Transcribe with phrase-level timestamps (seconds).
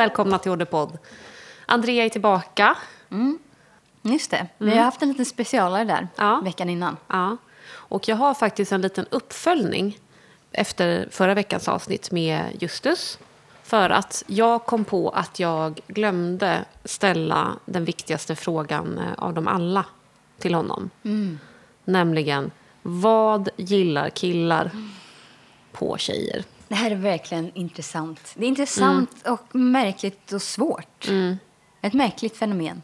[0.00, 0.98] Välkomna till Orderpodd.
[1.66, 2.76] Andrea är tillbaka.
[4.02, 4.46] Just det.
[4.58, 6.40] Vi har haft en liten specialare där Ja.
[6.44, 6.96] veckan innan.
[7.08, 7.36] Ja.
[7.72, 9.98] Och jag har faktiskt en liten uppföljning
[10.52, 13.18] efter förra veckans avsnitt med Justus.
[13.62, 19.48] För att jag kom på att jag glömde ställa den viktigaste frågan eh, av dem
[19.48, 19.84] alla
[20.38, 20.90] till honom.
[21.84, 22.50] Nämligen,
[22.82, 24.70] vad gillar killar
[25.72, 26.44] på tjejer?
[26.70, 28.32] Det här är verkligen intressant.
[28.34, 31.08] Det är intressant och märkligt och svårt.
[31.82, 32.82] Ett märkligt fenomen.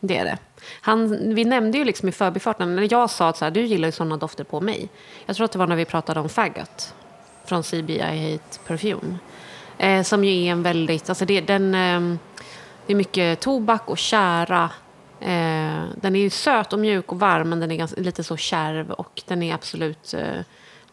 [0.00, 0.38] Det är det.
[0.80, 3.88] Han, vi nämnde ju liksom i förbifarten, när jag sa att så här, du gillar
[3.88, 4.88] ju sådana dofter på mig.
[5.26, 6.94] Jag tror att det var när vi pratade om Faggot
[7.44, 9.18] från CBI Hate Perfume.
[9.78, 12.18] Eh, som ju är en väldigt, alltså det, den, ehm,
[12.86, 14.70] det är mycket tobak och kära.
[15.20, 18.36] Eh, den är ju söt och mjuk och varm men den är ganska, lite så
[18.36, 20.40] kärv och den är absolut eh,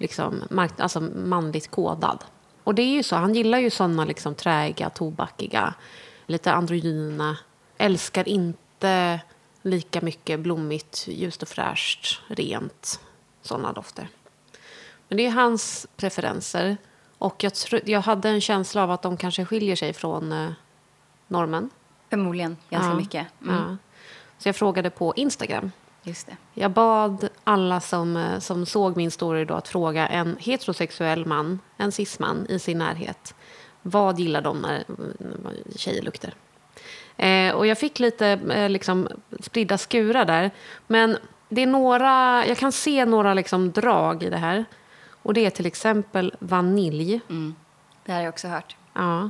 [0.01, 2.23] liksom, mark, alltså manligt kodad.
[2.63, 5.73] Och det är ju så, han gillar ju sådana liksom träiga, tobakiga,
[6.27, 7.37] lite androgyna.
[7.77, 9.19] Älskar inte
[9.61, 12.99] lika mycket blommigt, ljust och fräscht, rent,
[13.41, 14.07] sådana dofter.
[15.07, 16.77] Men det är hans preferenser.
[17.17, 20.51] Och jag, tro, jag hade en känsla av att de kanske skiljer sig från eh,
[21.27, 21.69] normen.
[22.09, 23.27] Förmodligen ganska Ja, mycket.
[23.41, 23.55] Mm.
[23.55, 23.77] Ja.
[24.37, 25.71] Så jag frågade på Instagram.
[26.03, 26.37] Just det.
[26.53, 31.59] Jag bad alla som, eh, som såg min story då att fråga en heterosexuell man,
[31.77, 33.35] en cisman i sin närhet.
[33.81, 34.83] Vad gillar de när,
[35.75, 36.33] tjejer luktar?
[37.17, 39.07] Eh, och jag fick lite eh, liksom,
[39.39, 40.51] spridda skurar där.
[40.87, 41.17] Men
[41.49, 44.65] det är några, jag kan se några liksom, drag i det här.
[45.23, 47.19] Och det är till exempel vanilj.
[48.05, 48.75] Det här har jag också hört.
[48.93, 49.29] Ja.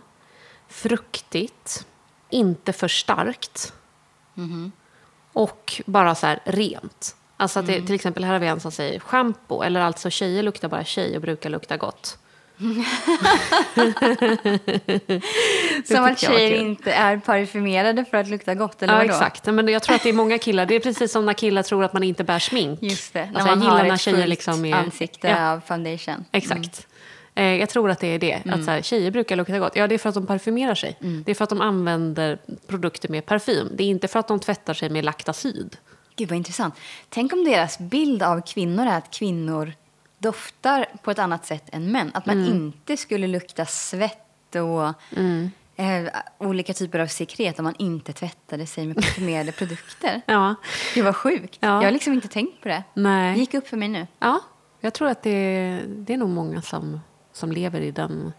[0.68, 1.86] Fruktigt.
[2.30, 3.74] Inte för starkt.
[5.34, 7.16] Och bara så här rent.
[7.38, 9.62] Alltså att det, till exempel här har vi en som säger shampoo.
[9.64, 12.18] Eller alltså tjejer luktar bara tjej och brukar lukta gott.
[15.86, 19.09] Som att jag tjejer inte är parfymerade för att lukta gott, eller Ja, vadå?
[19.14, 19.46] exakt.
[19.46, 20.66] Men jag tror att det är många killar.
[20.66, 22.80] Det är precis som när killar tror att man inte bär smink.
[22.81, 24.74] Just det, när Alltså, jag man gillar har när ett tjejer fullt liksom är...
[24.75, 25.52] ansikte Ja.
[25.52, 26.25] av foundation.
[26.31, 26.88] Exakt.
[27.36, 28.42] Eh, jag tror att det är det.
[28.46, 29.75] Att så här, tjejer brukar lukta gott.
[29.75, 30.97] Ja, det är för att de parfymerar sig.
[31.00, 32.38] Det är för att de använder
[32.68, 33.68] produkter med parfym.
[33.75, 35.78] Det är inte för att de tvättar sig med Lactacyd.
[36.16, 36.75] Gud vad intressant.
[37.09, 39.74] Tänk om deras bild av kvinnor är att kvinnor
[40.18, 42.12] doftar på ett annat sätt än män.
[42.14, 44.94] Att man inte skulle lukta svett och
[45.75, 46.03] eh,
[46.38, 50.22] olika typer av sekret om man inte tvättade sig med parfymerade produkter.
[50.25, 50.56] Ja.
[50.94, 51.58] Det var sjukt.
[51.59, 51.68] Ja.
[51.68, 52.84] Jag har liksom inte tänkt på det.
[52.94, 53.34] Nej.
[53.34, 54.08] Det gick upp för mig nu.
[54.19, 54.40] Ja,
[54.80, 57.00] jag tror att det, det är nog många som,
[57.34, 58.34] som lever i den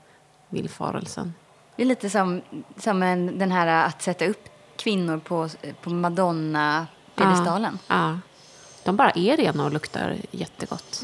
[0.48, 1.34] villfarelsen.
[1.76, 2.42] Det är lite som,
[2.76, 5.48] som en, den här att sätta upp kvinnor på,
[5.82, 7.78] på Madonna-piedestalen.
[7.88, 8.18] Ja.
[8.84, 11.00] De bara är rena och luktar jättegott.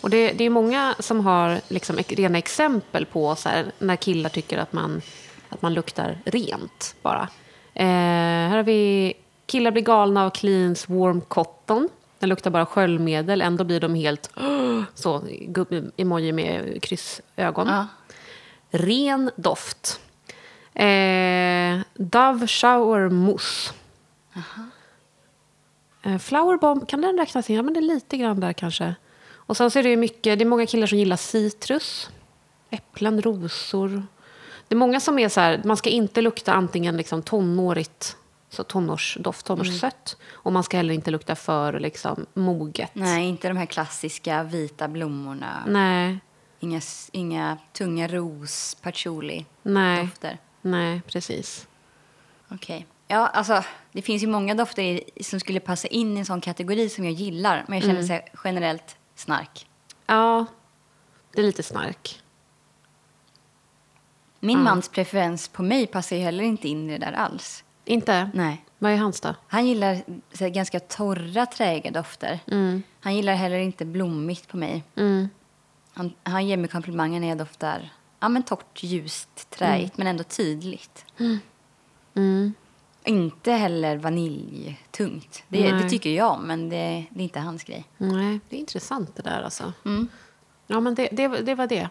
[0.00, 4.30] Och det, det är många som har liksom rena exempel på så här, när killar
[4.30, 5.02] tycker att man,
[5.48, 7.28] att man luktar rent bara.
[7.74, 9.14] Eh, här har vi
[9.46, 11.88] killar blir galna av Cleans Warm Cotton.
[12.18, 14.30] Den luktar bara sköljmedel, ändå blir de helt
[14.94, 15.22] så,
[15.96, 17.66] emoji med kryssögon.
[17.66, 17.86] Ja.
[18.70, 20.00] Ren doft.
[20.74, 23.72] Eh, Dove Shower Mousse.
[26.02, 27.56] Eh, Flower Bomb, kan den räknas in?
[27.56, 28.94] Ja, men det är lite grann där kanske.
[29.30, 32.10] Och sen så är det ju mycket, det är många killar som gillar citrus.
[32.70, 34.06] Äpplen, rosor.
[34.68, 38.16] Det är många som är så här, man ska inte lukta antingen liksom tonårigt,
[38.50, 40.16] så tonårsdoft, tonårssött.
[40.32, 42.90] Och man ska heller inte lukta för liksom moget.
[42.94, 45.64] Nej, inte de här klassiska vita blommorna.
[45.66, 46.18] Nej,
[46.60, 46.80] Inga,
[47.12, 50.38] inga tunga ros, patchouli nej, dofter.
[50.60, 51.68] nej, precis.
[52.48, 52.86] Okej.
[53.06, 56.40] Ja, alltså, det finns ju många dofter i, som skulle passa in i en sån
[56.40, 57.64] kategori som jag gillar.
[57.68, 59.66] Men jag känner så här, generellt snark.
[60.06, 60.46] Ja,
[61.34, 62.22] det är lite snark.
[64.40, 67.64] Min mans preferens på mig passar ju heller inte in i det där alls.
[67.88, 68.30] Inte?
[68.34, 68.64] Nej.
[68.78, 69.34] Vad är hans då?
[69.46, 70.02] Han gillar
[70.40, 72.40] här, ganska torra, träiga dofter.
[73.00, 74.84] Han gillar heller inte blommigt på mig.
[74.96, 75.28] Mm.
[75.94, 77.90] Han, han ger mig komplimanger när jag doftar
[78.20, 81.04] ja, men torrt, ljust, träigt, men ändå tydligt.
[82.14, 82.54] Mm.
[83.04, 85.42] Inte heller vaniljtungt.
[85.48, 87.84] Det, det tycker jag men det, det är inte hans grej.
[87.96, 89.72] Nej, det är intressant det där alltså.
[89.84, 90.08] Mm.
[90.66, 91.88] Ja, men det, det, det var det.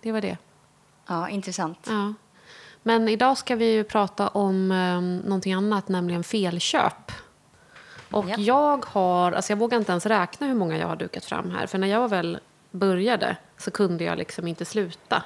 [0.00, 0.36] Det var det.
[1.06, 1.86] Ja, intressant.
[1.88, 2.14] Ja.
[2.82, 7.12] Men idag ska vi ju prata om um, någonting annat, nämligen felköp.
[8.10, 8.34] Och Ja.
[8.38, 11.66] jag har, alltså jag vågar inte ens räkna hur många jag har dukat fram här.
[11.66, 12.38] För när jag väl
[12.70, 15.22] började så kunde jag liksom inte sluta.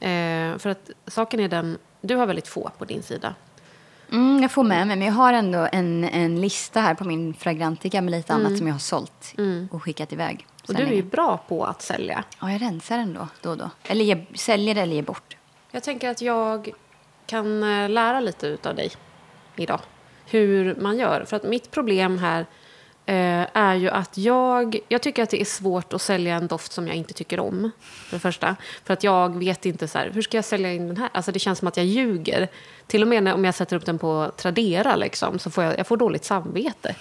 [0.00, 3.34] Eh, för att saken är den, du har väldigt få på din sida.
[4.12, 7.34] Mm, jag får med mig, men jag har ändå en, en lista här på min
[7.34, 9.34] Fragrantica med lite annat som jag har sålt
[9.70, 10.46] och skickat iväg.
[10.68, 12.24] Och du är ju bra på att sälja.
[12.40, 13.70] Ja, jag rensar den då, då och då.
[13.84, 15.36] Eller ge, säljer eller ger bort.
[15.70, 16.72] Jag tänker att jag
[17.26, 18.90] kan eh, lära lite utav dig
[19.56, 19.80] idag.
[20.26, 21.24] Hur man gör.
[21.24, 22.40] För att mitt problem här
[23.06, 24.78] eh, är ju att jag...
[24.88, 27.70] Jag tycker att det är svårt att sälja en doft som jag inte tycker om.
[27.80, 28.56] För det första.
[28.84, 31.08] För att jag vet inte så här, hur ska jag sälja in den här?
[31.12, 32.48] Alltså det känns som att jag ljuger.
[32.86, 35.78] Till och med när, om jag sätter upp den på Tradera liksom, så får jag,
[35.78, 36.94] jag får dåligt samvete.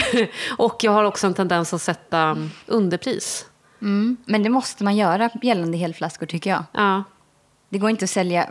[0.58, 3.46] och jag har också en tendens att sätta underpris.
[3.82, 4.16] Mm.
[4.24, 6.64] Men det måste man göra gällande helflaskor tycker jag.
[6.72, 7.04] Ja.
[7.70, 8.50] Det går inte att sälja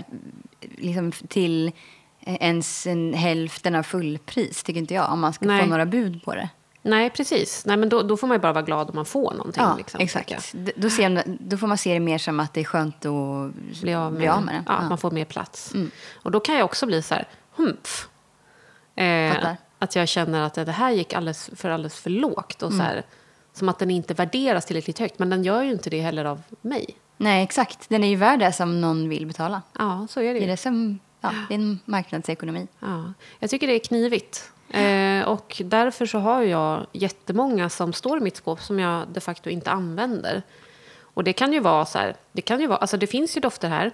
[0.62, 1.72] liksom, till
[2.22, 5.62] ens en hälften av fullpris, tycker inte jag, om man ska Nej.
[5.62, 6.50] få några bud på det.
[6.82, 7.66] Nej, precis.
[7.66, 9.64] Nej, men då, då får man ju bara vara glad om man får någonting.
[9.64, 10.56] Ja, liksom, exakt.
[10.76, 13.52] Då, ser, då får man se det mer som att det är skönt att
[13.82, 14.64] bli av med, bli av med det.
[14.68, 14.90] Ja, Ja.
[14.90, 15.74] Man får mer plats.
[16.14, 18.10] Och då kan jag också bli så här, humpf.
[18.96, 22.64] Eh, att jag känner att det här gick alldeles för, alldeles för lågt.
[22.64, 23.04] Och så här,
[23.54, 25.20] som att den inte värderas tillräckligt högt.
[25.20, 26.98] Men den gör ju inte det heller av mig.
[27.22, 27.90] Nej, exakt.
[27.90, 29.62] Den är ju värd det som någon vill betala.
[29.78, 30.48] Ja, så är det Det är, ju.
[30.48, 32.68] det som, ja, det är en marknadsekonomi.
[32.80, 33.14] Ja.
[33.40, 34.52] Jag tycker det är knivigt.
[34.70, 39.20] Eh, och därför så har jag jättemånga som står i mitt skåp som jag de
[39.22, 40.42] facto inte använder.
[41.02, 43.42] Och det kan ju vara så här, det kan ju vara, alltså det finns ju
[43.42, 43.92] dofter här,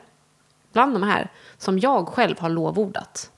[0.74, 3.32] bland de här, som jag själv har lovordat.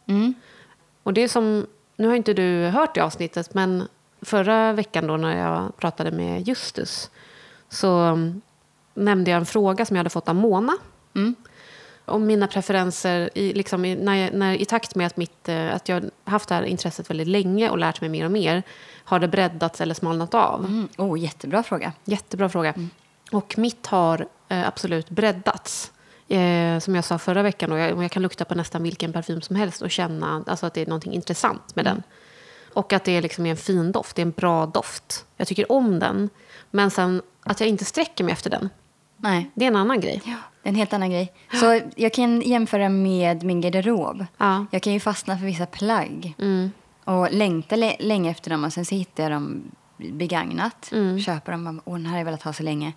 [1.03, 3.87] Och det är som, nu har inte du hört det avsnittet, men
[4.21, 7.09] förra veckan då när jag pratade med Justus
[7.69, 8.41] så mm,
[8.97, 10.73] nämnde jag en fråga som jag hade fått av Mona.
[12.05, 15.75] Om mina preferenser i, liksom i, när jag, när, i takt med att, mitt, eh,
[15.75, 18.63] att jag haft det här intresset väldigt länge och lärt mig mer och mer.
[19.03, 20.65] Har det breddats eller smalnat av?
[20.65, 20.87] Mm.
[20.97, 21.93] Oh, jättebra fråga.
[22.03, 22.73] Jättebra fråga.
[23.31, 25.91] Och mitt har eh, absolut breddats.
[26.27, 29.41] Eh, som jag sa förra veckan, och jag, jag kan lukta på nästan vilken parfym
[29.41, 32.03] som helst och känna alltså, att det är någonting intressant med den.
[32.73, 35.25] Och att det är liksom en fin doft, det är en bra doft.
[35.37, 36.29] Jag tycker om den,
[36.71, 38.69] men sen att jag inte sträcker mig efter den,
[39.17, 40.21] Nej, det är en annan grej.
[40.25, 41.33] ja, en helt annan grej.
[41.53, 44.25] Så jag kan jämföra med min garderob.
[44.37, 44.65] Ja.
[44.71, 46.71] Jag kan ju fastna för vissa plagg Mm.
[47.03, 50.89] och längta lä- länge efter dem och sen så hittar jag dem begagnat.
[50.91, 51.19] Mm.
[51.19, 52.93] Köper dem åh, den här har jag velat ha så länge.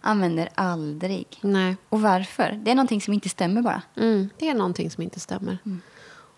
[0.00, 1.26] Använder aldrig.
[1.40, 1.76] Nej.
[1.88, 2.60] Och varför?
[2.64, 3.82] Det är någonting som inte stämmer bara.
[3.96, 5.58] Mm, det är någonting som inte stämmer.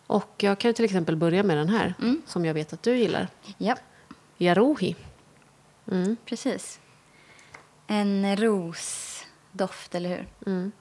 [0.06, 1.94] Och jag kan ju till exempel börja med den här,
[2.26, 3.28] som jag vet att du gillar.
[3.58, 3.74] Ja,
[4.38, 4.96] Yaruhi.
[5.92, 6.16] Mm.
[6.24, 6.80] precis.
[7.86, 8.36] En
[9.56, 10.26] rosdoft, eller hur?
[10.46, 10.72] Mm.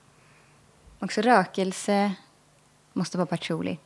[0.99, 2.11] Också rökelse.
[2.93, 3.77] Måste vara patchouli.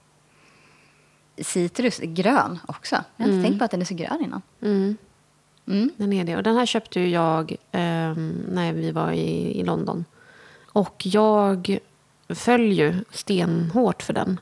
[1.38, 2.96] Citrus, grön också.
[3.18, 4.42] Jag har inte tänkt på att den är så grön innan.
[4.62, 4.98] Mm.
[5.68, 5.92] Mm.
[5.98, 6.36] Den är det.
[6.38, 10.06] Och den här köpte ju jag ehm, när vi var i, i London.
[10.72, 11.80] Och jag
[12.30, 14.40] föll ju stenhårt för den.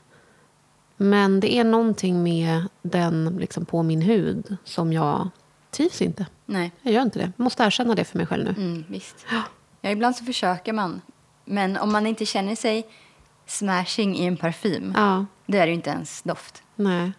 [0.96, 5.28] Men det är någonting med den liksom på min hud som jag
[5.70, 6.26] trivs inte.
[6.46, 7.32] Nej, Jag gör inte det.
[7.36, 8.50] Jag måste erkänna det för mig själv nu.
[8.62, 9.26] mm, visst.
[9.30, 9.42] Ja,
[9.82, 11.00] ibland så försöker man.
[11.44, 12.86] Men om man inte känner sig
[13.46, 16.62] smashing i en parfym, Ja, då är det ju inte ens doft.
[16.74, 17.12] nej.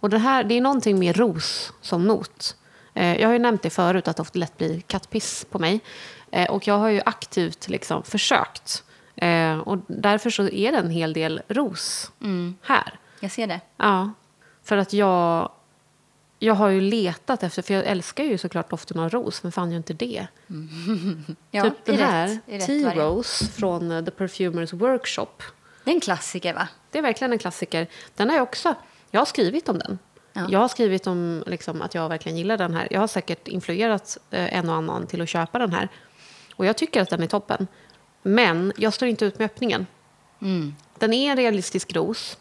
[0.00, 2.56] Och det här, det är någonting med ros som not.
[2.94, 5.80] Eh, jag har ju nämnt det förut att det ofta lätt blir kattpiss på mig.
[6.32, 8.84] Eh, och jag har ju aktivt liksom försökt.
[9.16, 12.12] Eh, och därför så är det en hel del ros
[12.62, 12.98] här.
[13.20, 13.60] Jag ser det.
[13.76, 14.10] Ja,
[14.64, 15.50] för att jag,
[16.44, 19.70] jag har ju letat efter, för jag älskar ju såklart doften av ros, men fan
[19.70, 20.26] ju inte det.
[21.50, 22.96] Ja, typ den här, i rätt Tea variant.
[22.96, 25.42] Rose från eh, The Perfumers Workshop.
[25.84, 26.68] Det är en klassiker, va?
[26.90, 27.86] Det är verkligen en klassiker.
[28.14, 28.74] Den har jag också,
[29.10, 29.98] jag har skrivit om den.
[30.32, 30.46] Ja.
[30.50, 32.88] Jag har skrivit om liksom, att jag verkligen gillar den här.
[32.90, 35.88] Jag har säkert influerat eh, en och annan till att köpa den här.
[36.56, 37.66] Och jag tycker att den är toppen.
[38.22, 39.86] Men jag står inte ut med öppningen.
[40.40, 40.74] Mm.
[40.98, 42.38] Den är en realistisk ros.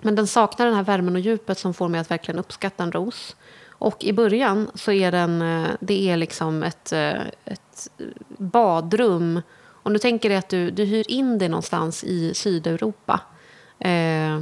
[0.00, 2.92] Men den saknar den här värmen och djupet som får mig att verkligen uppskatta en
[2.92, 3.36] ros.
[3.70, 7.88] Och i början så är den, eh, det är liksom ett, eh, ett
[8.38, 9.42] badrum.
[9.82, 13.20] Om du tänker dig att du, du hyr in dig någonstans i Sydeuropa.
[13.78, 14.38] Eh,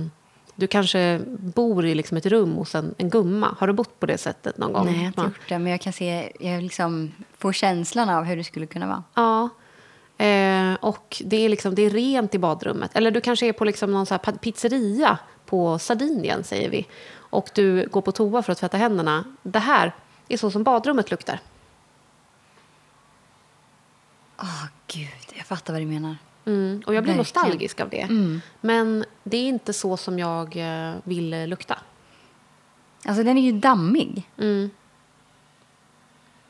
[0.54, 3.56] du kanske bor i liksom ett rum hos en, en gumma.
[3.58, 4.86] Har du bott på det sättet någon gång?
[4.86, 5.58] Nej, jag har inte gjort det.
[5.58, 9.02] Men jag kan se, jag liksom får känslan av hur det skulle kunna vara.
[9.14, 9.48] Ja.
[10.24, 12.90] Eh, och det är, liksom, det är rent i badrummet.
[12.94, 16.86] Eller du kanske är på liksom någon så pizzeria på Sardinien, säger vi.
[17.14, 19.24] Och du går på toa för att tvätta händerna.
[19.42, 19.94] Det här
[20.28, 21.40] är så som badrummet luktar.
[24.38, 25.08] Åh, gud.
[25.36, 26.16] Jag fattar vad du menar.
[26.44, 26.82] Mm.
[26.86, 27.18] Och jag blir Verkligen.
[27.18, 28.00] nostalgisk av det.
[28.00, 28.40] Mm.
[28.60, 31.78] Men det är inte så som jag eh, vill lukta.
[33.04, 34.70] Alltså, den är ju dammig Mm.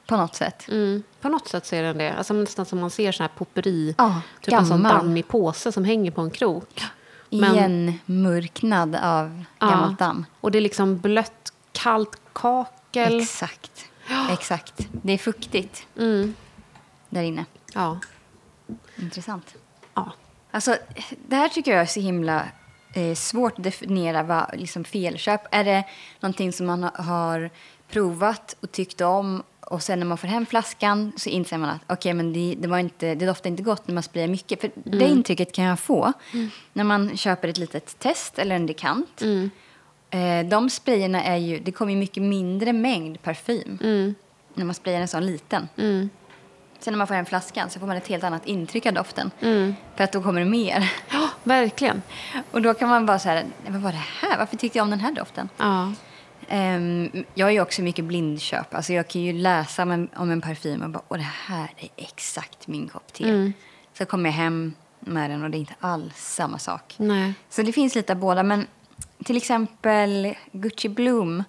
[0.06, 0.68] på något sätt.
[0.68, 1.02] Mm.
[1.20, 2.14] På något sätt så är den det.
[2.14, 3.94] Alltså nästan som man ser sån här potpurri.
[3.98, 4.96] Ja, typ en sån gammal.
[5.04, 6.82] dammig påse som hänger på en krok.
[7.30, 9.66] Igenmörknad av Ja.
[9.66, 10.26] gammalt damm.
[10.40, 13.20] Och det är liksom blött, kallt kakel.
[13.20, 13.84] Exakt.
[14.30, 14.74] Exakt.
[14.90, 16.34] Det är fuktigt Mm.
[17.08, 17.44] där inne.
[17.74, 17.98] Ja.
[18.96, 19.54] Intressant.
[19.94, 20.12] ja.
[20.50, 20.76] Alltså,
[21.28, 22.42] det här tycker jag är så himla
[22.94, 25.40] eh, svårt att definiera vad liksom felköp.
[25.50, 25.84] Är det
[26.20, 27.50] någonting som man ha- har
[27.88, 31.80] provat och tyckt om och sen när man får hem flaskan så inser man att
[31.86, 34.60] okej, men det, det, var inte, det doftar inte gott när man sprayar mycket.
[34.60, 36.12] För det intrycket kan jag få
[36.72, 39.22] när man köper ett litet test eller en dekant.
[40.10, 43.78] Eh, de sprayerna är ju, det kommer ju mycket mindre mängd parfym
[44.54, 45.68] när man sprayar en sån liten.
[46.78, 49.30] Sen när man får hem flaskan så får man ett helt annat intryck av doften.
[49.96, 50.92] För att då kommer det mer.
[51.12, 52.02] Ja, verkligen.
[52.50, 54.38] Och då kan man bara så här, "Nej, vad var det här?
[54.38, 55.48] Varför tyckte jag om den här doften?
[55.56, 55.92] Ja.
[56.48, 58.74] Ehm, jag är också mycket blindköp.
[58.74, 61.70] Alltså jag kan ju läsa om en, om en parfym och bara, åh det här
[61.76, 63.52] är exakt min kopp te.
[63.98, 66.94] Så kommer jag hem med den och det är inte alls samma sak.
[66.98, 67.32] Nej.
[67.50, 68.42] Så det finns lite av båda.
[68.42, 68.66] Men
[69.24, 71.44] till exempel Gucci Bloom,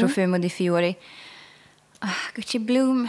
[0.00, 0.96] Profumo di Fiori.
[1.98, 3.08] Ah, Gucci Bloom,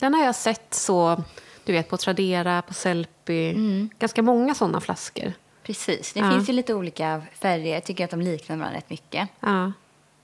[0.00, 1.22] Den har jag sett så,
[1.64, 3.54] du vet, på Tradera, på Sellpy.
[3.98, 5.32] Ganska många sådana flaskor.
[5.62, 6.12] precis.
[6.12, 6.30] Det Ja.
[6.30, 7.74] finns ju lite olika färger.
[7.74, 9.28] Jag tycker att de liknar varandra rätt mycket.
[9.40, 9.72] Ja.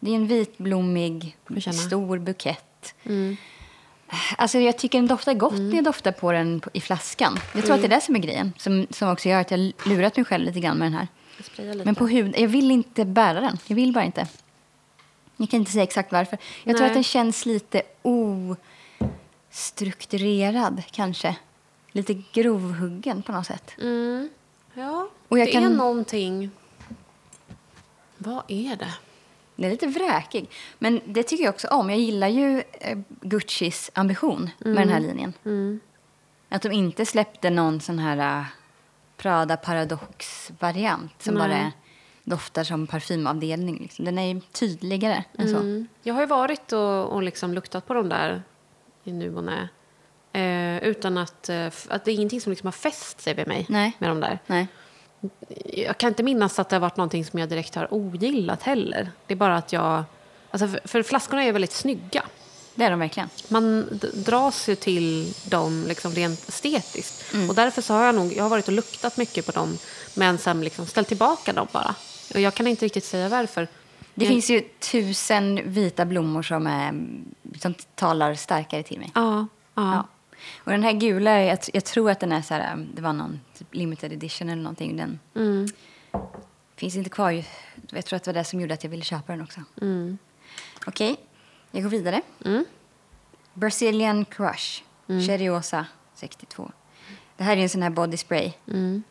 [0.07, 1.37] Det är en vitblommig,
[1.87, 2.95] stor bukett.
[4.39, 7.39] Alltså jag tycker den doftar gott när jag doftar på den i flaskan.
[7.55, 8.53] Jag tror att det är det som är grejen.
[8.59, 11.09] Som, som också gör att jag lurat mig själv lite grann med den här.
[11.85, 13.59] Men på huden, jag vill inte bära den.
[13.67, 14.27] Jag vill bara inte.
[15.37, 16.39] Jag kan inte säga exakt varför.
[16.65, 16.87] Jag tror Nej.
[16.91, 17.83] att den känns lite
[19.53, 21.37] ostrukturerad kanske.
[21.93, 23.71] Lite grovhuggen på något sätt.
[23.81, 24.29] Mm.
[24.75, 26.51] Ja, Och jag det kan- är någonting...
[28.19, 28.95] Vad är det?
[29.57, 30.51] Den är lite vräkig.
[30.79, 31.91] Men det tycker jag också om.
[31.91, 35.81] Jag gillar ju eh, Guccis ambition med den här linjen.
[36.49, 38.47] Att de inte släppte någon sån här uh,
[39.17, 41.49] Prada Paradox-variant som Nej.
[41.49, 41.73] bara
[42.25, 43.79] doftar som parfymavdelning.
[43.79, 44.05] Liksom.
[44.05, 45.57] Den är ju tydligare än så.
[45.57, 45.89] Mm.
[46.03, 48.43] Jag har ju varit och, och liksom luktat på de där
[49.05, 49.69] i nu och när.
[50.33, 53.67] Eh, utan att, eh, att det är ingenting som liksom har fäst sig vid mig
[53.69, 53.97] Nej.
[53.99, 54.39] med de där.
[54.47, 54.69] Nej.
[55.73, 59.11] Jag kan inte minnas att det har varit någonting som jag direkt har ogillat heller.
[59.27, 60.05] Det är bara att jag...
[60.51, 62.25] Alltså för, för flaskorna är väldigt snygga.
[62.75, 63.29] Det är de verkligen.
[63.49, 67.25] Man dras ju till dem liksom rent estetiskt.
[67.49, 69.79] Och därför så har jag nog jag har varit och luktat mycket på dem
[70.15, 71.95] men sen liksom ställt tillbaka dem bara.
[72.35, 73.69] Och jag kan inte riktigt säga varför.
[74.15, 76.95] Det Jag- finns ju tusen vita blommor som, är,
[77.61, 79.11] som talar starkare till mig.
[79.15, 79.95] Ja, ja.
[79.95, 80.07] Ja.
[80.57, 83.41] Och den här gula, jag, jag tror att den är så här, det var någon
[83.59, 84.97] typ limited edition eller någonting.
[84.97, 85.67] Den Mm.
[86.77, 87.45] finns inte kvar.
[87.91, 89.61] Jag tror att det var det som gjorde att jag ville köpa den också.
[89.83, 90.19] Mm.
[90.87, 91.17] Okej,
[91.71, 92.21] jag går vidare.
[92.45, 92.65] Mm.
[93.55, 96.71] Brazilian Crush, Cheriosa 62.
[97.37, 98.53] Det här är en sån här body spray.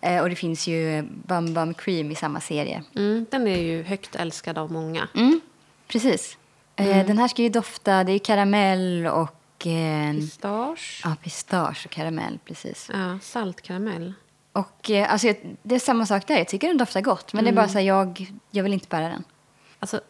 [0.01, 2.83] Eh, och det finns ju Bum Bum Cream i samma serie.
[2.95, 5.07] Mm, den är ju högt älskad av många.
[5.15, 5.41] Mm,
[5.87, 6.37] precis.
[6.75, 9.29] Eh, den här ska ju dofta, det är karamell och...
[9.65, 11.01] Eh, Pistage.
[11.03, 12.89] ja, pistage och karamell, precis.
[12.93, 14.13] Ja, saltkaramell.
[14.51, 16.38] Och eh, alltså, det är samma sak där.
[16.38, 17.34] Jag tycker den doftar gott.
[17.34, 19.24] Men det är bara så här, jag, jag vill inte bära den.
[19.79, 20.01] Alltså,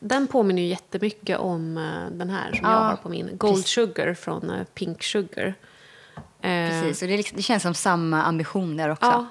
[0.00, 3.36] den påminner ju jättemycket om eh, den här som Ja, jag har på min.
[3.38, 3.70] Gold precis.
[3.70, 5.54] Sugar från eh, Pink Sugar.
[6.40, 7.02] Precis.
[7.02, 9.06] Och det, liksom, det känns som samma ambition där också.
[9.06, 9.26] Ja.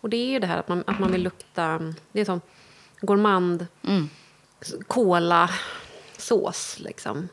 [0.00, 1.94] Och det är ju det här att man, att man vill lukta...
[2.12, 2.40] Det är som
[3.00, 4.08] gourmand, Mm.
[4.86, 5.50] cola,
[6.18, 7.28] sås liksom.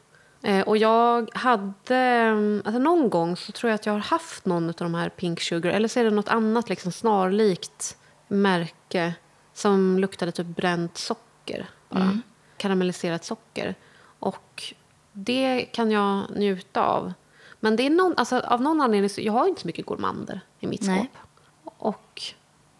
[0.45, 1.95] Eh, och jag hade...
[1.95, 5.09] mm, Alltså någon gång så tror jag att jag har haft någon av de här
[5.09, 5.71] Pink Sugar.
[5.71, 7.97] Eller så är det något annat liksom snarlikt
[8.27, 9.13] märke
[9.53, 11.69] som luktade typ bränt socker.
[11.89, 12.19] Bara.
[12.57, 13.75] Karamelliserat socker.
[14.19, 14.73] Och
[15.11, 17.13] det kan jag njuta av.
[17.59, 20.41] Men det är någon, alltså, av någon anledning så, jag har inte så mycket gourmander
[20.59, 20.97] i mitt Nej.
[20.99, 21.73] skåp.
[21.77, 22.21] Och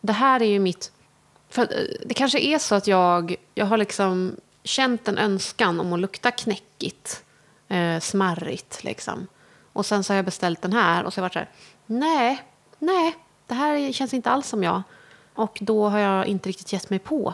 [0.02, 0.92] det här är ju mitt...
[1.50, 1.68] För eh,
[2.06, 6.32] det kanske är så att jag, jag har liksom känt en önskan om att lukta
[6.32, 7.25] knäckigt,
[7.68, 9.28] eh, smarrigt liksom.
[9.74, 11.50] Och sen så har jag beställt den här och så har jag varit så här,
[11.86, 12.44] nej,
[12.80, 13.16] nej,
[13.48, 14.82] det här känns inte alls som jag.
[15.36, 17.34] Och då har jag inte riktigt gett mig på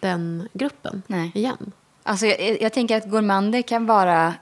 [0.00, 1.30] den gruppen Nej.
[1.34, 1.72] igen.
[2.02, 4.34] Alltså, jag, jag tänker att gourmander kan vara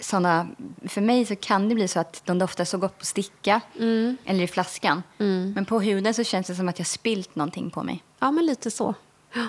[0.00, 0.46] såna...
[0.88, 4.16] För mig så kan det bli så att de doftar så gott på sticka Mm.
[4.24, 5.02] eller i flaskan.
[5.54, 8.02] Men på huden så känns det som att jag spilt någonting på mig.
[8.18, 8.94] Ja, men lite så.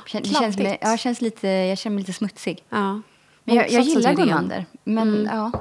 [0.07, 2.63] Kän- Det känns, ja, känns lite, jag känner mig lite smutsig.
[2.69, 3.01] Ja.
[3.47, 4.65] Men jag, jag gillar gourmander.
[4.83, 5.51] Men ja.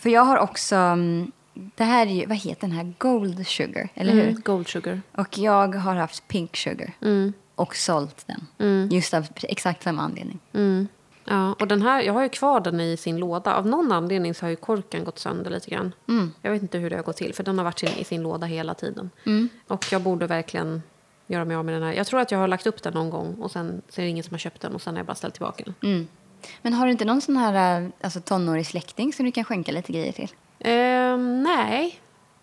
[0.00, 0.74] För jag har också...
[0.76, 2.92] mm, Det här är ju, vad heter den här?
[2.98, 4.28] Gold sugar, eller hur?
[4.28, 5.00] Mm, gold sugar.
[5.16, 6.92] Och jag har haft pink sugar.
[7.02, 7.32] Mm.
[7.54, 8.46] Och sålt den.
[8.58, 8.88] Mm.
[8.92, 10.38] Just av exakt samma anledning.
[10.52, 10.88] Mm.
[11.24, 13.54] Ja, och den här, jag har ju kvar den i sin låda.
[13.54, 15.94] Av någon anledning så har ju korken gått sönder lite grann.
[16.08, 16.32] Mm.
[16.42, 18.46] Jag vet inte hur det har gått till, för den har varit i sin låda
[18.46, 19.10] hela tiden.
[19.26, 19.48] Mm.
[19.68, 20.82] Och jag borde verkligen
[21.26, 21.92] göra mig av med den här.
[21.92, 24.10] Jag tror att jag har lagt upp den någon gång och sen så är det
[24.10, 25.74] ingen som har köpt den och sen har jag bara ställt tillbaka den.
[26.44, 26.58] Mm.
[26.62, 29.72] Men har du inte någon sån här äh, alltså, tonårig släkting som du kan skänka
[29.72, 30.28] lite grejer till?
[30.58, 32.00] Ehm, nej,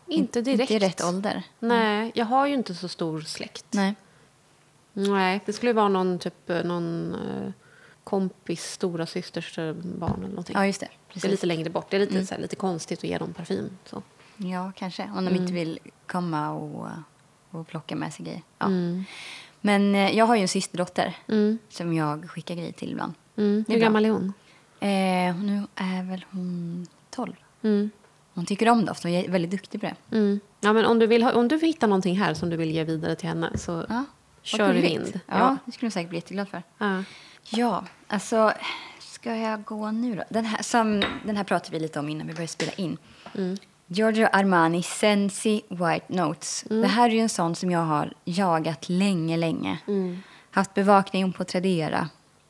[0.07, 0.71] Inte direkt.
[0.71, 1.43] Inte i rätt ålder.
[1.59, 3.65] Nej, jag har ju inte så stor släkt.
[3.71, 3.95] Nej.
[4.93, 7.51] Nej, det skulle vara någon typ eh, någon eh,
[8.03, 10.55] kompis stora systers eh, barn eller någonting.
[10.55, 10.85] Ja, just det.
[10.85, 11.31] det är Precis.
[11.31, 11.87] lite längre bort.
[11.89, 13.69] Det är lite, så här, lite konstigt att ge dem parfym.
[13.85, 14.03] Så.
[14.37, 15.03] Ja, kanske.
[15.03, 15.35] Om de Mm.
[15.41, 16.87] inte vill komma och,
[17.51, 18.41] och plocka med sig grejer.
[18.59, 18.65] Ja.
[18.65, 19.03] Mm.
[19.61, 21.57] Men eh, jag har ju en systerdotter Mm.
[21.69, 23.13] som jag skickar grejer till ibland.
[23.39, 23.65] Mm.
[23.67, 24.33] Hur gammal är hon?
[24.79, 27.33] Eh, nu är väl hon 12.
[27.63, 27.89] Mm.
[28.33, 30.17] Hon tycker om doft och är väldigt duktig på det.
[30.17, 30.39] Mm.
[30.59, 32.83] Ja, men om, du vill ha, om du hittar någonting här som du vill ge
[32.83, 34.05] vidare till henne så Ja,
[34.41, 34.91] kör gulligt.
[34.93, 35.19] vind.
[35.27, 36.63] Ja, det skulle hon säkert bli jätteglad för.
[36.77, 37.03] Ja.
[37.49, 38.53] Ja, alltså
[38.99, 40.23] ska jag gå nu då?
[40.29, 42.97] Den här, som, den här pratade vi lite om innan vi började spela in.
[43.35, 43.57] Mm.
[43.87, 46.65] Giorgio Armani Sensi White Notes.
[46.69, 46.81] Mm.
[46.81, 49.77] Det här är en sån som jag har jagat länge, länge.
[49.87, 50.17] Mm.
[50.51, 52.09] Haft bevakning på Tradera.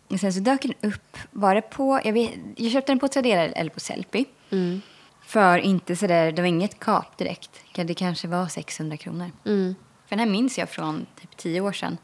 [0.09, 3.07] Och sen så dök den upp, var det på, jag, vet, jag köpte den på
[3.07, 4.25] Tradera eller på Sellpy.
[4.49, 4.81] Mm.
[5.25, 7.49] För inte sådär, det var inget kap direkt.
[7.75, 9.31] Det kanske var 600 kronor.
[9.45, 9.75] Mm.
[10.07, 11.97] För den här minns jag från typ tio år sedan.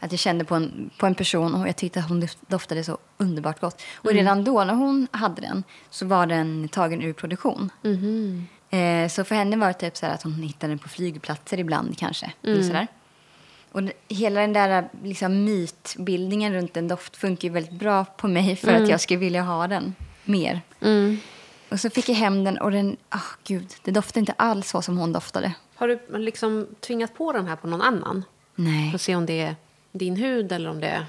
[0.00, 2.84] Att jag kände på en, på en person och jag tyckte att hon doft- doftade
[2.84, 3.82] så underbart gott.
[3.94, 7.70] Och redan då när hon hade den så var den tagen ur produktion.
[7.82, 8.46] Mhm.
[8.70, 11.98] Eh, så för henne var det typ så att hon hittade den på flygplatser ibland
[11.98, 12.32] kanske.
[12.42, 12.86] Eller sådär.
[13.74, 18.56] Och hela den där liksom, mytbildningen runt en doft funkar ju väldigt bra på mig
[18.56, 20.60] för att jag skulle vilja ha den mer.
[20.80, 21.18] Mm.
[21.68, 24.82] Och så fick jag hem den och den, ah gud, det doftade inte alls så
[24.82, 25.54] som hon doftade.
[25.74, 28.24] Har du liksom tvingat på den här på någon annan?
[28.54, 28.90] Nej.
[28.90, 29.56] För att se om det är
[29.92, 31.06] din hud eller om det är...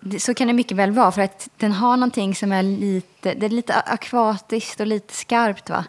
[0.00, 3.34] Det, så kan det mycket väl vara, för att den har någonting som är lite,
[3.34, 5.84] det är lite akvatiskt och lite skarpt va?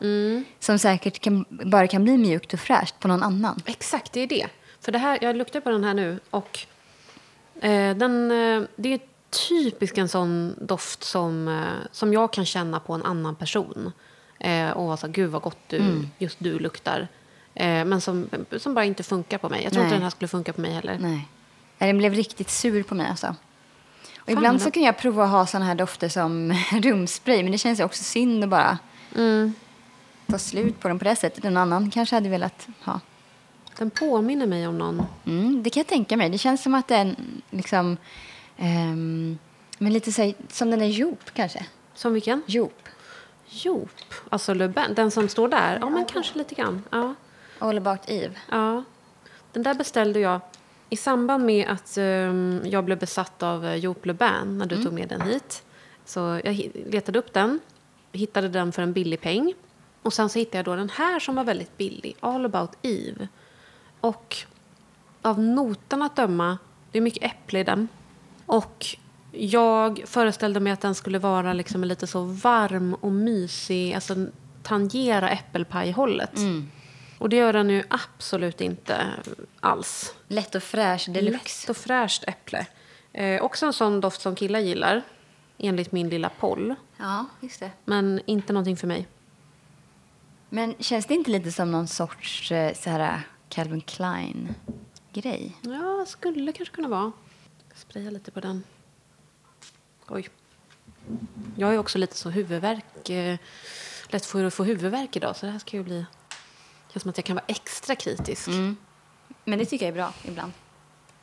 [0.60, 3.62] Som säkert kan, bara kan bli mjukt och fräscht på någon annan.
[3.66, 4.48] Exakt, det är det.
[4.84, 6.60] För det här, jag luktar på den här nu och
[7.62, 9.00] eh, den, eh, det är
[9.50, 13.92] typiskt en sån doft som, eh, som jag kan känna på en annan person.
[14.40, 17.08] Eh, och vara så gud vad gott du, just du luktar.
[17.56, 19.64] Eh, men som, som bara inte funkar på mig.
[19.64, 19.88] Jag tror Nej.
[19.88, 20.98] inte den här skulle funka på mig heller.
[21.02, 21.28] Nej.
[21.78, 23.28] Den blev riktigt sur på mig alltså.
[23.28, 23.36] Och
[24.26, 27.58] Fan, ibland så kan jag prova att ha såna här dofter som rumspray, men det
[27.58, 28.78] känns också synd att bara
[29.16, 29.54] Mm.
[30.28, 31.46] ta slut på dem på det sättet.
[31.46, 33.00] En annan kanske hade velat ha.
[33.78, 35.06] Den påminner mig om någon.
[35.26, 36.30] Mm, det kan jag tänka mig.
[36.30, 37.16] Det känns som att den
[37.50, 37.98] liksom,
[38.58, 39.38] ehm,
[39.78, 41.66] men lite så som den är Joop kanske.
[41.96, 42.42] Som vilken?
[42.46, 42.90] Joop.
[43.48, 43.90] Joop.
[44.30, 45.78] Alltså Le Bain, den som står där.
[45.82, 46.84] Ja, men kanske lite grann.
[46.90, 47.16] Ja.
[47.60, 48.34] All about Eve.
[48.52, 48.84] Ja,
[49.52, 50.40] den där beställde jag
[50.90, 54.84] i samband med att ehm, jag blev besatt av uh, Joop Le Bain när du
[54.84, 55.64] tog med den hit.
[56.06, 57.60] Så jag letade upp den,
[58.12, 59.54] hittade den för en billig peng.
[60.02, 63.28] Och sen så hittade jag då den här som var väldigt billig, All about Eve.
[64.04, 64.38] Och
[65.22, 66.58] av notan att döma,
[66.92, 67.88] det är mycket äpple i den.
[68.46, 68.86] Och
[69.32, 74.16] jag föreställde mig att den skulle vara liksom lite så varm och mysig, alltså
[74.64, 76.32] tangera äppelpajhållet.
[77.18, 79.06] Och det gör den ju absolut inte
[79.60, 80.16] alls.
[80.28, 81.62] Lätt och fräsch deluxe.
[81.62, 82.68] Lätt och fräscht äpple.
[83.14, 85.02] Eh, också en sån doft som killar gillar,
[85.58, 86.76] enligt min lilla poll.
[86.98, 87.72] Ja, just det.
[87.86, 89.08] Men inte någonting för mig.
[90.50, 93.22] Men känns det inte lite som någon sorts eh, så här
[93.54, 95.58] Calvin Klein-grej?
[95.62, 97.12] Ja, skulle kanske kunna vara.
[97.70, 98.64] Jag sprayar lite på den.
[100.08, 100.30] Oj.
[101.58, 103.10] Jag har ju också lite så huvudvärk.
[103.10, 103.38] Eh,
[104.08, 106.06] lätt för att få huvudvärk idag, så det här ska ju bli...
[106.92, 108.50] Känns som att jag kan vara extra kritisk.
[109.44, 110.52] Men det tycker jag är bra ibland.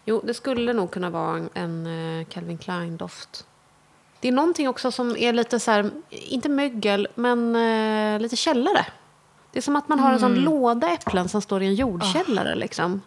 [0.04, 1.86] Jo, det skulle nog kunna vara en, en
[2.20, 3.46] eh, Calvin Klein-doft.
[4.20, 8.86] Det är någonting också som är lite så här, inte mögel, men eh, lite källare.
[9.52, 12.54] Det är som att man har en sån låda äpplen som står i en jordkällare.
[12.54, 13.00] Liksom.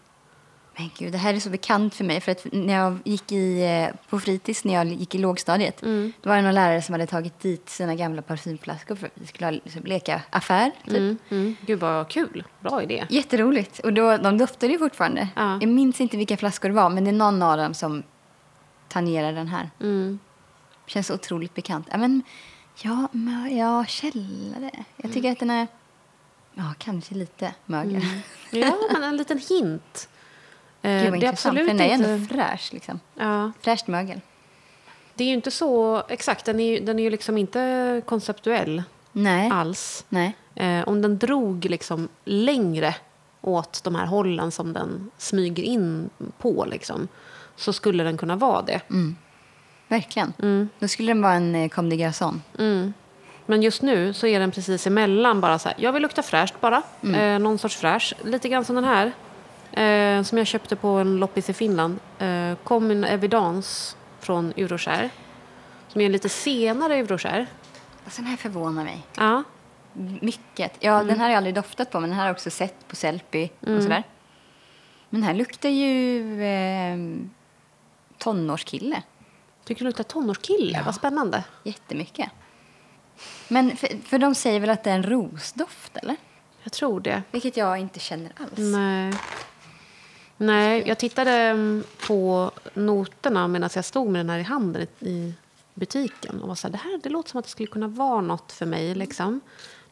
[0.77, 2.21] Men gud, det här är så bekant för mig.
[2.21, 5.81] För att när jag gick i, eh, på fritids, när jag gick i lågstadiet,
[6.21, 9.27] då var det någon lärare som hade tagit dit sina gamla parfymflaskor för att vi
[9.27, 10.71] skulle ha, liksom, leka affär.
[10.85, 10.97] Typ.
[10.97, 11.55] Mm, mm.
[11.65, 12.43] Gud, vad kul.
[12.59, 13.05] Bra idé.
[13.09, 13.79] Jätteroligt.
[13.79, 15.27] Och då, de doftade ju fortfarande.
[15.35, 15.57] Ja.
[15.61, 18.03] Jag minns inte vilka flaskor det var, men det är någon av dem som
[18.87, 19.69] tangerar den här.
[19.81, 20.19] Mm.
[20.85, 21.87] Känns otroligt bekant.
[21.91, 22.21] Ja, men,
[22.75, 23.07] ja,
[23.49, 24.71] ja källare.
[24.97, 25.67] Jag tycker att den är...
[26.53, 28.01] Ja, kanske lite mögel.
[28.51, 30.09] Ja, men en liten hint.
[30.85, 32.09] Eh, Gud, vad det är absolut för den är inte...
[32.09, 32.73] ändå fräsch.
[32.73, 32.99] Liksom.
[33.15, 34.21] Ja, Fräscht mögel.
[35.15, 36.03] det är ju inte så...
[36.09, 39.49] Exakt, den är ju, den är ju liksom inte konceptuell Nej.
[39.53, 40.05] alls.
[40.09, 40.35] Nej.
[40.55, 42.95] Eh, om den drog liksom längre
[43.41, 47.07] åt de här hållen som den smyger in på liksom,
[47.55, 48.81] så skulle den kunna vara det.
[49.87, 50.33] Verkligen.
[50.41, 50.69] Mm.
[50.79, 52.41] Då skulle den vara en eh, Comme des Garçons.
[53.45, 56.61] Men just nu så är den precis emellan bara så här, jag vill lukta fräscht
[56.61, 56.81] bara.
[57.15, 58.13] Eh, någon sorts fräsch.
[58.23, 59.11] Lite grann som den här.
[59.71, 61.99] Eh, som jag köpte på en loppis i Finland.
[62.19, 65.09] Eh, Common Evidence från Euroshare.
[65.87, 67.45] Som är en lite senare Euroshare.
[68.05, 69.01] Alltså, den här förvånar mig.
[69.17, 69.43] Ja.
[70.21, 70.73] Mycket.
[70.79, 71.07] Ja, Mm.
[71.07, 72.95] den här har jag aldrig doftat på, men den här har jag också sett på
[72.95, 73.77] Sellpy Mm.
[73.77, 74.03] och sådär.
[75.09, 76.97] Men den här luktar ju eh,
[78.17, 79.01] tonårskille
[79.65, 80.81] Tycker du luktar tonårskille?
[80.85, 81.43] Vad spännande.
[81.63, 82.29] jättemycket.
[83.47, 86.15] Men för, för de säger väl att det är en rosdoft, eller?
[86.63, 87.23] Jag tror det.
[87.31, 88.51] Vilket jag inte känner alls.
[88.57, 89.13] Nej.
[90.37, 95.09] Nej, jag tittade mm, på noterna medan jag stod med den här i handen i-
[95.09, 95.33] i
[95.73, 96.41] butiken.
[96.41, 98.51] Och var så här, det här det låter som att det skulle kunna vara något
[98.51, 98.95] för mig.
[98.95, 99.41] Liksom.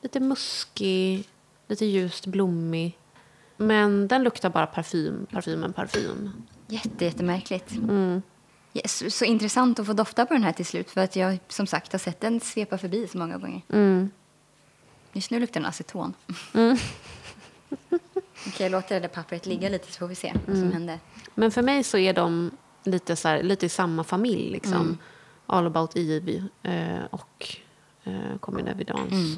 [0.02, 1.24] Lite muskig,
[1.68, 2.98] lite ljust blommig.
[3.58, 6.32] Men den luktar bara parfym, parfymen, parfym.
[6.68, 7.72] Jätte, jättemärkligt.
[7.72, 8.22] Mm.
[8.74, 10.92] Ja, så, intressant att få dofta på den här till slut.
[10.92, 13.62] För att jag som sagt har sett den svepa förbi så många gånger.
[13.74, 14.10] Mm.
[15.14, 16.14] Just nu luktar den aceton.
[18.48, 20.62] Okej, jag låter det där pappret ligga lite så får vi se vad Mm.
[20.70, 21.00] som händer.
[21.36, 22.52] Men för mig så är de
[22.84, 24.50] lite, så här, lite i samma familj.
[24.52, 24.98] Liksom.
[25.46, 27.56] All about Eve eh, och
[28.04, 29.38] eh, Common Evidence.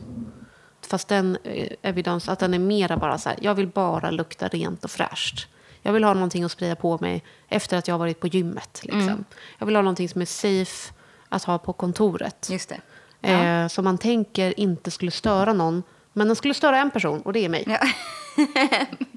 [0.82, 4.48] Fast den eh, evidence, att den är mera bara så här, jag vill bara lukta
[4.48, 5.48] rent och fräscht.
[5.86, 8.80] Jag vill ha någonting att spraya på mig efter att jag har varit på gymmet.
[8.84, 9.26] Liksom.
[9.58, 10.94] Jag vill ha någonting som är safe
[11.30, 12.48] att ha på kontoret.
[12.52, 13.30] Just det.
[13.30, 15.84] Eh, som man tänker inte skulle störa någon.
[16.14, 17.64] Men den skulle störa en person och det är mig.
[17.68, 17.80] Ja.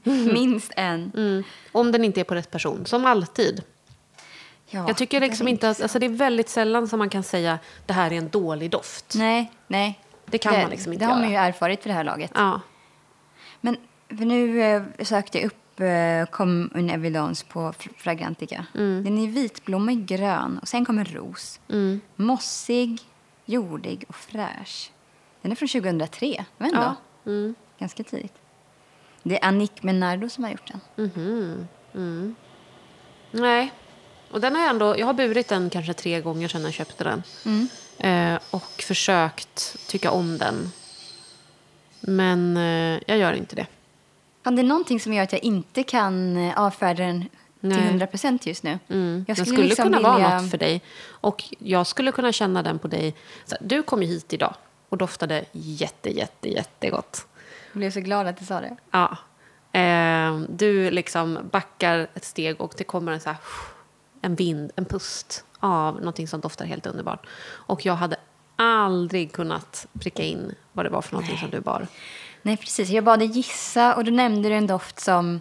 [0.32, 1.12] Minst en.
[1.16, 1.44] Mm.
[1.72, 3.62] Om den inte är på rätt person, som alltid.
[4.66, 7.22] Ja, Jag tycker det liksom inte att, alltså det är väldigt sällan som man kan
[7.22, 9.14] säga det här är en dålig doft.
[9.16, 10.00] Nej, nej.
[10.26, 12.30] Det kan man liksom inte Det har man ju erfarit för det här laget.
[12.34, 12.60] Ja.
[13.60, 13.76] Men
[14.08, 18.66] nu eh, sökte jag upp eh, kom en evidence på Fr- Fragrantica.
[18.74, 19.04] Mm.
[19.04, 21.60] Den är vitblommig grön och sen kommer ros.
[21.68, 22.00] Mm.
[22.16, 22.98] Mossig,
[23.44, 24.90] jordig och fräsch.
[25.42, 26.94] Den är från 2003, men Ja.
[27.26, 27.54] Mm.
[27.78, 28.34] ganska tidigt.
[29.22, 30.80] Det är Annick Menardo som har gjort den.
[31.14, 31.68] Mhm.
[31.94, 32.34] Mm.
[33.30, 33.72] Nej.
[34.30, 37.04] Och den har jag ändå, jag har burit den kanske tre gånger sedan jag köpte
[37.04, 37.22] den.
[37.44, 37.68] Mm.
[37.98, 40.72] Eh, och försökt tycka om den.
[42.00, 43.66] Men eh, jag gör inte det.
[44.46, 47.20] Fan, det är någonting som gör att jag inte kan eh, avfärda den
[47.60, 47.86] till Nej.
[47.86, 48.78] 100 procent just nu.
[48.88, 49.24] Mm.
[49.28, 50.82] Jag den skulle liksom kunna vara vilja- något för dig.
[51.08, 53.14] Och jag skulle kunna känna den på dig.
[53.60, 54.54] Du kom ju hit idag
[54.88, 57.26] och doftade jätte, jätte, jättegott.
[57.72, 58.76] Jag blev så glad att du sa det.
[58.90, 59.16] Ja.
[59.80, 63.38] Eh, du liksom backar ett steg och det kommer en, så här,
[64.22, 67.26] en vind, en pust av någonting som doftar helt underbart.
[67.48, 68.16] Och jag hade
[68.56, 71.86] aldrig kunnat pricka in vad det var för någonting som du bar.
[72.46, 72.88] Nej, precis.
[72.90, 75.40] Jag bad dig gissa och då nämnde du en doft som...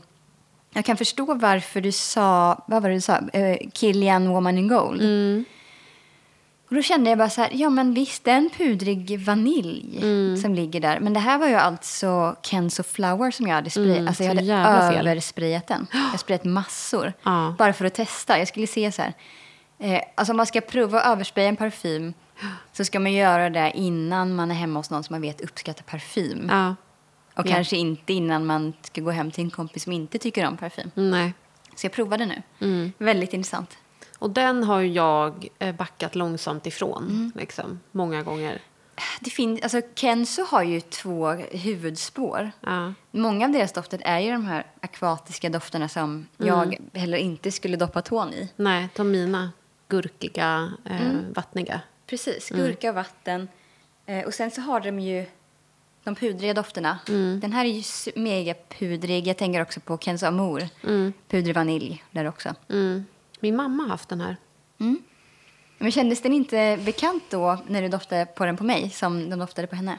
[0.74, 2.64] Jag kan förstå varför du sa...
[2.68, 3.18] Vad var det du sa?
[3.18, 5.02] Uh, Kilian Woman in Gold.
[5.02, 5.46] Mm.
[6.70, 10.00] Och då kände jag bara så här, ja men visst, det är en pudrig vanilj
[10.02, 10.38] Mm.
[10.38, 11.00] som ligger där.
[11.00, 13.98] Men det här var ju alltså Kenzo Flower som jag hade sprayat.
[13.98, 15.88] Mm, alltså jag hade översprayat den.
[15.92, 17.14] Jag har sprayat massor.
[17.24, 17.56] Ja.
[17.58, 18.40] Bara för att testa.
[18.40, 19.14] Jag skulle se så här.
[19.80, 22.14] Eh, alltså om man ska prova att överspraya en parfym
[22.74, 25.84] så ska man göra det innan man är hemma hos någon som man vet uppskattar
[25.84, 26.48] parfym.
[26.52, 26.76] Ja.
[27.36, 27.52] Och Ja.
[27.54, 30.92] kanske inte innan man ska gå hem till en kompis som inte tycker om parfym.
[30.94, 31.34] Nej.
[31.76, 32.42] Så jag provade nu.
[32.60, 32.92] Mm.
[32.98, 33.78] Väldigt intressant.
[34.20, 37.04] Och den har jag eh, backat långsamt ifrån.
[37.10, 37.32] Mm.
[37.36, 38.62] Liksom, många gånger.
[39.20, 42.52] Det fin- alltså Kenzo har ju två huvudspår.
[42.62, 42.94] Ja.
[43.12, 46.28] Många av deras dofter är ju de här akvatiska dofterna som Mm.
[46.38, 48.50] jag heller inte skulle doppa tån i.
[48.56, 49.52] Nej, de mina
[49.88, 51.34] gurkiga, eh, Mm.
[51.34, 51.82] vattniga.
[52.08, 52.64] Precis, Mm.
[52.66, 53.48] gurka och vatten.
[54.06, 55.26] Eh, och sen så har de ju
[56.06, 57.00] de pudriga dofterna.
[57.10, 57.40] Mm.
[57.40, 57.84] Den här är ju
[58.16, 59.28] mega pudrig.
[59.28, 60.68] Jag tänker också på Kenzo Amour.
[60.84, 61.14] Mm.
[61.30, 62.56] Pudrig vanilj där också.
[62.70, 63.06] Mm.
[63.40, 64.38] Min mamma har haft den här.
[65.78, 69.40] Men kändes den inte bekant då när du doftade på den på mig som den
[69.40, 69.92] doftade på henne?
[69.92, 69.98] Är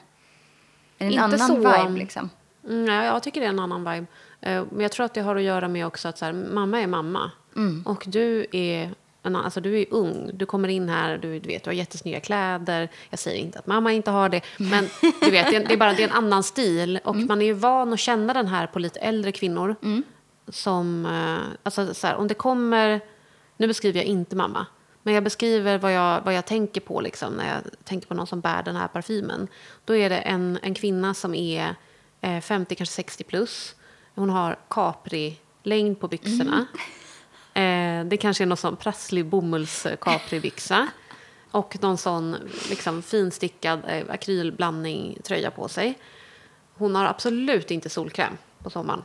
[0.98, 1.54] det en Inte annan så.
[1.56, 2.30] vibe liksom?
[2.64, 4.06] Mm, nej, jag tycker det är en annan vibe.
[4.40, 6.80] Eh, men jag tror att det har att göra med också att så här, mamma
[6.80, 7.30] är mamma.
[7.56, 7.82] Mm.
[7.86, 8.94] Och du är,
[9.26, 10.30] en, annan- alltså, du är ung.
[10.34, 12.88] Du kommer in här, du, du vet, du har jättesnygga kläder.
[13.10, 14.40] Jag säger inte att mamma inte har det.
[14.56, 14.88] Men
[15.20, 17.00] du vet, det är, det är bara det är en annan stil.
[17.04, 17.26] Och Mm.
[17.26, 19.76] man är ju van att känna den här på lite äldre kvinnor.
[20.48, 23.00] Som, eh, alltså så här, om det kommer,
[23.56, 24.66] nu beskriver jag inte mamma.
[25.02, 28.26] Men jag beskriver vad jag, vad jag tänker på liksom, när jag tänker på någon
[28.26, 29.48] som bär den här parfymen.
[29.84, 31.74] Då är det en, en kvinna som är
[32.20, 33.74] eh, 50, kanske 60 plus.
[34.14, 36.66] Hon har capri-längd på byxorna.
[37.62, 40.86] Eh, det kanske är någon sån prasslig bomulls capri-byxa.
[41.50, 42.36] Och någon sån
[42.70, 45.98] liksom, finstickad eh, akrylblandning tröja på sig.
[46.74, 49.02] Hon har absolut inte solkräm på sommaren.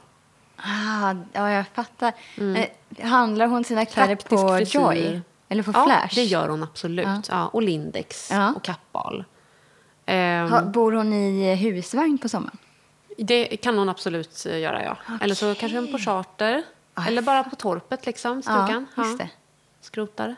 [0.55, 2.13] Ah, ja, jag fattar.
[2.37, 4.17] Eh, handlar hon sina kläder Mm.
[4.17, 4.79] Praktisk på frisyr.
[4.79, 5.21] Joy?
[5.49, 6.15] Eller på ja, Flash?
[6.15, 7.05] det gör hon absolut.
[7.07, 7.21] Ja.
[7.29, 7.47] Ja.
[7.47, 8.53] och Lindex Ja.
[8.55, 9.23] och Kappahl.
[10.05, 12.57] Ehm, Ha, bor hon i husvagn på sommaren?
[13.17, 14.97] Det kan hon absolut eh, göra, ja.
[15.21, 16.63] Eller så kanske hon på charter.
[16.93, 18.87] Ah, Eller bara på torpet, liksom, stugan.
[18.95, 19.29] Ja, just det.
[19.81, 20.35] Skrotar.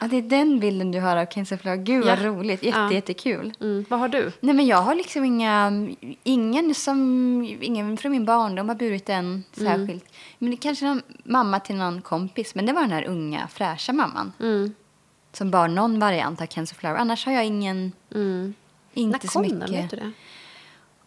[0.00, 1.76] Ja, det är den bilden du har av Kensaflower.
[1.76, 2.26] Gud vad Ja.
[2.26, 2.62] roligt.
[2.62, 2.92] Jätte, Ja.
[2.92, 3.52] Jättekul.
[3.60, 3.84] Mm.
[3.88, 4.32] Vad har du?
[4.40, 5.72] Nej, men jag har liksom inga...
[6.22, 6.98] Ingen, som,
[7.60, 10.04] ingen från min barndom har burit en särskilt.
[10.38, 12.54] Men det kanske någon mamma till någon kompis.
[12.54, 14.32] Men det var den här unga, fräscha mamman.
[14.40, 14.74] Mm.
[15.32, 16.96] Som bar någon variant av Cancer Flower.
[16.96, 17.92] Annars har jag ingen...
[18.14, 18.54] Mm.
[18.94, 19.60] Inte När så kom mycket.
[19.60, 19.70] den?
[19.72, 20.12] Vet du det?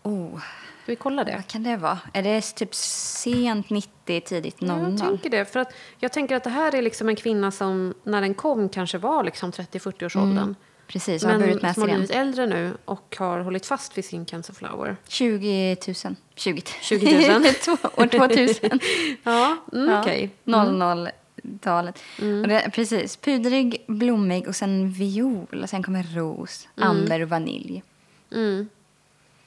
[0.03, 0.41] Oh,
[0.87, 1.35] Ska vi kolla det?
[1.35, 1.99] vad kan det vara?
[2.13, 4.89] Är det typ sent 90, tidigt 00?
[4.91, 5.45] Jag tänker det.
[5.45, 8.69] För att jag tänker att det här är liksom en kvinna som när den kom
[8.69, 10.55] kanske var liksom 30-40-årsåldern.
[10.87, 13.97] Precis, och har Men burit med som har blivit äldre nu och har hållit fast
[13.97, 14.95] vid sin Cancer Flower.
[15.07, 16.15] 20 000.
[16.35, 17.43] 20 20 000.
[17.53, 18.79] Två- År 2000.
[19.23, 20.29] Ja, mm, Ja, okej.
[20.45, 21.99] 00-talet.
[22.41, 23.17] Och det, precis.
[23.17, 25.59] Pudrig, blommig och sen viol.
[25.63, 27.83] Och sen kommer ros, amber och vanilj.
[28.31, 28.69] Mm.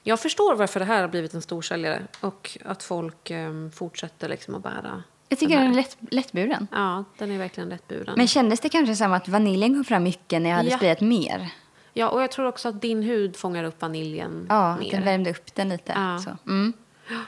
[0.03, 4.55] Jag förstår varför det här har blivit en storsäljare och att folk em, fortsätter liksom
[4.55, 6.67] att bära Jag tycker den den är lätt, lättburen.
[6.71, 8.13] Ja, den är verkligen lättburen.
[8.17, 10.77] Men kändes det kanske som att vaniljen kom fram mycket när jag hade Ja.
[10.77, 11.49] sprayat mer?
[11.93, 14.91] Ja, och jag tror också att din hud fångar upp vaniljen Ja, mer.
[14.91, 15.93] den värmde upp den lite.
[15.95, 16.19] Ja.
[16.19, 16.37] Så.
[16.51, 16.73] Mm.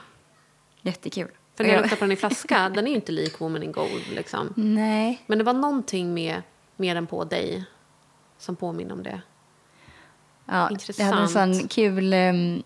[0.82, 1.28] Jättekul.
[1.56, 3.72] För när jag- luktar på den i flaska, den är ju inte lik Woman in
[3.72, 4.52] Gold liksom.
[4.56, 5.22] Nej.
[5.26, 6.42] Men det var någonting med,
[6.76, 7.64] med den på dig
[8.38, 9.20] som påminner om det.
[10.46, 10.98] Ja, Intressant.
[10.98, 12.62] Jag hade en sån kul um,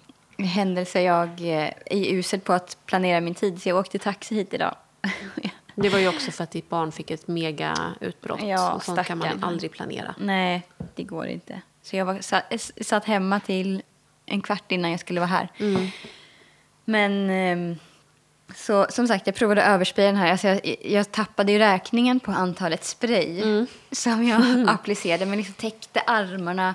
[0.47, 1.03] händelse.
[1.03, 4.75] Jag eh, är usel på att planera min tid, så jag åkte taxi hit idag.
[5.75, 8.43] Det var ju också för att ditt barn fick ett mega utbrott.
[8.43, 10.14] Ja, och sånt kan man aldrig planera.
[10.19, 10.62] Nej,
[10.95, 11.61] det går inte.
[11.83, 13.83] Så jag var, satt, s- satt hemma till
[14.27, 15.49] en kvart innan jag skulle vara här.
[15.59, 15.87] Mm.
[16.85, 17.77] Men ehm,
[18.57, 20.31] så, som sagt, jag provade att överspraya den här.
[20.33, 23.67] Alltså jag, jag tappade ju räkningen på antalet spray Mm.
[23.93, 25.27] som jag applicerade.
[25.27, 26.75] Men liksom täckte armarna,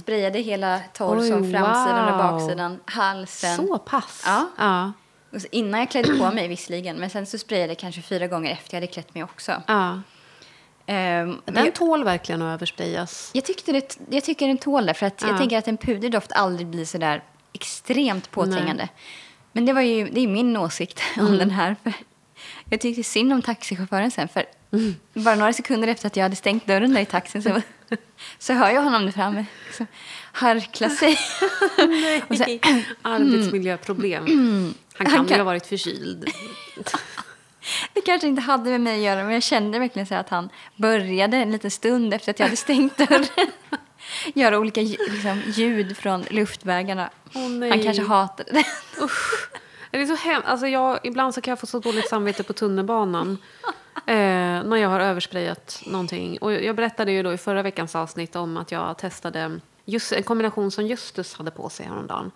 [0.00, 0.80] sprayade hela Mm.
[1.00, 2.40] Oj, framsidan och wow.
[2.40, 3.56] baksidan, halsen.
[3.56, 4.22] Så pass?
[4.26, 4.46] Ja.
[4.58, 4.92] ja.
[5.32, 8.52] Och innan jag klädde på mig visserligen, men sen så sprayade jag kanske fyra gånger
[8.52, 9.62] efter jag hade klätt mig också.
[9.66, 10.00] ja.
[10.86, 13.30] Men Den jag, tål verkligen att översprayas.
[13.34, 15.28] jag, tyckte det, jag tycker den tål det, för att Ja.
[15.28, 18.88] jag tänker att en puderdoft aldrig blir så där extremt påträngande.
[19.52, 21.76] Men det var ju det är min åsikt om den här.
[21.82, 21.92] För
[22.70, 24.44] jag tyckte synd om taxichauffören sen, för
[25.14, 27.60] bara några sekunder efter att jag hade stängt dörren där i taxin så,
[28.38, 29.86] så hör jag honom där framme liksom,
[30.32, 31.18] harkla sig.
[32.28, 32.44] Och så,
[33.02, 34.24] Arbetsmiljöproblem.
[34.94, 36.28] Han kan, Han kan- ju ha varit förkyld.
[37.92, 40.48] Det kanske inte hade med mig att göra, men jag kände verkligen så att han
[40.76, 43.26] började en liten stund efter att jag hade stängt dörren.
[44.34, 47.10] Göra olika liksom, ljud från luftvägarna.
[47.32, 47.70] Nej.
[47.70, 48.64] han kanske hatade det.
[49.90, 52.52] Det är så hem- alltså jag, ibland så kan jag få så dåligt samvete på
[52.52, 53.38] tunnelbanan.
[54.06, 56.38] Eh, när jag har översprayat någonting.
[56.38, 60.22] Och jag berättade ju då i förra veckans avsnitt om att jag testade just en
[60.22, 62.30] kombination som Justus hade på sig häromdagen.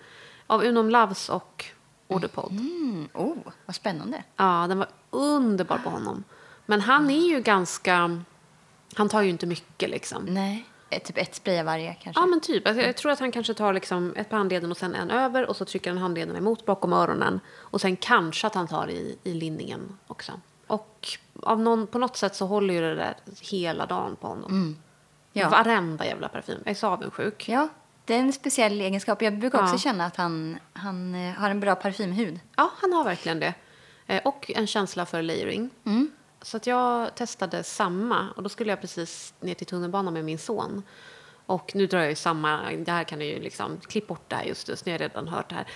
[0.46, 1.64] Av Unom Loves och
[2.08, 2.50] Orderpod.
[2.50, 4.22] Mm, oh, vad spännande.
[4.36, 6.24] Ja, den var underbar på honom.
[6.66, 8.22] Men han är ju ganska...
[8.94, 10.24] Han tar ju inte mycket liksom.
[10.24, 10.64] Nej,
[11.00, 12.22] typ ett spray av varje kanske.
[12.22, 12.66] Ja, men typ.
[12.66, 15.46] Alltså, jag tror att han kanske tar liksom ett på handleden och sen en över
[15.46, 17.40] och så trycker han handleden emot bakom öronen.
[17.56, 20.32] Och sen kanske att han tar i, i linningen också.
[20.66, 21.08] Och
[21.42, 24.76] av någon, på något sätt så håller ju det där hela dagen på honom.
[25.32, 25.48] Ja.
[25.48, 26.58] Varenda jävla parfym.
[26.64, 27.48] Jag är så avundsjuk.
[27.48, 27.68] ja,
[28.04, 29.22] det är en speciell egenskap.
[29.22, 29.78] Jag brukar också Ja.
[29.78, 32.40] känna att han, han eh, har en bra parfymhud.
[32.56, 33.54] Ja, han har verkligen det.
[34.06, 35.70] Eh, och en känsla för layering.
[36.44, 38.30] Så att jag testade samma.
[38.36, 40.82] Och då skulle jag precis ner till tunnelbanan med min son.
[41.46, 42.72] Och nu drar jag ju samma.
[42.72, 43.80] Det här kan du ju liksom...
[43.86, 44.84] Klipp bort det här Justus.
[44.84, 45.66] Nu har jag redan hört det här.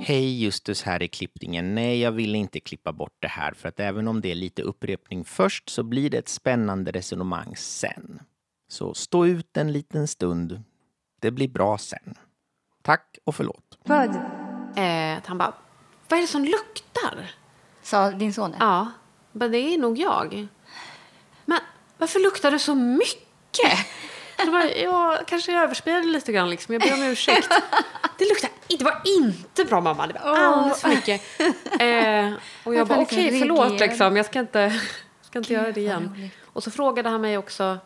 [0.00, 1.74] Hej, Justus här i klippningen.
[1.74, 4.62] Nej, jag vill inte klippa bort det här för att även om det är lite
[4.62, 8.20] upprepning först så blir det ett spännande resonemang sen.
[8.68, 10.62] Så stå ut en liten stund.
[11.20, 12.14] Det blir bra sen.
[12.82, 13.78] Tack och förlåt.
[14.76, 15.54] Eh, han bara,
[16.08, 17.30] vad är det som luktar?
[17.82, 18.56] Sa din son det?
[18.60, 18.92] Ja,
[19.32, 20.48] men det är nog jag.
[21.44, 21.60] Men
[21.98, 23.86] varför luktar det så mycket?
[24.36, 26.74] Det var, jag kanske överspelade lite grann, liksom.
[26.74, 27.48] jag ber om ursäkt.
[28.18, 31.22] Det luktar det var inte bra mamma, det var alldeles för mycket.
[31.80, 32.32] Eh,
[32.64, 33.88] och jag bara, okej förlåt reagerar.
[33.88, 34.80] liksom, jag ska inte,
[35.22, 36.30] ska inte göra det igen.
[36.44, 37.78] Och så frågade han mig också,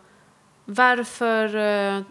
[0.64, 2.02] varför, eh,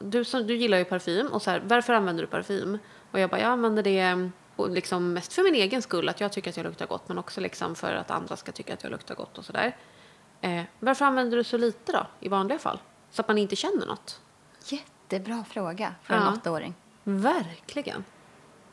[0.00, 2.78] du, som, du gillar ju parfym, och så här, varför använder du parfym?
[3.10, 6.32] Och jag bara, jag använder det och liksom mest för min egen skull, att jag
[6.32, 8.90] tycker att jag luktar gott, men också liksom för att andra ska tycka att jag
[8.92, 9.76] luktar gott och sådär.
[10.40, 12.78] Eh, varför använder du så lite då, i vanliga fall?
[13.10, 14.20] Så att man inte känner något?
[14.64, 16.32] Jättebra fråga för en Ja.
[16.32, 16.74] åttaåring.
[17.04, 18.04] Verkligen.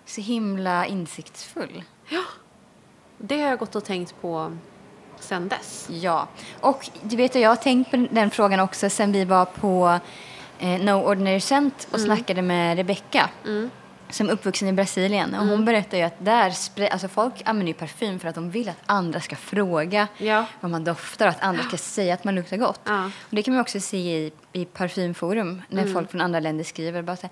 [0.06, 1.84] Så himla insiktsfull.
[3.18, 4.58] Det har jag gått och tänkt på
[5.20, 5.88] sen dess.
[5.92, 6.28] Ja,
[6.62, 10.00] och du vet att jag har tänkt på den frågan också sen vi var på
[10.60, 13.30] eh, No Ordinary Scent och snackade med Rebecca
[14.14, 15.30] som är uppvuxen i Brasilien.
[15.34, 15.50] Och Mm.
[15.50, 16.54] hon berättar ju att där
[16.92, 20.46] alltså folk använder ju parfym för att de vill att andra ska fråga Ja.
[20.62, 22.82] vad man doftar och att andra ska säga att man luktar gott.
[22.84, 23.06] Ja.
[23.06, 25.94] Och det kan man också se i, i parfymforum när Mm.
[25.94, 27.28] folk från andra länder skriver bara så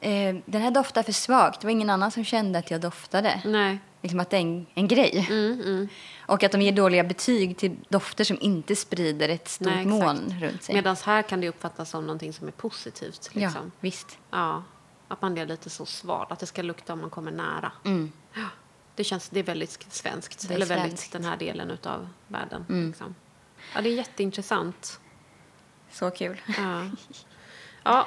[0.00, 1.60] här, eh, den här doftar för svagt.
[1.60, 3.40] Det var ingen annan som kände att jag doftade.
[3.44, 3.78] Nej.
[4.02, 5.26] Liksom att det är en, en grej.
[5.30, 5.88] Mm,
[6.26, 10.34] Och att de ger dåliga betyg till dofter som inte sprider ett stort Nej, moln
[10.40, 10.74] runt sig.
[10.74, 13.30] Medan här kan det uppfattas som någonting som är positivt.
[13.32, 13.72] ja, Liksom.
[13.80, 14.18] visst.
[14.30, 14.62] Ja.
[15.10, 17.72] Att man är lite så sval, att det ska lukta om man kommer nära.
[17.84, 18.12] Mm.
[18.34, 18.46] Ja.
[18.94, 20.48] Det, känns, det är väldigt svenskt.
[20.48, 21.12] Det är eller väldigt svenskt.
[21.12, 22.66] den här delen av världen.
[22.68, 22.86] Mm.
[22.88, 23.14] Liksom.
[23.74, 25.00] Ja, det är jätteintressant.
[25.90, 26.40] Så kul.
[26.58, 26.84] Ja.
[27.82, 28.06] ja.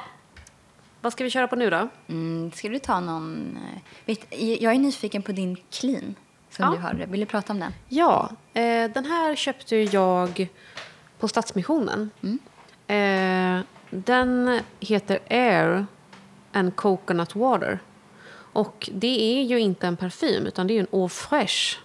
[1.02, 1.88] Vad ska vi köra på nu då?
[2.08, 3.58] Mm, ska du ta någon...
[3.74, 6.16] eh, Vet, jag är nyfiken på din clean
[6.50, 6.72] som Ja.
[6.72, 6.94] du har.
[6.94, 7.74] Vill du prata om den?
[7.90, 10.48] Ja, eh, den här köpte jag
[11.20, 12.10] på Stadsmissionen.
[12.88, 15.86] Eh, den heter Air
[16.54, 17.80] and Coconut Water.
[18.54, 21.78] Och det är ju inte en parfym, utan det är en eau fraîche.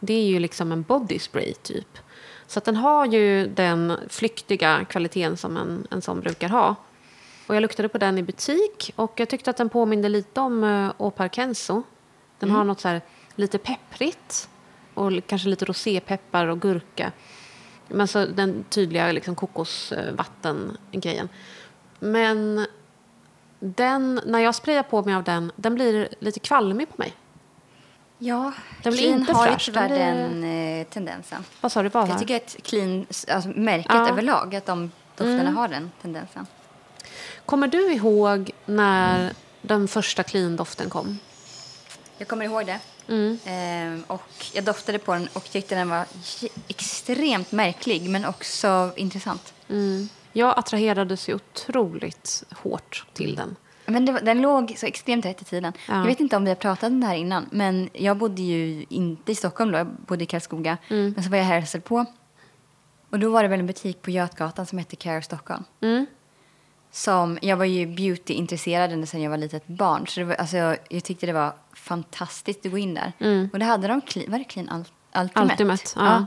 [0.00, 1.98] Det är ju liksom en body spray typ.
[2.46, 6.74] Så den har ju den flyktiga kvaliteten som en, en sån brukar ha.
[7.46, 10.64] Och jag luktade på den i butik och jag tyckte att den påminde lite om
[10.64, 11.82] uh, Eau Parkenso.
[12.38, 13.00] Den har något så här
[13.34, 14.48] lite pepprigt
[14.94, 17.12] och kanske lite rosépeppar och gurka.
[17.88, 21.28] Men så den tydliga liksom, kokosvatten-grejen.
[21.98, 22.66] Men
[23.60, 27.14] den, när jag sprayar på mig av den, den blir lite kvalmig på mig.
[28.18, 31.44] Ja, Den blir clean inte har ju tyvärr den den eh, tendensen.
[31.60, 31.88] Vad sa du?
[31.88, 34.08] Vad Jag tycker att clean, alltså märket Ja.
[34.08, 36.46] överlag, att de dofterna har den tendensen.
[37.46, 41.18] Kommer du ihåg när den första clean-doften kom?
[42.18, 42.78] Jag kommer ihåg det.
[43.08, 43.38] Mm.
[43.44, 46.04] Ehm, och jag doftade på den och tyckte den var
[46.68, 49.54] extremt märklig men också intressant.
[49.68, 50.08] Mm.
[50.38, 53.56] Jag attraherades ju otroligt hårt till den.
[53.86, 55.72] Men det, den låg så extremt rätt i tiden.
[55.88, 55.94] Ja.
[55.94, 58.86] Jag vet inte om vi har pratat om det här innan, men jag bodde ju
[58.88, 60.78] inte i Stockholm då, jag bodde i Karlskoga.
[60.88, 61.12] Mm.
[61.14, 62.04] Men så var jag här och på.
[63.10, 65.64] Och då var det väl en butik på Götgatan som hette Care Stockholm.
[65.80, 66.06] Mm.
[66.90, 70.06] Som, jag var ju beauty-intresserad ända sedan jag var litet barn.
[70.06, 73.12] Så var, alltså, jag, jag tyckte det var fantastiskt att gå in där.
[73.18, 73.50] Mm.
[73.52, 75.52] Och det hade de, clean, var det clean Ul- Ultimate?
[75.52, 76.26] Ultimate, ja.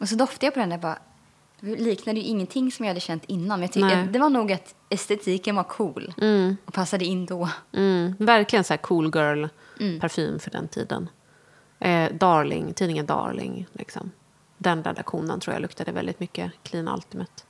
[0.00, 0.98] Och så doftade jag på den där bara.
[1.64, 3.60] Liknade ju ingenting som jag hade känt innan.
[3.60, 6.14] Men jag det var nog att estetiken var cool.
[6.20, 6.56] Mm.
[6.64, 7.48] Och passade in då.
[7.72, 8.14] Mm.
[8.18, 11.08] Verkligen så här cool girl-parfym för den tiden.
[11.78, 13.66] Eh, Darling, tidningen Darling.
[13.72, 14.10] Liksom.
[14.58, 17.42] Den redaktionen tror jag luktade väldigt mycket Clean Ultimate.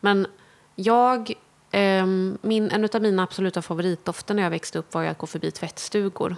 [0.00, 0.26] Men
[0.74, 1.32] jag,
[1.70, 5.50] ehm, min, en av mina absoluta favoritdofter när jag växte upp var att gå förbi
[5.50, 6.36] tvättstugor.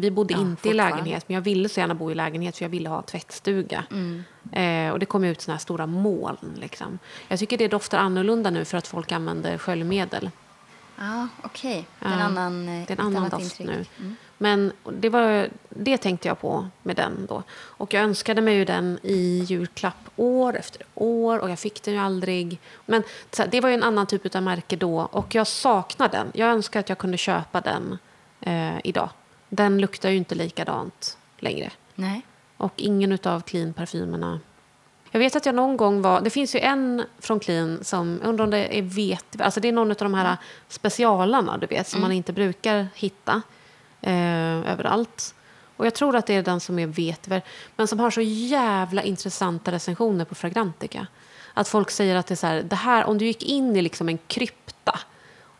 [0.00, 2.64] Vi bodde Ja, inte i lägenhet, men jag ville så gärna bo i lägenhet för
[2.64, 3.84] jag ville ha tvättstuga.
[3.90, 4.24] Mm.
[4.52, 6.54] Eh, och det kom ut såna här stora moln.
[6.60, 6.98] Liksom.
[7.28, 10.30] Jag tycker det doftar annorlunda nu för att folk använder sköljmedel.
[10.98, 11.86] Ja, okej.
[11.98, 13.66] Det är en annan, eh, Det är ett en annan doft intryck.
[13.66, 13.84] nu.
[13.98, 14.16] Mm.
[14.38, 17.42] Men det, var, det tänkte jag på med den då.
[17.52, 21.94] Och jag önskade mig ju den i julklapp år efter år och jag fick den
[21.94, 22.58] ju aldrig.
[22.86, 23.02] Men
[23.50, 26.30] det var ju en annan typ av märke då och jag saknar den.
[26.34, 27.98] Jag önskar att jag kunde köpa den
[28.40, 29.08] eh, idag.
[29.50, 31.70] Den luktar ju inte likadant längre.
[31.94, 32.22] Nej.
[32.56, 34.40] Och ingen av Clean-parfymerna.
[35.10, 36.20] Jag vet att jag någon gång var...
[36.20, 38.20] Det finns ju en från Clean som...
[38.24, 39.40] Undrar om det är vet...
[39.40, 40.36] Alltså det är någon av de här
[40.68, 43.42] specialarna, du vet, som man inte brukar hitta
[44.00, 45.34] eh, överallt.
[45.76, 47.42] Och jag tror att det är den som är vetver,
[47.76, 51.06] men som har så jävla intressanta recensioner på Fragrantica.
[51.54, 53.82] Att folk säger att det är så här, det här, om du gick in i
[53.82, 54.79] liksom en krypta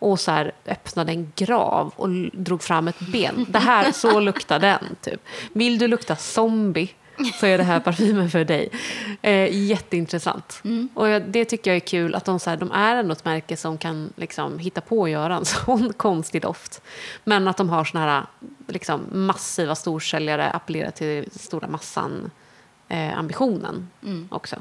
[0.00, 3.46] och så här öppnade en grav och drog fram ett ben.
[3.48, 4.96] Det här, så luktar den.
[5.00, 5.20] Typ.
[5.52, 6.94] Vill du lukta zombie
[7.40, 8.68] så är det här parfymen för dig.
[9.22, 10.60] Eh, jätteintressant.
[10.94, 13.24] Och jag, det tycker jag är kul att de, så här, de är ändå ett
[13.24, 16.82] märke som kan liksom, hitta på att göra en sån konstig doft.
[17.24, 18.26] Men att de har såna här
[18.68, 22.30] liksom, massiva storsäljare, appellerar till stora massan
[22.88, 23.88] eh, ambitionen
[24.30, 24.56] också.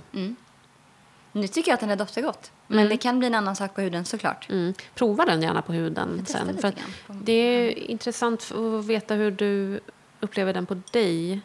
[1.31, 2.51] Nu tycker jag att den där doftar gott.
[2.67, 4.49] Men det kan bli en annan sak på huden såklart.
[4.49, 4.73] Mm.
[4.95, 6.57] Prova den gärna på huden sen.
[6.57, 6.73] För
[7.07, 9.79] det är intressant att veta hur du
[10.19, 11.41] upplever den på dig.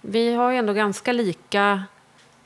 [0.00, 1.84] Vi har ju ändå ganska lika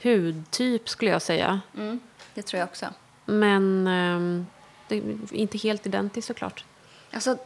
[0.02, 1.60] hudtyp skulle jag säga.
[1.76, 2.00] Mm,
[2.34, 2.86] det tror jag också.
[3.24, 4.46] Men ehm,
[4.88, 6.64] det är inte helt identiskt såklart.
[7.12, 7.36] Alltså,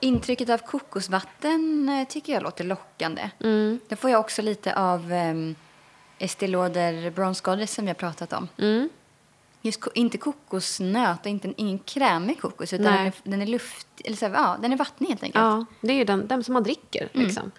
[0.00, 3.30] intrycket av kokosvatten eh, tycker jag låter lockande.
[3.40, 3.80] Mm.
[3.88, 5.54] Det får jag också lite av um,
[6.18, 8.48] Estée Lauder Bronze Goddess som jag pratat om.
[8.58, 8.88] Mm.
[9.62, 13.86] Just ko- inte kokosnöt och inte, ingen krämig kokos utan den är, den är luft,
[14.04, 15.42] eller så här, ja, den är vattnig helt enkelt.
[15.42, 17.08] Ja, det är ju den, den som man dricker.
[17.14, 17.26] Mm.
[17.26, 17.50] Liksom.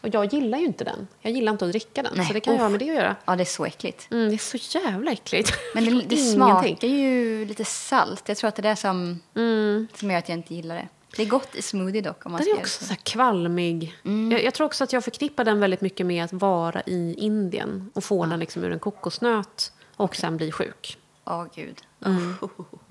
[0.00, 1.06] Och jag gillar ju inte den.
[1.20, 2.12] Jag gillar inte att dricka den.
[2.16, 3.16] Nej, Så det kan ju ha med det att göra.
[3.24, 4.08] Ja, det är så äckligt.
[4.10, 5.52] Mm, det är så jävla äckligt.
[5.74, 8.28] Men det, det smakar ju lite salt.
[8.28, 9.88] Jag tror att det är det som, Mm.
[9.94, 10.88] som gör att jag inte gillar det.
[11.16, 12.26] Det är gott i smoothie dock.
[12.26, 12.94] Om man Den är också så.
[13.02, 13.96] kvalmig.
[14.04, 14.32] Mm.
[14.32, 17.90] Jag, jag tror också att jag förknippar den väldigt mycket med att vara i Indien
[17.94, 20.98] och få den liksom ur en kokosnöt och sen bli sjuk.
[21.24, 21.80] Åh, gud.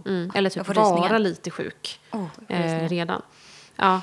[0.05, 0.31] Mm.
[0.35, 3.21] Eller typ Jag får vara lite sjuk får eh, redan.
[3.75, 4.01] Ja,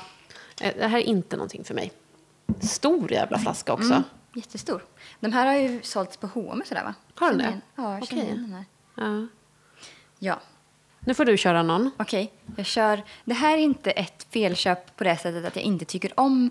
[0.61, 1.91] eh, det här är inte någonting för mig.
[2.61, 3.93] Stor jävla flaska också.
[3.93, 4.03] Mm,
[4.33, 4.85] jättestor.
[5.19, 6.93] De här har ju sålts på H&M sådär va?
[7.15, 7.61] Har de det?
[7.75, 8.33] Ja, jag känner Okej.
[8.33, 8.65] igen den här.
[8.95, 9.27] Ja.
[10.19, 10.39] Ja,
[11.05, 11.91] Nu får du köra någon.
[11.97, 12.31] okej.
[12.57, 13.03] Jag kör.
[13.25, 16.49] Det här är inte ett felköp på det sättet att jag inte tycker om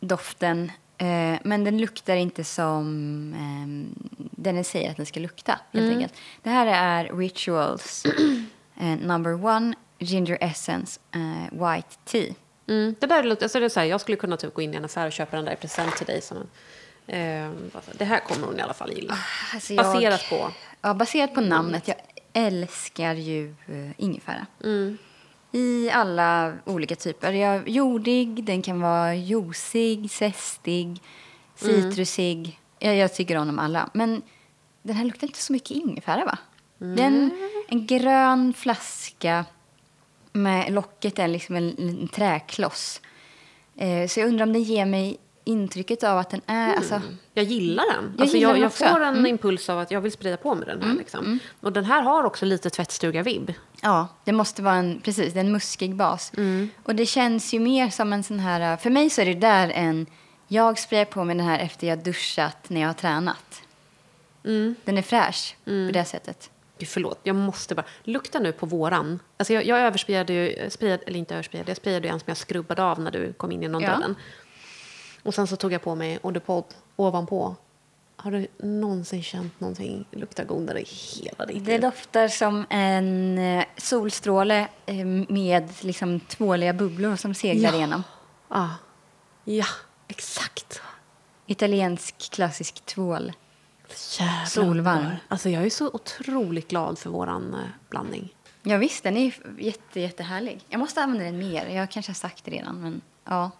[0.00, 0.72] doften.
[0.98, 3.96] Eh, men den luktar inte som eh,
[4.30, 5.52] den säger att den ska lukta.
[5.72, 5.96] Helt Mm.
[5.96, 6.14] enkelt.
[6.42, 8.04] Det här är Rituals
[8.80, 12.34] eh, number one ginger essence eh, white tea.
[12.68, 12.94] Mm.
[13.00, 14.76] Det där låter, alltså det är så här, jag skulle kunna typ gå in i
[14.76, 16.22] en affär och köpa den där i present till dig.
[16.22, 16.36] Som
[17.06, 19.18] en, eh, det här kommer hon i alla fall gilla.
[19.54, 20.50] Alltså jag- Baserat på.
[20.80, 21.88] Ja, baserat på namnet.
[21.88, 21.96] Jag
[22.34, 24.46] älskar ju uh, ingefära.
[24.64, 24.98] Mm.
[25.52, 27.32] I alla olika typer.
[27.32, 31.02] Jag, jordig, den kan vara juicig, zestig,
[31.54, 32.60] citrusig.
[32.78, 33.90] Jag, jag tycker om dem alla.
[33.94, 34.22] Men
[34.82, 36.38] den här luktar inte så mycket ingefära, va?
[36.78, 37.30] Den,
[37.68, 39.44] en grön flaska
[40.32, 43.00] med locket är liksom en, en träkloss.
[43.76, 46.74] Eh, så jag undrar om den ger mig intrycket av att den är...
[46.76, 47.00] Alltså,
[47.34, 48.12] Jag gillar den.
[48.16, 49.26] Jag alltså gillar jag, den jag får en Mm.
[49.26, 50.94] impuls av att jag vill sprida på mig den här.
[50.94, 51.38] Liksom.
[51.60, 53.54] Och den här har också lite tvättstuga-vibb.
[53.82, 56.32] Ja, det måste vara en, precis, det är en muskig bas.
[56.82, 59.68] Och det känns ju mer som en sån här, för mig så är det där
[59.70, 60.06] en,
[60.48, 63.62] jag sprayar på mig den här efter jag duschat när jag har tränat.
[64.84, 66.50] Den är fräsch på det sättet.
[66.78, 67.84] Gud, förlåt, jag måste bara...
[68.04, 69.18] Lukta nu på våran.
[69.36, 72.36] Alltså jag, jag översprayade ju, sprayade, eller inte översprayade, jag sprayade ju en som jag
[72.36, 73.88] skrubbade av när du kom in genom Ja.
[73.96, 74.16] dörren.
[75.24, 76.64] Och sen så tog jag på mig Eau de Pod
[76.96, 77.56] ovanpå.
[78.16, 81.80] Har du någonsin känt någonting lukta godare i hela ditt Det liv?
[81.80, 87.76] doftar som en eh, solstråle eh, med liksom tvåliga bubblor som seglar Ja.
[87.76, 88.02] igenom.
[88.48, 88.70] Ja,
[89.44, 89.64] ja
[90.08, 90.80] exakt.
[91.46, 93.32] Italiensk klassisk tvål.
[94.18, 94.44] Jävlar.
[94.44, 95.06] Solvarm.
[95.28, 97.60] Alltså jag är så otroligt glad för våran eh,
[97.90, 98.34] blandning.
[98.62, 100.60] Ja visst, den är jätte, jättehärlig.
[100.68, 101.66] Jag måste använda den mer.
[101.68, 103.50] Jag kanske har sagt det redan, men ja.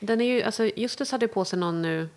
[0.00, 2.08] Den är ju, alltså Justus hade på sig någon nu,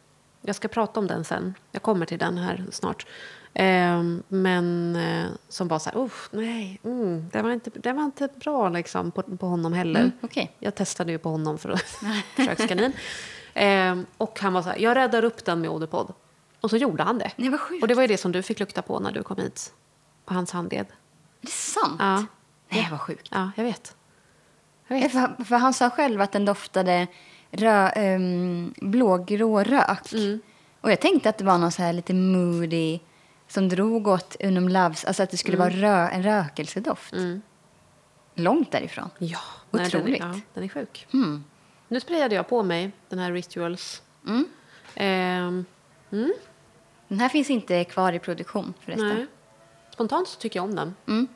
[0.42, 3.06] jag ska prata om den sen, jag kommer till den här snart.
[3.54, 8.04] Ehm, men eh, som var så här, usch, nej, mm, det, var inte, det var
[8.04, 10.00] inte bra liksom på, på honom heller.
[10.00, 10.56] Mm, okej.
[10.60, 11.82] Jag testade ju på honom för att
[12.36, 12.94] försökskanin.
[13.54, 16.14] Ehm, och han var så här, jag räddar upp den med Odepod.
[16.62, 17.32] Och så gjorde han det.
[17.36, 17.52] Nej.
[17.82, 19.74] Och det var ju det som du fick lukta på när du kom hit.
[20.26, 20.80] På hans handled.
[20.80, 20.86] Är
[21.42, 21.96] det sant?
[22.00, 22.26] Ja.
[22.70, 23.28] Nej, vad sjukt.
[23.32, 23.96] Ja, jag vet.
[24.88, 25.12] Jag Eh, vet.
[25.12, 27.08] För, för han sa själv att den doftade
[27.52, 30.14] rö, um, blågrå rök.
[30.14, 30.40] Mm.
[30.82, 33.00] Och jag tänkte att det var någon så här lite moody
[33.48, 35.70] som drog åt Unum Loves, alltså att det skulle Mm.
[35.82, 37.14] vara rö, en rökelsedoft.
[38.36, 39.10] Långt därifrån.
[39.18, 39.40] Ja,
[39.72, 40.20] nej, den, är, Otroligt.
[40.20, 41.08] ja, den är sjuk.
[41.14, 41.44] Mm.
[41.88, 44.02] Nu sprayade jag på mig den här Rituals.
[44.28, 44.46] Mm.
[44.96, 45.66] Ehm,
[47.08, 49.08] Den här finns inte kvar i produktion förresten.
[49.08, 49.26] nej.
[49.94, 50.96] Spontant så tycker jag om den.
[51.08, 51.28] Mm.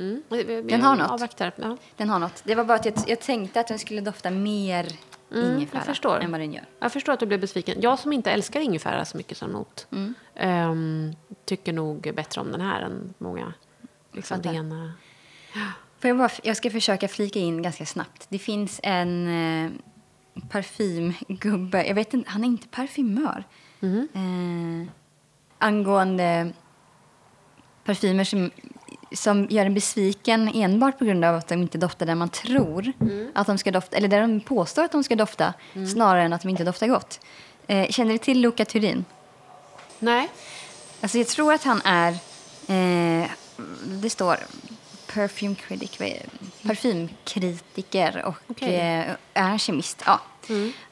[0.00, 0.22] Mm.
[0.68, 1.40] Den har något.
[1.56, 1.76] Ja.
[1.96, 2.42] Den har något.
[2.44, 4.86] Det var bara att jag, jag tänkte att den skulle dofta mer
[5.40, 6.20] Mm, ingefära jag förstår.
[6.20, 6.64] än vad den gör.
[6.80, 7.80] Jag förstår att du blev besviken.
[7.80, 10.14] Jag som inte älskar ingefära så mycket som not Mm.
[10.34, 11.14] ehm,
[11.44, 13.52] tycker nog bättre om den här än många
[14.12, 14.52] liksom, Fattar.
[14.52, 14.92] rena...
[15.98, 18.26] Får jag, bara, jag ska försöka flika in ganska snabbt.
[18.28, 19.70] Det finns en eh,
[20.50, 21.86] parfymgubbe.
[21.86, 23.44] Jag vet inte, han är inte parfymör.
[23.80, 24.08] Mhm.
[24.14, 24.92] Eh,
[25.58, 26.52] angående
[27.84, 28.50] parfymer som,
[29.14, 32.92] som gör en besviken enbart på grund av att de inte doftar där man tror
[33.34, 35.54] att de ska dofta, eller där de påstår att de ska dofta,
[35.92, 37.20] snarare än att de inte doftar gott.
[37.66, 39.04] Eh, känner du till Luca Turin?
[39.98, 40.28] Nej.
[41.00, 42.12] Alltså jag tror att han är,
[42.66, 43.28] eh,
[43.84, 44.36] det står
[45.06, 46.22] perfume critic, det?
[46.62, 48.74] parfymkritiker och Okej.
[48.74, 50.02] eh, är kemist.
[50.06, 50.20] Ja.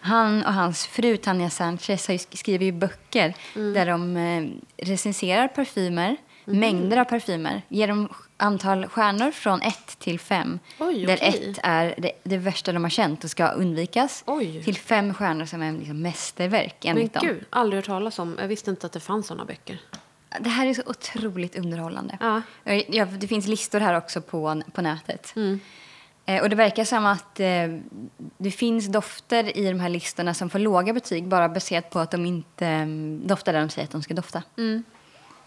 [0.00, 4.44] Han och hans fru Tanja Sanchez skriver ju böcker där de eh,
[4.86, 10.58] recenserar parfymer, mängder av parfymer, ger dem antal stjärnor från ett till fem.
[10.78, 11.50] Oj, där okej.
[11.50, 14.24] ett är det, det värsta de har känt och ska undvikas.
[14.26, 14.64] Oj.
[14.64, 17.26] Till fem stjärnor som är liksom mästerverk Men enligt dem.
[17.26, 18.36] gud, aldrig hört talas om.
[18.40, 19.80] Jag visste inte att det fanns såna böcker.
[20.40, 22.18] Det här är så otroligt underhållande.
[22.20, 22.42] Ja.
[22.86, 25.32] Ja, det finns listor här också på, på nätet.
[25.36, 25.60] Mm.
[26.26, 27.46] Eh, och det verkar som att eh,
[28.38, 32.10] det finns dofter i de här listorna som får låga betyg bara baserat på att
[32.10, 32.86] de inte eh,
[33.26, 34.42] doftar där de säger att de ska dofta.
[34.58, 34.84] Mm.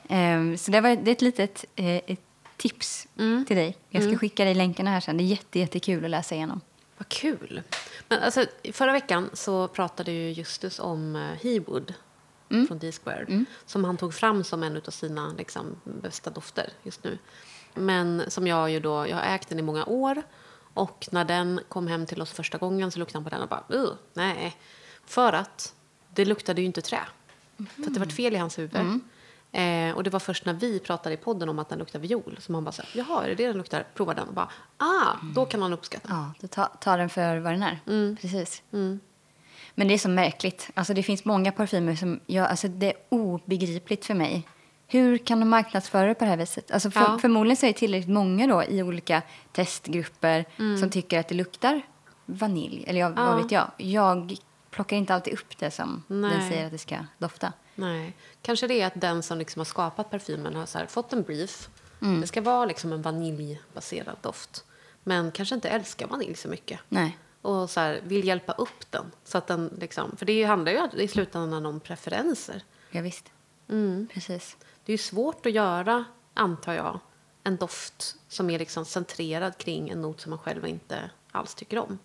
[0.10, 2.20] Eh, så det, var, det är ett litet eh, ett
[2.58, 3.46] tips Mm.
[3.46, 3.78] till dig.
[3.90, 5.18] Jag ska skicka dig länkarna här sen.
[5.18, 6.62] Det är jätte, jättekul att läsa igenom.
[6.98, 7.62] Vad kul.
[8.08, 11.94] Men alltså, förra veckan så pratade ju Justus om Hewood
[12.68, 13.46] från D-Squared.
[13.66, 17.18] Som han tog fram som en av sina liksom, bästa dofter just nu.
[17.74, 20.24] Men som jag ju då, jag har ägt den i många år.
[20.74, 23.50] Och när den kom hem till oss första gången så luktade han på den och
[23.50, 24.58] bara, uh, nej.
[25.06, 25.74] För att
[26.10, 27.00] det luktade ju inte trä.
[27.58, 29.00] För att det var ett fel i hans huvud.
[29.56, 32.38] Eh, och det var först när vi pratade i podden om att den luktar viol
[32.40, 33.84] som han bara sa, jaha, är det det den luktar?
[33.94, 36.10] Prova den och bara, ah, då kan han uppskatta.
[36.12, 37.80] Ja, du tar, tar den för vad den är.
[37.88, 38.18] Mm.
[38.22, 38.64] Precis.
[39.76, 40.70] Men det är så märkligt.
[40.74, 42.20] Alltså det finns många parfymer som...
[42.26, 44.48] Jag, alltså det är obegripligt för mig.
[44.88, 46.72] Hur kan de marknadsföra det på det här viset?
[46.72, 47.18] Alltså för, Ja.
[47.22, 50.78] Förmodligen så är det tillräckligt många då i olika testgrupper Mm.
[50.78, 51.82] som tycker att det luktar
[52.26, 52.84] vanilj.
[52.88, 53.26] Eller jag, Ja.
[53.26, 53.72] vad vet jag.
[53.78, 54.36] Jag
[54.76, 56.50] plockar inte alltid upp det som den Nej.
[56.50, 57.54] säger att det ska dofta.
[57.76, 58.16] Nej.
[58.42, 61.70] Kanske det är att den som liksom har skapat parfymen har här, fått en brief.
[62.02, 62.22] Mm.
[62.22, 64.66] Det ska vara liksom en vaniljbaserad doft.
[65.04, 66.80] Men kanske inte älskar vanilj så mycket.
[66.90, 67.18] Nej.
[67.42, 69.12] Och så här, vill hjälpa upp den.
[69.24, 72.64] Så att den liksom, för det handlar ju i slutändan om preferenser.
[72.92, 73.32] Ja, visst.
[74.14, 74.58] Precis.
[74.86, 77.00] Det är ju svårt att göra, antar jag,
[77.44, 81.80] en doft som är liksom centrerad kring en not som man själv inte alls tycker
[81.80, 82.00] om.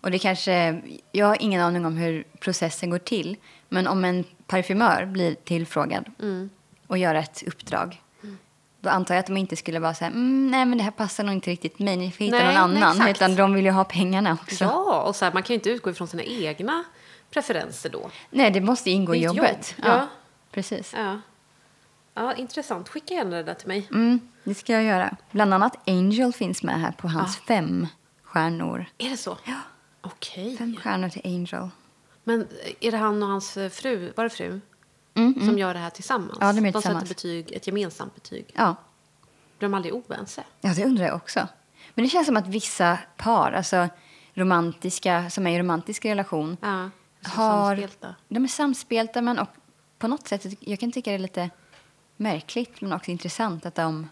[0.00, 3.36] Och det kanske, jag har ingen aning om hur processen går till.
[3.68, 6.50] Men om en parfymör blir tillfrågad Mm.
[6.86, 8.00] och gör ett uppdrag.
[8.82, 11.24] Då antar jag att de inte skulle så här, mm, nej men det här passar
[11.24, 12.96] nog inte riktigt mig, ni får hitta Nej, någon nej, annan.
[13.08, 13.16] exakt.
[13.18, 14.64] Utan de vill ju ha pengarna också.
[14.64, 16.84] Ja, och så här, man kan ju inte utgå ifrån sina egna
[17.30, 18.10] preferenser då.
[18.30, 19.74] Nej, det måste ingå i jobbet.
[19.78, 20.06] jobb, ja.
[20.52, 20.94] Precis.
[20.96, 21.20] Ja.
[22.14, 22.88] ja, intressant.
[22.88, 23.88] Skicka gärna det där till mig.
[23.90, 25.16] Mm, det ska jag göra.
[25.30, 27.86] Bland annat Angel finns med här på hans fem
[28.30, 28.86] stjärnor.
[28.98, 29.38] Är det så?
[29.44, 29.54] Ja.
[30.00, 30.56] Okej.
[30.56, 31.68] Fem stjärnor till Angel.
[32.24, 32.48] Men
[32.80, 34.60] är det han och hans fru, var det fru?
[35.14, 36.38] Mm, Som gör det här tillsammans?
[36.40, 37.02] Ja, de är de tillsammans.
[37.08, 38.46] sätter betyg, ett gemensamt betyg.
[38.54, 38.74] Ja.
[39.58, 40.44] Blir de aldrig oense?
[40.60, 41.48] Ja, det undrar jag också.
[41.94, 43.88] Men det känns som att vissa par, alltså
[44.34, 46.90] romantiska, som är i romantisk relation, Ja.
[47.22, 47.76] har...
[47.76, 48.14] samspelta.
[48.28, 49.48] De är samspelta, men och
[49.98, 51.50] på något sätt, jag kan tycka det är lite
[52.16, 54.08] märkligt, men också intressant att de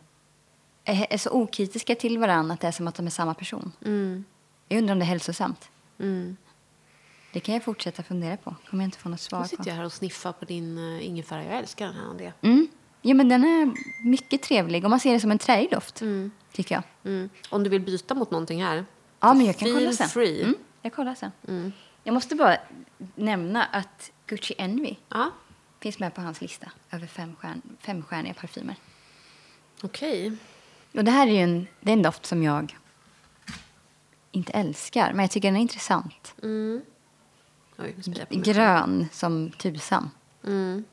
[0.89, 3.72] är, är så okritiska till varandra att det är som att de är samma person.
[3.84, 4.24] Mm.
[4.68, 5.68] Jag undrar om det är hälsosamt.
[5.99, 6.36] Mm.
[7.32, 8.55] Det kan jag fortsätta fundera på.
[8.70, 9.49] Kommer jag inte få något svar Nu på.
[9.49, 11.45] sitter jag här och sniffar på din uh, ingefära.
[11.45, 12.32] Jag älskar den här, Andrea.
[12.41, 12.68] Mm.
[13.03, 13.72] Ja, men den är
[14.05, 16.30] mycket trevlig och man ser det som en träig doft, Mm.
[16.53, 16.82] tycker jag.
[17.05, 17.30] Mm.
[17.51, 18.84] Om du vill byta mot någonting här.
[19.20, 20.09] Ja, men jag kan kolla sen.
[20.09, 20.43] free.
[20.43, 21.30] Mm, jag kollar sen.
[21.49, 21.72] Mm.
[22.05, 22.57] Jag måste bara
[23.14, 25.30] nämna att Gucci Envy Ja,
[25.80, 28.76] finns med på hans lista över fem stjärn, femstjärniga parfymer.
[29.82, 30.32] okej.
[30.99, 32.76] Och det här är ju en, det är en doft som jag
[34.30, 36.34] inte älskar, men jag tycker den är intressant.
[36.42, 36.82] Mm.
[37.78, 37.94] Oj.
[38.30, 40.11] Grön som tusan.
[40.44, 40.84] Mm.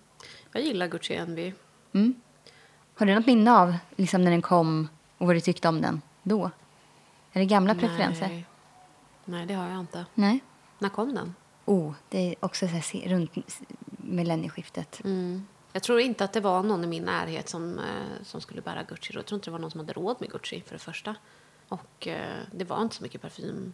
[0.52, 1.54] Jag gillar Gucci Envy.
[1.94, 2.14] Mm.
[2.96, 4.88] Har du något minne av liksom, när den kom
[5.18, 6.52] och vad du tyckte om den då?
[7.32, 8.28] Är det gamla preferenser?
[8.28, 8.46] Nej.
[9.26, 10.06] Nej, det har jag inte.
[10.14, 10.40] Nej.
[10.80, 11.36] När kom den?
[11.66, 13.32] Oh, det är också så här, runt
[13.98, 15.02] millennieskiftet.
[15.04, 15.48] Mm.
[15.76, 18.84] Jag tror inte att det var någon i min närhet som, eh, som skulle bära
[18.84, 19.14] Gucci.
[19.14, 21.16] Jag tror inte det var någon som hade råd med Gucci för det första.
[21.68, 23.74] Och eh, det var inte så mycket parfym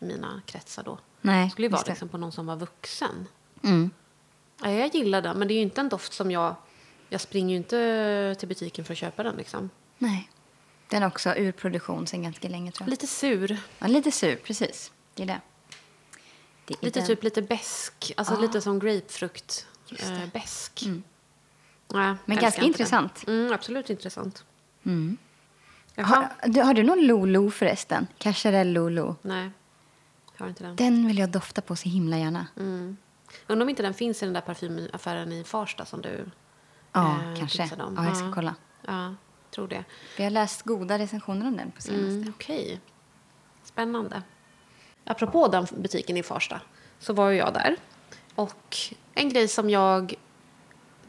[0.00, 0.98] i mina kretsar då.
[1.20, 3.28] Nej, Det skulle ju vara liksom på någon som var vuxen.
[3.62, 3.90] Mm.
[4.62, 6.54] Ja, jag gillar den, men det är ju inte en doft som jag...
[7.08, 9.36] Jag springer ju inte till butiken för att köpa den.
[9.36, 9.70] Liksom.
[9.98, 10.30] Nej.
[10.88, 12.90] Den är också ur produktion sedan ganska länge tror jag.
[12.90, 13.58] Lite sur.
[13.78, 14.92] Ja, lite sur, precis.
[15.14, 15.40] Det är det.
[16.64, 17.06] det är Lite den.
[17.06, 18.12] typ lite besk.
[18.16, 18.40] Alltså Ja.
[18.40, 19.66] lite som grapefrukt.
[19.98, 20.82] Eh, besk.
[20.82, 21.02] Mm.
[21.88, 23.24] Ja, Men ganska intressant.
[23.26, 24.44] Mm, absolut intressant.
[24.84, 25.16] Mm.
[25.96, 28.06] Har, du, har du någon Lolo förresten?
[28.18, 29.16] Cacharel Lolo.
[29.22, 29.50] Nej,
[30.36, 30.76] jag har inte den.
[30.76, 32.46] Den vill jag dofta på så himla gärna.
[32.56, 32.96] Mm.
[33.46, 36.24] Undrar om inte den finns i den där parfymaffären i Farsta som du
[36.92, 37.62] Ja, eh, kanske.
[37.62, 37.94] om.
[37.96, 38.54] Ja, jag ska kolla.
[38.86, 39.14] Ja,
[39.50, 39.84] tror det.
[40.16, 42.06] Vi har läst goda recensioner om den på senaste.
[42.06, 42.80] Mm, Okej.
[43.64, 44.22] Spännande.
[45.04, 46.60] Apropå den butiken i Farsta
[46.98, 47.76] så var ju jag där.
[48.34, 48.76] Och
[49.14, 50.14] en grej som jag...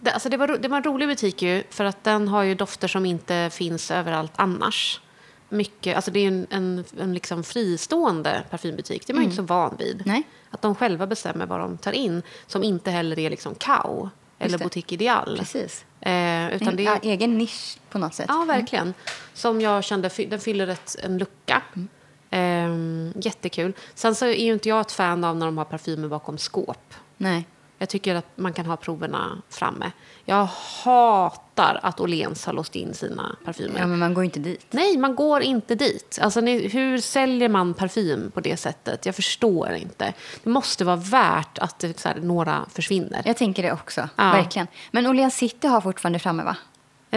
[0.03, 2.55] Det, alltså det, var, det var en rolig butik ju, för att den har ju
[2.55, 5.01] dofter som inte finns överallt annars.
[5.49, 9.07] Mycket, alltså det är en, en, en liksom fristående parfymbutik.
[9.07, 9.95] Det är man ju inte så van vid.
[9.95, 10.03] Mm.
[10.05, 10.23] Nej.
[10.49, 14.57] Att de själva bestämmer vad de tar in, som inte heller är liksom Kao eller.
[14.57, 15.35] Boutique Ideal.
[15.39, 15.85] Precis.
[16.01, 18.25] Eh, utan en det är, egen nisch på något sätt.
[18.29, 18.93] Ja, verkligen.
[19.33, 21.61] Som jag kände, den fyller ett, en lucka.
[21.75, 21.87] Mm.
[22.29, 23.73] Ehm, jättekul.
[23.95, 26.93] Sen så är ju inte jag ett fan av när de har parfymer bakom skåp.
[27.17, 27.47] Nej.
[27.83, 29.91] Jag tycker att man kan ha proverna framme.
[30.25, 30.45] Jag
[30.83, 33.79] hatar att Åhléns har låst in sina parfymer.
[33.79, 34.65] Ja, men man går inte dit.
[34.71, 36.19] Nej, man går inte dit.
[36.21, 39.05] Alltså, hur säljer man parfym på det sättet?
[39.05, 40.13] Jag förstår inte.
[40.43, 43.21] Det måste vara värt att här, några försvinner.
[43.25, 44.09] Jag tänker det också.
[44.15, 44.31] Ja.
[44.31, 44.67] Verkligen.
[44.91, 46.55] Men Åhléns City har fortfarande framme, va?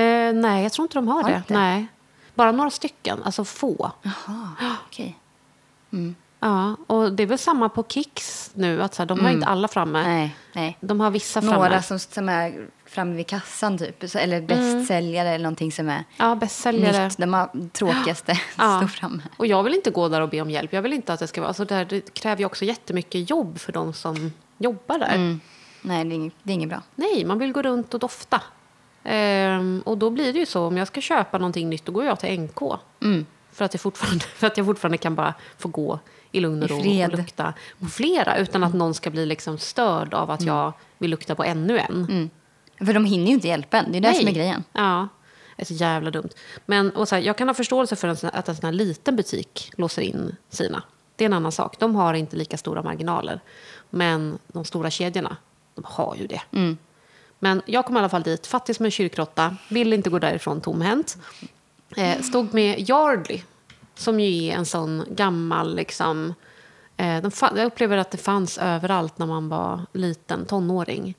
[0.01, 1.37] Eh, nej, jag tror inte de har, Har det.
[1.37, 1.55] inte?
[1.55, 1.87] Nej.
[2.35, 3.93] Bara några stycken, alltså få.
[4.03, 5.19] Jaha, okej.
[6.41, 8.83] Ja, och det är väl samma på Kicks nu.
[8.83, 10.03] Att så här, de har inte alla framme.
[10.03, 10.77] Nej, nej.
[10.81, 11.57] De har vissa framme.
[11.57, 14.11] Några som, som är framme vid kassan typ.
[14.11, 17.05] Så- Eller bästsäljare eller någonting som är Ja, bästsäljare.
[17.05, 17.17] nytt.
[17.19, 18.77] De har tråkigaste Ja.
[18.79, 19.23] står framme.
[19.37, 20.73] Och jag vill inte gå där och be om hjälp.
[20.73, 21.49] Jag vill inte att det ska vara...
[21.49, 25.15] Alltså det, här, det kräver ju också jättemycket jobb för de som jobbar där.
[25.15, 25.41] Mm.
[25.83, 26.83] Nej, det är, inget, det är inget bra.
[26.95, 28.41] Nej, man vill gå runt och dofta.
[29.05, 32.05] Ehm, och då blir det ju så, om jag ska köpa någonting nytt, då går
[32.05, 32.61] jag till NK.
[33.03, 33.27] Mm.
[33.53, 35.99] För, att jag fortfarande, för att jag fortfarande kan bara få gå
[36.37, 38.39] i lugn och ro och lukta på flera.
[38.39, 42.07] Utan att någon ska bli liksom störd av att jag vill lukta på ännu en.
[42.11, 42.31] Mm.
[42.79, 43.93] För de hinner ju inte hjälpa en.
[43.93, 44.65] Det är det som är grejen.
[44.73, 45.09] Ja,
[45.57, 46.29] det är så jävla dumt.
[46.67, 49.73] Men och så här, jag kan ha förståelse för att en sån här liten butik
[49.77, 50.83] låser in sina.
[51.17, 51.79] Det är en annan sak.
[51.79, 53.41] De har inte lika stora marginaler.
[53.91, 55.37] Men de stora kedjorna,
[55.75, 56.43] de har ju det.
[56.53, 56.77] Mm.
[57.39, 60.61] Men jag kom i alla fall dit, fattig som en kyrkråtta, ville inte gå därifrån
[60.61, 61.17] tomhänt.
[61.97, 63.43] Eh, stod med Yardley,
[63.97, 65.77] som ju är en sån gammal...
[65.77, 66.35] Liksom,
[66.97, 71.15] eh, jag upplever att det fanns överallt när man var liten, tonåring.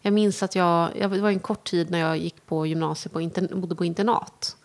[0.00, 3.14] Jag minns att jag, jag det var en kort tid när jag gick på gymnasiet
[3.14, 4.56] och inter, bodde på internat.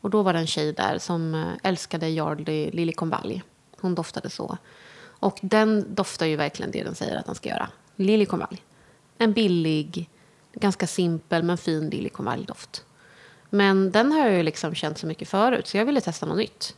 [0.00, 3.42] Och då var det en tjej där som eh, älskade Yardley liljekonvalj.
[3.80, 4.58] Hon doftade så.
[5.04, 7.68] Och den doftar ju verkligen det den säger att den ska göra.
[7.96, 8.62] Liljekonvalj.
[9.18, 10.10] En billig,
[10.52, 12.84] ganska simpel men fin liljekonvaljdoft.
[13.50, 16.36] Men den har jag ju liksom känt så mycket förut så jag ville testa något
[16.36, 16.76] nytt.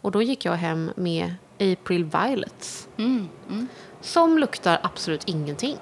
[0.00, 2.88] Och då gick jag hem med April Violets.
[4.00, 5.76] Som luktar absolut ingenting.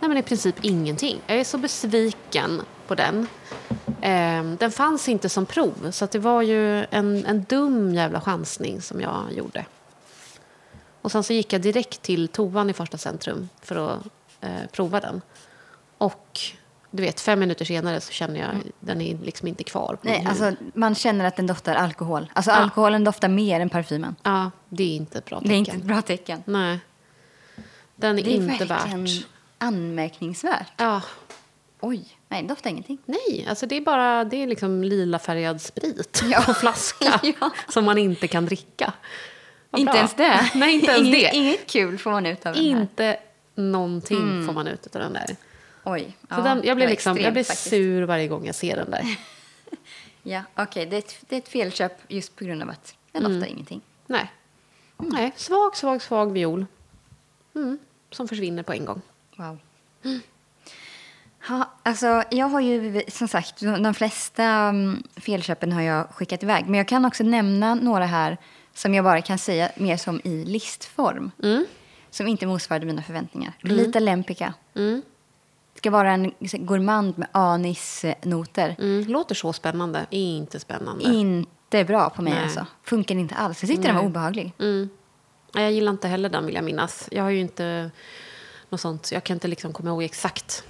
[0.00, 1.20] Nej men i princip ingenting.
[1.26, 3.26] Jag är så besviken på den.
[4.00, 8.80] Ehm, den fanns inte som prov så det var ju en, en dum jävla chansning
[8.82, 9.66] som jag gjorde.
[11.02, 14.00] Och sen så gick jag direkt till toan i första centrum för att
[14.40, 15.22] eh, prova den.
[15.98, 16.40] Och
[16.96, 20.52] du vet, fem minuter senare så känner jag den är liksom inte kvar Nej, alltså,
[20.74, 22.30] man känner att den doftar alkohol.
[22.32, 22.56] Alltså Ja.
[22.56, 24.16] alkoholen doftar mer än parfymen.
[24.22, 25.48] Ja, det är inte ett bra tecken.
[25.48, 26.42] Det är inte ett bra tecken.
[26.46, 26.78] Nej.
[27.96, 29.24] Den är, Det är inte värt.
[29.58, 30.72] anmärkningsvärt.
[30.76, 31.00] Ja,
[31.80, 32.98] Oj, nej, det doftar ingenting.
[33.04, 36.42] nej, alltså det är bara det är liksom lila färgad sprit Ja.
[36.46, 37.50] på flaska Ja.
[37.68, 38.92] som man inte kan dricka.
[39.70, 39.96] Vad inte bra.
[39.98, 40.50] ens det.
[40.58, 41.36] Nej, inte ens inget, det.
[41.36, 42.70] Inget kul får man ut av den här.
[42.70, 43.16] Inte
[43.54, 45.36] någonting får man ut av den där.
[45.88, 46.16] Oj.
[46.28, 47.68] Så den, jag blir, liksom, jag extremt blir faktiskt.
[47.70, 49.04] sur varje gång jag ser den där.
[50.22, 50.86] Ja, okej.
[50.86, 53.32] Det, är ett- det är ett felköp just på grund av att den Mm.
[53.38, 53.80] doftar ingenting.
[54.06, 54.32] Nej.
[54.96, 56.66] Nej, svag, svag, svag viol.
[57.54, 57.78] Mm.
[58.10, 59.00] Som försvinner på en gång.
[59.36, 59.58] Wow.
[61.48, 66.64] Ja, alltså, jag har ju som sagt, de flesta mm, felköpen har jag skickat iväg.
[66.66, 68.36] Men jag kan också nämna några här
[68.74, 71.30] som jag bara kan säga mer som i listform.
[71.42, 71.66] Mm.
[72.10, 73.52] Som inte motsvarade mina förväntningar.
[73.60, 74.54] Lita Lempica.
[74.74, 75.02] Mm.
[75.86, 78.76] Ska vara en gourmand med anisnoter.
[78.78, 79.06] Mm.
[79.08, 80.06] Låter så spännande.
[80.10, 81.04] Inte spännande.
[81.04, 82.42] Inte bra på mig Nej.
[82.42, 82.66] alltså.
[82.82, 83.62] Funkar inte alls.
[83.62, 84.52] Jag tyckte den var obehaglig.
[84.58, 84.88] Mm.
[85.54, 87.08] Jag gillar inte heller den vill jag minnas.
[87.12, 87.90] Jag har ju inte
[88.68, 89.12] något sånt.
[89.12, 90.64] Jag kan inte liksom komma ihåg exakt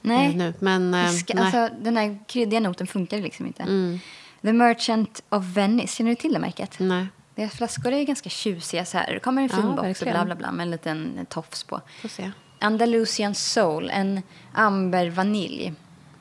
[0.00, 0.34] Nej.
[0.34, 0.54] nu.
[0.58, 1.44] Men eh, ska, nej.
[1.44, 3.62] alltså, den här kryddiga noten funkar liksom inte.
[3.62, 4.00] Mm.
[4.42, 6.74] The Merchant of Venice, känner du till det märket?
[6.78, 7.06] nej.
[7.34, 9.14] Deras flaskor är ganska tjusiga så här.
[9.14, 11.80] Det kommer en fin Ja, box bla bla bla med en liten tofs på.
[12.00, 12.30] Får se.
[12.58, 15.74] Andalusian Soul, en amber vanilj.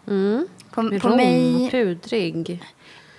[0.07, 0.47] Mm.
[0.69, 2.63] På, på rom, mig pudrig.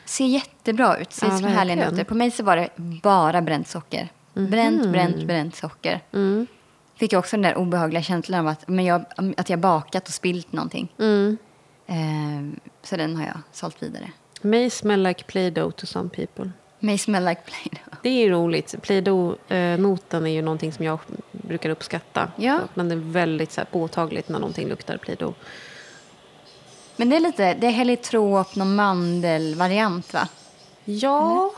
[0.04, 1.12] ser jättebra ut.
[1.12, 2.04] Ser Ja, som härliga noter.
[2.04, 2.68] På mig så var det
[3.02, 4.08] bara bränt socker.
[4.34, 6.00] Bränt, bränt, bränt socker.
[6.12, 6.46] Mm.
[6.96, 9.04] Fick jag också den där obehagliga känslan av att, men jag,
[9.36, 10.92] att jag bakat och spilt någonting.
[10.98, 11.36] Mm.
[11.86, 14.10] Eh, så den har jag sålt vidare.
[14.42, 16.50] May smell like Play-Doh to some people.
[16.80, 17.98] May smell like Play-Doh.
[18.02, 18.74] Det är roligt.
[18.82, 20.98] Play-Doh-noten är ju någonting som jag
[21.48, 22.32] brukar uppskatta.
[22.36, 22.60] Ja.
[22.74, 25.32] Men det är väldigt så här, påtagligt när någonting luktar Play-Doh.
[26.96, 30.28] Men det är lite, det är helitrop, någon mandelvariant va?
[30.84, 31.54] Ja.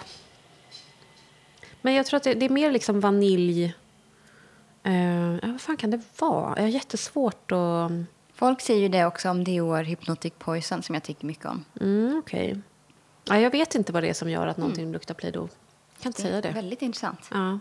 [1.83, 3.75] Men jag tror att det, det är mer liksom vanilj.
[4.87, 6.57] Uh, vad fan kan det vara?
[6.57, 7.93] Jag har jättesvårt att...
[8.35, 11.65] Folk säger ju det också om Dior Hypnotic Poison som jag tycker mycket om.
[11.81, 12.61] Mm, Okej.
[13.25, 15.49] Ja, jag vet inte vad det är som gör att någonting luktar Play-Doh.
[16.03, 16.51] Kan inte säga det.
[16.51, 17.29] Väldigt intressant.
[17.31, 17.59] Ja.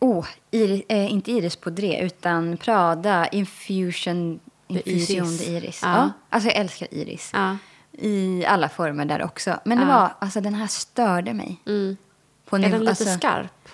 [0.00, 5.48] Oh, Iris, eh, inte Iris Baudré utan Prada Infusion, Infusion Iris.
[5.48, 5.80] Iris.
[5.82, 5.96] Ja.
[5.96, 6.10] Ja.
[6.30, 7.30] Alltså jag älskar Iris.
[7.34, 7.56] Ja.
[7.92, 9.60] I alla former där också.
[9.64, 9.88] Men det Ja.
[9.98, 11.60] var, alltså den här störde mig.
[11.66, 11.96] Mm.
[12.44, 13.68] På Är den lite alltså, skarp?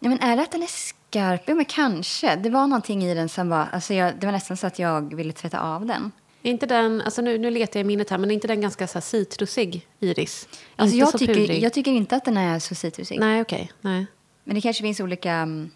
[0.00, 1.42] Ja, men är det att den är skarp?
[1.46, 2.36] Ja, men kanske.
[2.36, 3.66] Det var någonting i den som var...
[3.72, 6.12] Alltså jag, det var nästan så att jag ville tvätta av den.
[6.42, 8.60] Är inte den, alltså nu, nu letar jag i minnet här, men är inte den
[8.60, 10.48] ganska så citrusig, Iris?
[10.76, 11.62] Alltså jag, tycker, pudrig?
[11.62, 13.20] jag tycker inte att den är så citrusig.
[13.20, 13.72] Nej, okej.
[13.80, 14.06] Nej.
[14.46, 15.70] Men det kanske finns olika mm,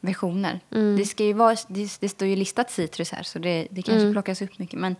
[0.00, 0.60] versioner.
[0.70, 0.96] Mm.
[0.96, 4.00] Det, ska ju vara, det, det står ju listat citrus här, så det, det kanske
[4.00, 4.12] Mm.
[4.12, 4.80] plockas upp mycket.
[4.80, 4.96] Men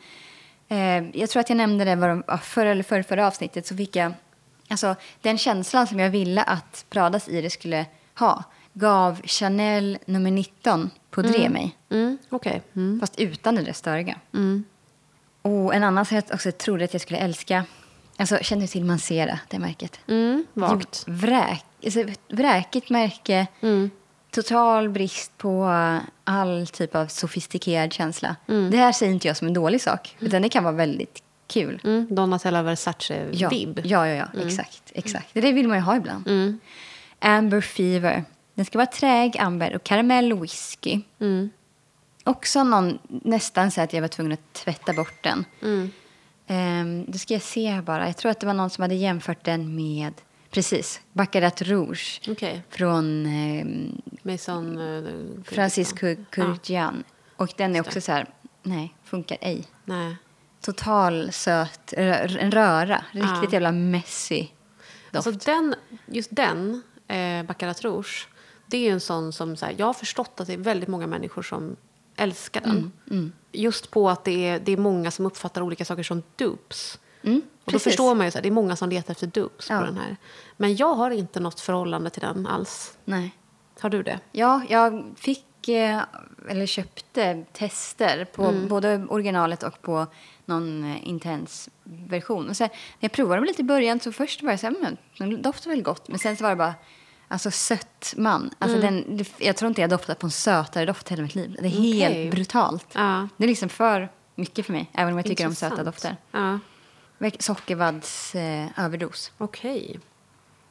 [0.69, 3.67] eh, jag tror att jag nämnde det var, förra eller förra, förra avsnittet.
[3.67, 4.13] Så fick jag,
[4.69, 7.87] alltså, den känslan som jag ville att Pradas Iris skulle
[8.19, 11.77] ha gav Chanel nummer 19 på Dré mig.
[11.91, 12.63] Mm, okej.
[12.77, 13.01] Mm.
[13.01, 14.19] Fast utan det där störiga.
[14.35, 14.65] Mm.
[15.43, 17.65] Och en annan som jag också trodde att jag skulle älska.
[18.17, 20.01] Alltså, känner du till Mancera, det märket?
[20.09, 21.05] Mm, vagt.
[21.07, 23.47] Vräk, alltså, vräkigt märke.
[23.61, 23.91] Mm.
[24.31, 25.65] Total brist på
[26.25, 28.37] all typ av sofistikerad känsla.
[28.49, 28.71] Mm.
[28.71, 30.17] Det här säger inte jag som en dålig sak.
[30.21, 31.81] Utan det kan vara väldigt kul.
[31.85, 33.81] Mm, Donatella Ja, Versace-vibb.
[33.85, 35.29] ja, ja, ja exakt, exakt.
[35.33, 36.29] Det vill man ju ha ibland.
[36.29, 36.61] Mm.
[37.19, 38.25] Amber Fever.
[38.55, 41.01] Den ska vara träg, amber och karamell och whisky.
[41.21, 41.51] Mm.
[42.25, 45.45] Också någon, nästan så att jag var tvungen att tvätta bort den.
[45.63, 45.91] Mm.
[46.49, 48.07] Um, då ska jag se här bara.
[48.07, 50.13] Jag tror att det var någon som hade jämfört den med,
[50.57, 52.21] precis, Baccarat Rouge.
[52.29, 52.63] Okej.
[52.71, 54.79] Från um, Mason...
[54.79, 57.05] Uh, Francis Cur- Curtian.
[57.37, 58.27] Och den är också så här,
[58.63, 59.65] nej, funkar ej.
[59.85, 60.17] Nej.
[60.61, 63.05] Total söt, en röra.
[63.11, 63.49] Riktigt Ja.
[63.53, 64.47] jävla messy
[65.11, 65.27] doft.
[65.27, 65.75] Alltså den,
[66.07, 68.29] just den, eh, Baccarat Rouge,
[68.67, 69.57] det är ju en sån som...
[69.57, 71.77] Så här, jag har förstått att det är väldigt många människor som
[72.17, 72.93] älskar den.
[73.11, 76.99] Mm, Just på att det är, det är många som uppfattar olika saker som dupes.
[77.27, 79.79] Mm, Och då förstår man ju att det är många som letar efter dupes Ja.
[79.81, 80.17] på den här.
[80.57, 82.97] Men jag har inte något förhållande till den alls.
[83.05, 83.31] Nej.
[83.81, 84.21] Har du det?
[84.33, 86.03] Ja, jag fick, eh,
[86.49, 88.69] eller köpte tester på Mm.
[88.69, 90.07] både originalet och på
[90.45, 92.49] någon eh, intens version.
[92.49, 94.75] Och sen, när jag provade dem lite i början så först var jag så här,
[94.83, 96.09] men den doftar väl gott.
[96.09, 96.75] Men sen så var det bara,
[97.29, 98.51] alltså sött man.
[98.59, 99.05] Alltså Mm.
[99.07, 101.57] den, jag tror inte jag doftat på en sötare doft hela mitt liv.
[101.61, 101.93] Det är Okej.
[101.99, 102.87] helt brutalt.
[102.93, 103.29] Ja.
[103.37, 106.17] Det är liksom för mycket för mig, även om jag tycker om söta dofter.
[106.33, 106.59] Ja,
[107.19, 108.69] Verk- Sockervadds eh,
[109.39, 110.01] okej.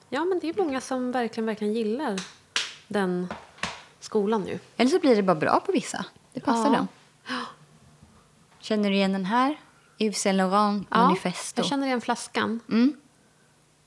[0.10, 2.22] Ja, men det är många som verkligen, verkligen gillar
[2.88, 3.28] den
[4.00, 4.60] skolan nu.
[4.78, 6.06] Eller så blir det bara bra på vissa.
[6.34, 6.78] Det passar Ja.
[6.78, 6.88] dem.
[8.60, 9.60] Känner du igen den här?
[10.00, 11.60] Yves Saint Laurent Ja, Manifesto.
[11.60, 12.60] jag känner igen flaskan.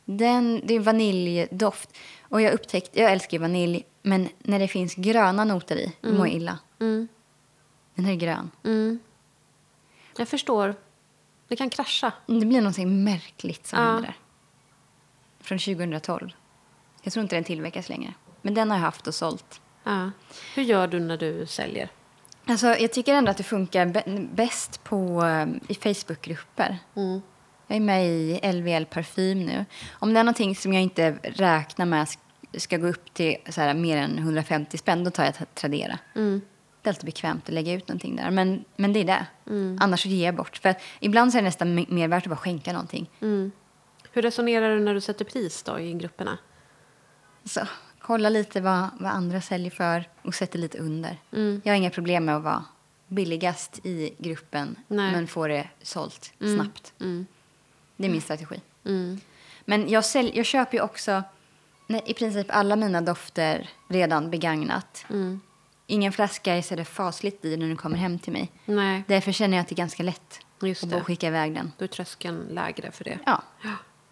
[0.05, 1.97] Den, det är vaniljdoft.
[2.23, 6.13] Och jag upptäckte, jag älskar ju vanilj, men när det finns gröna noter i, då
[6.13, 6.59] mår jag illa.
[6.81, 7.09] Mm.
[7.95, 8.51] Den här är grön.
[8.65, 8.99] Mm.
[10.17, 10.75] Jag förstår.
[11.49, 12.13] Det kan krascha.
[12.27, 13.85] Det blir någonting märkligt som Ja.
[13.85, 14.15] händer där.
[15.41, 16.31] Från 2012.
[17.03, 18.15] Jag tror inte den tillverkas längre.
[18.43, 19.61] Men den har jag haft och sålt.
[19.85, 20.11] Ja.
[20.55, 21.89] Hur gör du när du säljer?
[22.47, 26.79] Alltså, jag tycker ändå att det funkar bä- bäst på, eh, i Facebookgrupper.
[26.97, 27.21] Mm.
[27.67, 29.65] Jag är med i LVL Parfym nu.
[29.93, 32.19] Om det är någonting som jag inte räknar med sk-
[32.59, 35.99] ska gå upp till så här, mer än 150 spänn, då tar jag Tradera.
[36.15, 36.41] Mm.
[36.83, 38.31] Det är alltid bekvämt att lägga ut någonting där.
[38.31, 39.26] Men, men det är det.
[39.47, 39.79] Mm.
[39.81, 40.57] Annars ger jag bort.
[40.57, 43.11] För att ibland så är det nästan me- mer värt att bara skänka någonting.
[43.20, 43.53] Mm.
[44.12, 46.39] Hur resonerar du när du sätter pris då i grupperna?
[47.45, 47.61] Så,
[48.01, 51.16] kolla lite vad, vad andra säljer för och sätter lite under.
[51.33, 51.61] Mm.
[51.64, 52.64] Jag har inga problem med att vara
[53.07, 55.12] billigast i gruppen Nej.
[55.12, 56.55] men få det sålt Mm.
[56.57, 56.93] snabbt.
[57.01, 57.26] Mm.
[57.97, 58.61] Det är min strategi.
[58.85, 59.20] Mm.
[59.64, 61.22] Men jag, sälj, jag köper ju också
[61.87, 65.05] nej, i princip alla mina dofter redan begagnat.
[65.11, 65.41] Mm.
[65.91, 68.53] Ingen flaska är så där fasligt dyr när den kommer hem till mig.
[68.64, 71.05] Nej, Därför känner jag att det är ganska lätt just att bara det.
[71.05, 71.72] skicka iväg den.
[71.78, 73.18] Då är tröskeln lägre för det.
[73.26, 73.43] Ja,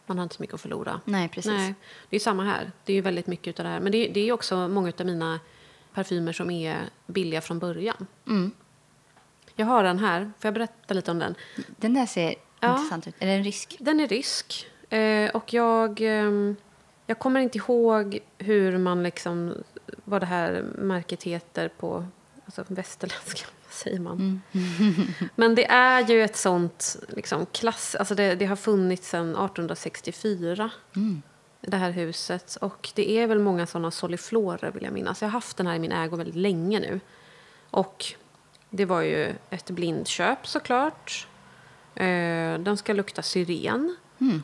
[0.06, 1.00] Man har inte så mycket att förlora.
[1.04, 1.52] nej precis.
[1.52, 1.74] Nej,
[2.10, 2.72] det är samma här.
[2.84, 3.80] Det är ju väldigt mycket av det här.
[3.80, 5.40] Men det är, det är också många av mina
[5.94, 8.06] parfymer som är billiga från början.
[8.26, 8.50] Mm.
[9.56, 10.20] Jag har den här.
[10.20, 11.34] Får jag berätta lite om den?
[11.66, 12.70] Den där ser Ja.
[12.76, 13.14] intressant ut.
[13.18, 13.76] Är det en rysk?
[13.80, 14.66] Den är rysk.
[14.90, 16.56] Eh, och jag, ehm,
[17.06, 19.54] jag kommer inte ihåg hur man liksom,
[20.04, 22.06] vad det här märket heter på
[22.44, 23.46] alltså västerländska.
[23.70, 24.42] Säger man?
[25.34, 27.94] Men det är ju ett sånt liksom, klass...
[27.94, 30.70] Alltså det, det har funnits sedan 1864,
[31.60, 32.56] det här huset.
[32.60, 35.22] Och det är väl många såna soliflorer, vill jag minnas.
[35.22, 37.00] Jag har haft den här i min ägo väldigt länge nu.
[37.70, 38.04] Och
[38.70, 41.28] det var ju ett blindköp såklart.
[41.94, 43.96] Eh, den ska lukta syren.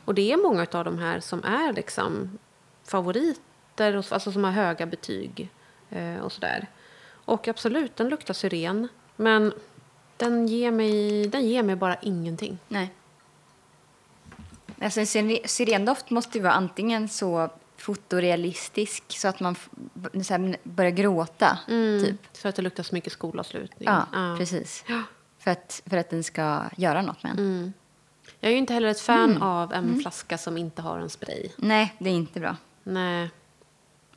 [0.05, 2.37] Och det är många av de här som är liksom
[3.77, 5.49] favoriter, och, alltså som har höga betyg
[5.89, 6.67] eh, och sådär.
[7.25, 8.87] Och absolut, den luktar syren.
[9.15, 9.53] Men
[10.17, 12.57] den ger mig, den ger mig bara ingenting.
[12.67, 12.93] Nej.
[14.81, 19.55] Alltså en syre- syrendoft måste ju vara antingen så fotorealistisk så att man
[20.23, 21.59] så här, börjar gråta,
[22.05, 22.15] typ.
[22.33, 23.89] Så att det luktar så mycket skolavslutning.
[23.89, 24.85] Ja, precis.
[25.39, 27.37] För att, för att den ska göra något med en.
[27.39, 27.73] Mm.
[28.39, 29.41] Jag är ju inte heller ett fan Mm.
[29.41, 31.49] av en flaska som inte har en spray.
[31.57, 32.55] Nej, det är inte bra.
[32.83, 33.29] Nej.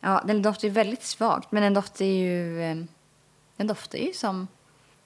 [0.00, 2.62] Ja, den doftar ju väldigt svagt, men den doftar ju...
[2.62, 2.76] eh,
[3.56, 4.48] Den doftar ju som...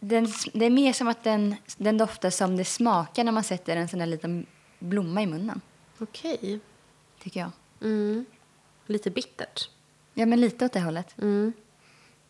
[0.02, 3.76] Den, det är mer som att den, den doftar som det smakar när man sätter
[3.76, 4.46] en sån där liten
[4.78, 5.60] blomma i munnen,
[5.98, 6.60] Okej.
[7.22, 7.50] tycker jag.
[7.82, 8.24] Mm.
[8.86, 9.68] Lite bittert.
[10.14, 11.14] Ja, men lite åt det hållet.
[11.18, 11.52] Mm.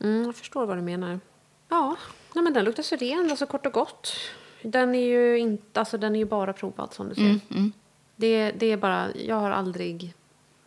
[0.00, 1.20] Mm, jag förstår vad du menar.
[1.68, 1.96] Ja,
[2.34, 4.12] nej, men den luktar syren, alltså kort och gott.
[4.62, 7.28] Den är ju, inte, alltså, den är ju bara provad som du säger.
[7.28, 7.72] Mm, mm.
[8.16, 10.14] Det, det är bara, jag har aldrig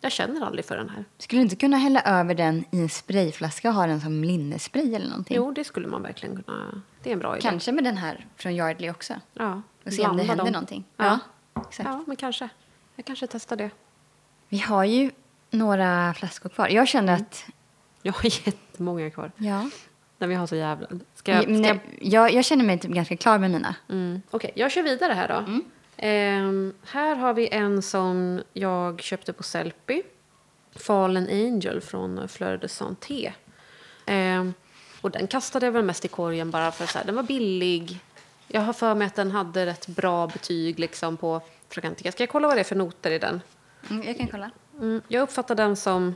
[0.03, 1.05] Jag känner aldrig för den här.
[1.17, 4.95] Skulle du inte kunna hälla över den i en sprayflaska och ha den som linnespray
[4.95, 5.37] eller någonting?
[5.37, 6.81] Jo, det skulle man verkligen kunna.
[7.03, 7.41] Det är en bra idé.
[7.41, 9.13] Kanske med den här från Yardley också.
[9.33, 10.53] Ja, Och se om det händer dem.
[10.53, 10.83] någonting.
[10.97, 11.19] Ja.
[11.55, 11.89] exakt.
[11.89, 12.49] ja, men kanske.
[12.95, 13.69] Jag kanske testar det.
[14.49, 15.11] Vi har ju
[15.49, 16.67] några flaskor kvar.
[16.67, 17.45] Jag känner att...
[18.01, 19.31] Jag har jättemånga kvar.
[19.37, 19.69] Ja.
[20.17, 20.87] När vi har så jävla...
[21.15, 22.33] Ska jag, ska Nej, jag...
[22.33, 23.75] jag, känner mig typ ganska klar med mina.
[23.89, 24.21] Mm.
[24.31, 25.35] Okej, jag kör vidare här då.
[25.35, 25.63] Mm.
[26.05, 30.03] Ehm, här har vi en som jag köpte på Sellpy.
[30.75, 33.33] Fallen Angel från Fleur de Santé.
[34.05, 34.53] Ehm,
[35.01, 37.99] och den kastade jag väl mest i korgen bara för här, den var billig.
[38.47, 42.11] Jag har för mig att den hade rätt bra betyg liksom på Fragrantica.
[42.11, 43.41] Ska jag kolla vad det är för noter i den?
[43.89, 44.51] Mm, jag kan kolla.
[44.79, 46.15] Mm, jag uppfattar den som...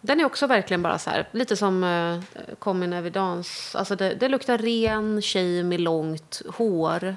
[0.00, 2.22] Den är också verkligen bara så här, lite som uh,
[2.58, 3.78] Common Evidence.
[3.78, 7.16] Alltså det, det luktar ren tjej med långt hår.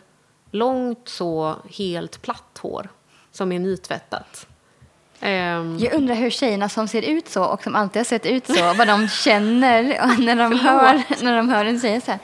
[0.51, 2.89] Långt så, helt platt hår.
[3.31, 4.47] Som är nytvättat.
[5.19, 8.47] Ehm, Jag undrar hur tjejerna som ser ut så och som alltid har sett ut
[8.47, 9.83] så, vad de känner
[10.17, 12.19] när de, hör, när de hör en säga så här.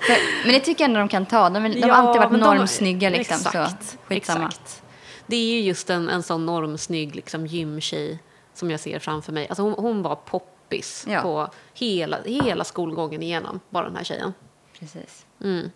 [0.00, 1.50] För, men det tycker jag ändå de kan ta.
[1.50, 3.36] De, de har alltid varit men de- normsnygga liksom.
[3.36, 4.46] Exakt, så skitsamma.
[4.48, 4.82] exakt.
[5.26, 8.18] Det är ju just en, en sån normsnygg liksom, gymtjej
[8.54, 9.46] som jag ser framför mig.
[9.48, 11.20] Alltså hon, hon var poppis Ja.
[11.20, 14.32] på hela, hela skolgången igenom, bara den här tjejen.
[14.78, 15.26] Precis.
[15.44, 15.70] Mm.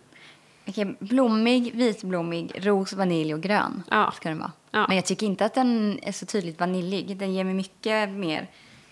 [0.67, 4.11] Okej, blommig, vitblommig, ros, vanilj och grön Ja.
[4.15, 4.51] ska den vara.
[4.71, 4.85] Ja.
[4.87, 7.17] Men jag tycker inte att den är så tydligt vaniljig.
[7.17, 8.47] Den ger mig mycket mer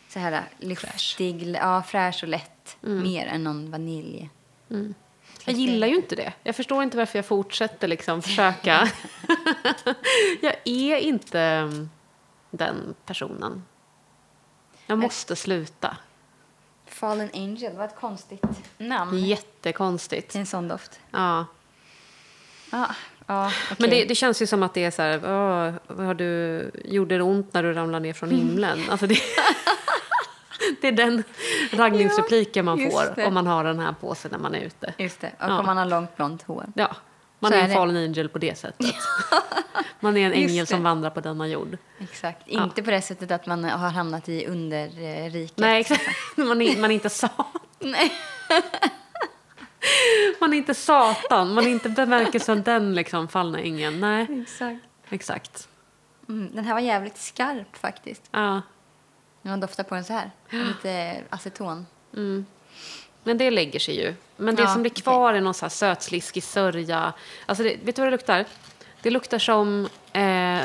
[0.10, 2.78] så här luftig, ja, fräsch och lätt.
[2.84, 3.04] Mm.
[3.04, 4.30] Mer än någon vanilj.
[5.46, 6.34] Jag gillar ju inte det.
[6.44, 8.90] Jag förstår inte varför jag fortsätter liksom försöka.
[10.42, 11.90] jag är inte mm,
[12.52, 13.64] den personen.
[14.88, 15.98] Jag måste sluta.
[16.86, 18.44] Fallen Angel, vad ett konstigt
[18.78, 20.36] namn Jättekonstigt.
[20.36, 21.00] en sån doft.
[21.12, 21.46] Ja.
[22.76, 22.88] Ja,
[23.28, 23.76] ja okej.
[23.80, 26.72] Men det, det känns ju som att det är så här, "Åh, vad har du,
[26.86, 28.80] gjorde det ont när du ramlade ner från himlen?
[28.90, 29.18] Alltså det,
[30.82, 31.24] det är den
[31.72, 33.26] raggningsrepliken man just får det.
[33.26, 34.94] om man har den här på sig när man är ute.
[34.98, 35.60] Just det, och Ja.
[35.60, 36.66] om man har långt blont hår.
[36.76, 36.96] Ja,
[37.40, 38.86] man Så är en fallen angel på det sättet.
[40.00, 41.78] Man är en Just ängel som vandrar på denna jord.
[42.00, 42.42] Exakt.
[42.46, 42.64] Ja.
[42.64, 45.58] Inte på det sättet att man har hamnat i underriket.
[45.58, 46.04] Nej, exakt.
[46.38, 47.30] Man är, man är inte sa,
[47.80, 48.12] Nej.
[50.40, 54.00] Man är inte Satan, man är inte bemärkelsen den liksom fallna ängeln.
[54.00, 54.80] Nej, Exakt.
[55.10, 55.68] exakt.
[56.30, 58.22] Mm, den här var jävligt skarp faktiskt.
[58.32, 58.62] Ja.
[59.42, 60.32] Man doftar på den så här.
[60.50, 61.86] Lite aceton.
[63.24, 64.14] Men det lägger sig ju.
[64.38, 67.14] Men det Ja, som blir kvar är någon så här sötsliskig sörja.
[67.46, 68.46] Alltså det, vet du vad det luktar?
[69.02, 70.62] Det luktar som eh,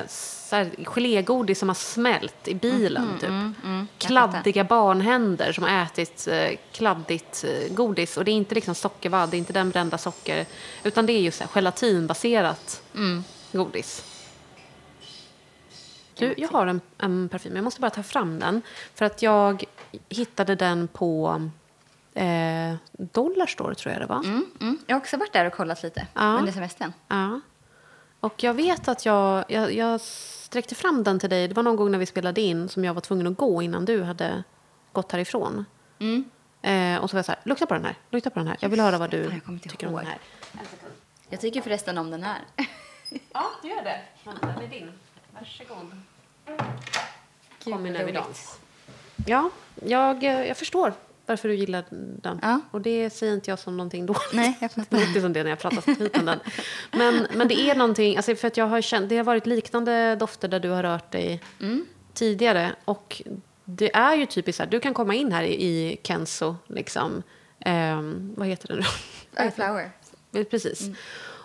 [0.50, 3.08] så här, gelégodis som har smält i bilen.
[3.20, 3.28] typ.
[3.28, 8.16] Mm, jag Kladdiga barnhänder som har ätit eh, kladdigt eh, godis.
[8.16, 10.46] Och det är inte liksom sockervadd, det är inte den brända socker.
[10.84, 13.24] Utan det är ju så här, gelatinbaserat Mm.
[13.52, 14.04] godis.
[16.14, 18.62] Du, jag har en, en parfym, jag måste bara ta fram den.
[18.94, 19.64] För att jag
[20.08, 21.42] hittade den på
[22.14, 24.24] eh, Dollarstore, tror jag det var.
[24.24, 24.78] Mm, mm.
[24.86, 26.22] Jag har också varit där och kollat lite Ja.
[26.38, 26.92] under semestern.
[27.08, 27.40] Ja.
[28.20, 30.00] Och jag vet att jag, jag, jag
[30.50, 31.48] sträckte fram den till dig.
[31.48, 33.84] Det var någon gång när vi spelade in som jag var tvungen att gå innan
[33.84, 34.42] du hade
[34.92, 35.64] gått härifrån.
[35.98, 36.24] Mm.
[36.62, 38.56] Eh, och så var jag så här, lukta på den här, lukta på den här.
[38.60, 40.18] Jag vill höra vad du jag tycker om den här.
[41.28, 42.40] Jag tycker förresten om den här.
[43.32, 44.00] Ja, du gör det.
[44.24, 44.92] Vänta, det är din.
[45.30, 45.90] Varsågod.
[47.64, 48.58] Gud, Kom dans.
[49.26, 49.50] Ja,
[49.84, 50.92] jag, jag förstår
[51.30, 51.84] varför du gillar
[52.22, 52.38] den.
[52.42, 52.60] Ja.
[52.70, 54.32] Och det säger inte jag som någonting dåligt.
[54.32, 54.98] Nej, jag fattar.
[55.14, 56.38] Det som det när jag pratar skit om den.
[56.92, 60.16] Men, men det är någonting, alltså för att jag har känt, det har varit liknande
[60.16, 61.86] dofter där du har rört dig Mm.
[62.14, 62.74] tidigare.
[62.84, 63.22] Och
[63.64, 67.22] det är ju typiskt så här, du kan komma in här i, i Kenzo, liksom.
[67.60, 68.82] Ehm, vad heter det nu?
[69.42, 69.90] Earth Flower.
[70.50, 70.82] Precis.
[70.82, 70.94] Mm.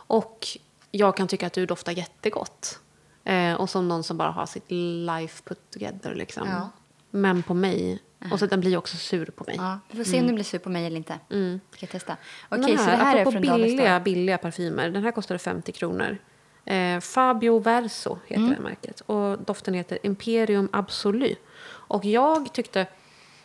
[0.08, 0.48] Och
[0.92, 2.80] jag kan tycka att du doftar jättegott.
[3.24, 4.72] Eh, och som någon som bara har sitt
[5.08, 6.16] life put together.
[6.16, 6.48] Liksom.
[6.50, 6.70] Ja.
[7.12, 8.00] Men på mig.
[8.32, 9.56] Och så den blir också sur på mig.
[9.56, 11.20] Ja, vi får se om du blir sur på mig eller inte.
[11.32, 11.60] Mm.
[11.72, 12.18] Ska testa.
[12.50, 14.90] Den Okej, så det här är från billiga, billiga parfymer.
[14.90, 16.18] Den här kostade 50 kronor.
[16.66, 18.56] Eh, Fabio Verso heter Mm.
[18.56, 19.02] det märket.
[19.02, 21.36] Och doften heter Imperium Absolu.
[21.68, 22.88] Och jag tyckte,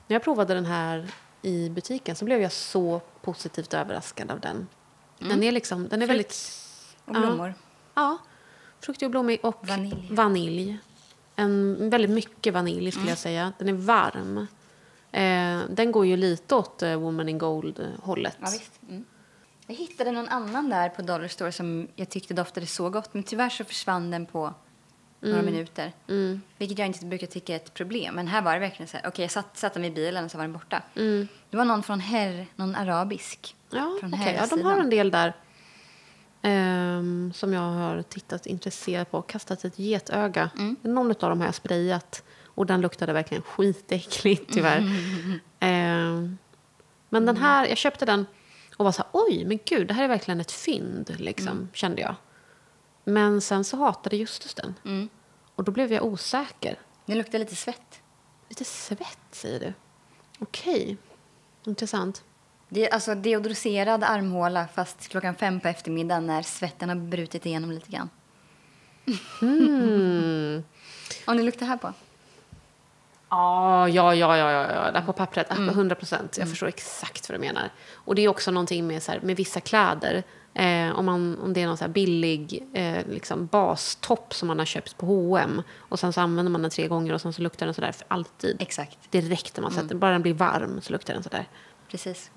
[0.07, 1.09] när jag provade den här
[1.43, 4.67] i butiken så blev jag så positivt överraskad av den.
[5.19, 6.37] Den är liksom, den är väldigt...
[7.05, 7.55] Och blommor.
[7.95, 8.19] Ja,
[8.81, 10.09] fruktig och blommig och Vanilj.
[10.11, 10.79] vanilj.
[11.37, 13.53] En, väldigt mycket vanilj skulle jag säga.
[13.59, 14.47] Den är varm.
[15.13, 18.37] Eh, den går ju lite åt eh, Woman in Gold-hållet.
[18.41, 18.81] Ja, visst.
[18.89, 19.05] Mm.
[19.67, 23.15] Jag hittade någon annan där på Dollar Store som jag tyckte doftade så gott.
[23.15, 24.55] Men tyvärr så försvann den på
[25.21, 25.93] några minuter.
[26.09, 26.41] Mm.
[26.59, 28.15] Vilket jag inte brukar tycka är ett problem.
[28.15, 29.07] Men här var det verkligen så här.
[29.09, 30.83] Okej, jag satt, satte mig i bilen och så var den borta.
[30.97, 31.29] Mm.
[31.51, 33.57] Det var någon från herr, någon arabisk.
[33.71, 34.37] Ja, Från okej.
[34.41, 35.33] Ja, de har en del där.
[36.43, 39.23] ehm, som jag har tittat intresserat på.
[39.23, 40.51] Kastat ett getöga.
[40.83, 42.23] Någon av dem har jag sprayat.
[42.55, 44.85] Och den luktade verkligen skitäckligt tyvärr.
[45.61, 46.39] Ehm,
[47.09, 48.27] men den här, jag köpte den
[48.77, 52.03] och var så här, oj, men gud, det här är verkligen ett fynd, liksom, kände
[52.03, 52.15] jag.
[53.05, 54.75] Men sen så hatade Justus den.
[54.85, 55.09] Mm.
[55.55, 56.79] Och då blev jag osäker.
[57.07, 58.03] Det luktar lite svett.
[58.49, 59.73] Lite svett, säger du.
[60.39, 60.97] Okej.
[61.65, 62.25] Intressant.
[62.69, 67.71] Det är alltså deodoriserad armhåla fast klockan fem på eftermiddagen när svetten har brutit igenom
[67.71, 68.09] lite grann.
[69.43, 70.63] Mm.
[71.27, 71.93] Om det luktar här på.
[73.31, 75.51] Ja, ja, ja, ja, ja, där på pappret.
[75.51, 75.69] Mm.
[75.69, 76.39] 100 procent.
[76.39, 77.71] Jag förstår exakt vad du menar.
[77.95, 80.23] Och det är också någonting med, så här, med vissa kläder.
[80.55, 84.59] Eh, om, man, om det är någon så här billig eh, liksom bastopp som man
[84.59, 87.43] har köpt på H&M och sen så använder man den tre gånger och sen så
[87.43, 88.57] luktar den så där för alltid.
[88.63, 88.99] Exakt.
[89.11, 91.49] Direkt när man sätter Bara den blir varm så luktar den så där.
[91.89, 92.31] Precis.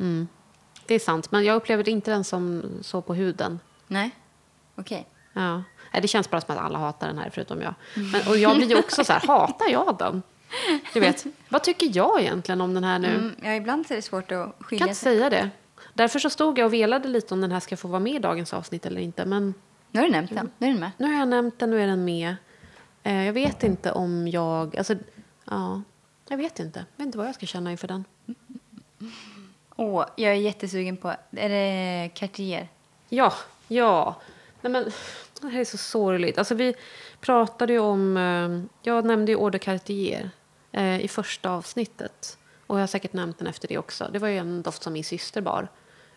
[0.85, 3.59] Det är sant, men jag upplever inte den som så på huden.
[3.87, 4.11] Nej?
[4.75, 5.07] Okej.
[5.33, 5.53] Ja.
[5.93, 7.73] Nej, Det känns bara som att alla hatar den här förutom jag.
[7.93, 10.21] Men, och jag blir ju också så här, hatar jag den?
[10.93, 13.07] Du vet, vad tycker jag egentligen om den här nu?
[13.07, 15.17] Mm, ja, ibland är det svårt att skilja kan inte sig.
[15.17, 15.49] säga det.
[15.93, 18.19] Därför så stod jag och velade lite om den här ska få vara med i
[18.19, 19.25] dagens avsnitt eller inte.
[19.25, 19.53] Men
[19.91, 20.51] Nu har du nämnt den.
[20.57, 20.91] Nu är den med.
[20.97, 22.35] nu har jag nämnt den, nu är den med.
[23.03, 24.77] Eh, jag vet inte om jag...
[24.77, 24.95] Alltså,
[25.45, 25.81] ja,
[26.29, 26.79] jag vet inte.
[26.79, 28.05] Jag vet inte vad jag ska känna inför den.
[29.75, 31.13] Åh, jag är jättesugen på...
[31.31, 32.69] Är det Cartier?
[33.09, 33.33] Ja,
[33.67, 34.15] ja.
[34.61, 34.83] Nej, men,
[35.41, 36.37] det här är så sorgligt.
[36.37, 36.75] Alltså, vi
[37.19, 38.17] pratade ju om...
[38.17, 40.29] Eh, jag nämnde ju de Cartier
[40.73, 42.37] eh, i första avsnittet.
[42.67, 44.09] Och jag har säkert nämnt den efter det också.
[44.13, 45.67] Det var ju en doft som min syster bar.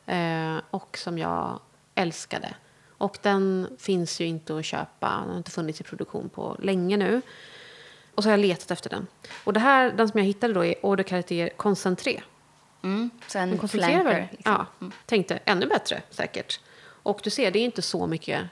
[0.06, 1.60] Eh, och som jag
[1.94, 2.54] älskade.
[2.98, 5.08] Och den finns ju inte att köpa.
[5.20, 7.22] Den har inte funnits i produktion på länge nu.
[8.14, 9.06] Och så har jag letat efter den.
[9.44, 12.22] Och det här, den som jag hittade då är Eau de Cartier Concentré.
[12.82, 13.10] Mm.
[13.26, 14.28] Så en flanker.
[14.32, 14.52] Liksom.
[14.52, 14.66] Ja,
[15.06, 16.60] tänkte ännu bättre säkert.
[17.02, 18.42] Och du ser, det är inte så mycket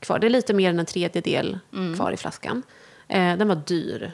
[0.00, 0.18] kvar.
[0.18, 1.96] Det är lite mer än en tredjedel Mm.
[1.96, 2.62] kvar i flaskan.
[3.10, 4.12] Eh, den var dyr.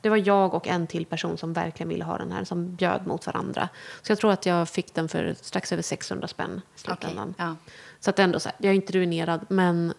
[0.00, 3.06] Det var jag och en till person som verkligen ville ha den här, som bjöd
[3.06, 3.68] mot varandra.
[4.02, 7.34] Så jag tror att jag fick den för strax över 600 spänn i slutändan.
[7.38, 7.56] Ja.
[8.00, 9.94] Så att ändå så här, jag är inte ruinerad, men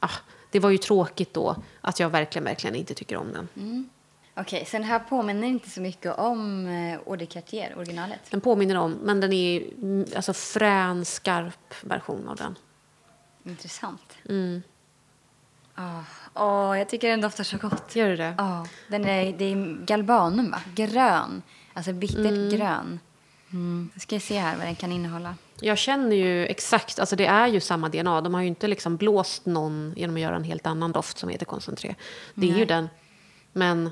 [0.00, 0.10] ah,
[0.50, 3.48] det var ju tråkigt då att jag verkligen, verkligen inte tycker om den.
[3.56, 3.88] Mm.
[4.36, 8.20] Okej, så den här påminner inte så mycket om eh, Eau de Cartier, originalet.
[8.30, 12.58] Den påminner om, men den är mm, alltså frän, skarp version av den.
[13.44, 14.12] Intressant.
[14.28, 14.62] Mm.
[16.34, 17.96] Åh, jag tycker den doftar så gott.
[17.96, 18.34] Gör du det?
[18.38, 20.60] Ja, den är, det är galbanum, va?
[20.74, 21.42] Grön.
[21.72, 23.00] Alltså bittert grön.
[23.52, 23.90] Mm.
[23.94, 25.34] Nu ska jag se här vad den kan innehålla.
[25.60, 28.20] Jag känner ju exakt, alltså det är ju samma DNA.
[28.20, 31.28] De har ju inte liksom blåst någon genom att göra en helt annan doft som
[31.28, 31.94] heter koncentré.
[32.34, 32.88] Det är ju den.
[33.52, 33.86] Men,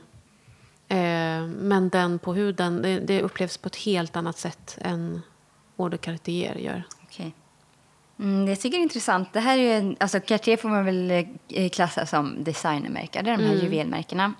[0.89, 5.23] eh, men den på huden, det, det upplevs på ett helt annat sätt än
[5.79, 6.83] Eau de Cartier gör.
[8.23, 9.33] Mm, det tycker jag är intressant.
[9.33, 11.11] Det här är en, alltså Cartier får man väl
[11.49, 13.23] eh, klassa som designermärke.
[13.23, 14.33] Det är de här juvelmärkena.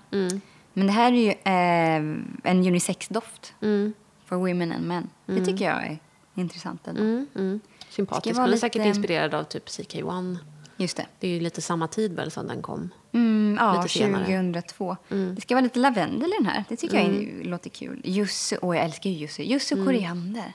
[0.73, 2.19] Men det här är ju eh,
[2.51, 3.53] en unisex-doft.
[3.61, 3.93] Mm.
[4.25, 5.09] For women and men.
[5.25, 5.99] Det tycker jag är
[6.35, 7.01] intressant ändå.
[7.01, 7.59] Mm, mm.
[7.89, 8.35] Sympatisk.
[8.35, 10.37] Den är säkert lite- inspirerad av typ CK1.
[10.77, 11.05] Just det.
[11.19, 12.89] Det är ju lite samma tid väl som den kom.
[13.11, 14.25] Mm, ja, Lite senare.
[14.25, 14.97] 2002.
[15.35, 16.63] Det ska vara lite lavendel i den här.
[16.69, 18.01] Det tycker jag är, låter kul.
[18.03, 19.43] Jussi, åh jag älskar ju jussi.
[19.43, 20.53] Jussi och koriander.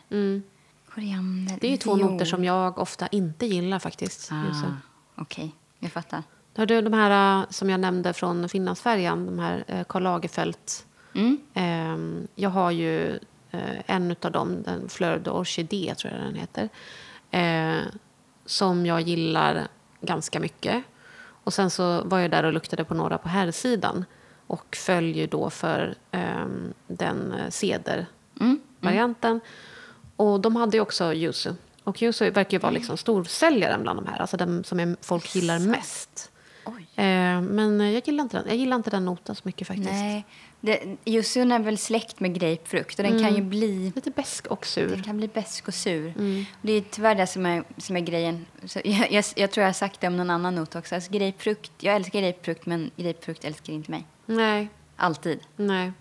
[0.98, 1.10] Mm.
[1.10, 4.32] Koriander, Det är ju två noter som jag ofta inte gillar faktiskt.
[4.32, 4.72] Ah,
[5.14, 6.22] Okej, jag fattar.
[6.56, 10.56] Har du de här eh, som jag nämnde från Finlandsfärjan, de här eh, Karl Lagerfeld.
[11.14, 11.38] Mm.
[11.54, 13.18] Ehm, jag har ju
[13.50, 16.68] eh, en av dem, den Fleur d'Orchidée tror jag den heter.
[17.30, 17.82] Eh,
[18.46, 19.68] som jag gillar
[20.00, 20.84] ganska mycket.
[21.44, 24.04] Och sen så var jag där och luktade på några på här sidan
[24.46, 29.40] och föll ju då för ehm, den cedervarianten.
[30.18, 31.52] Och de hade ju också yuzu.
[31.84, 35.34] Och yuzu verkar ju vara liksom storsäljaren bland de här, alltså den som är, folk
[35.34, 36.30] gillar mest.
[36.96, 38.46] Eh, men jag gillar inte den.
[38.48, 39.90] Jag gillar inte den noten så mycket faktiskt.
[39.90, 40.26] Nej,
[40.60, 44.88] det, är väl släkt med grapefrukt och den kan ju bli Lite besk och den
[44.88, 45.02] sur.
[45.02, 46.14] kan bli besk och sur.
[46.62, 48.46] Det är tyvärr det som är, som är grejen.
[48.84, 50.94] Jag, jag, jag tror jag har sagt det om någon annan not också.
[50.94, 54.06] Alltså grapefrukt, jag älskar grapefrukt men grapefrukt älskar inte mig.
[54.26, 55.40] Nej, Alltid.
[55.56, 55.92] nej.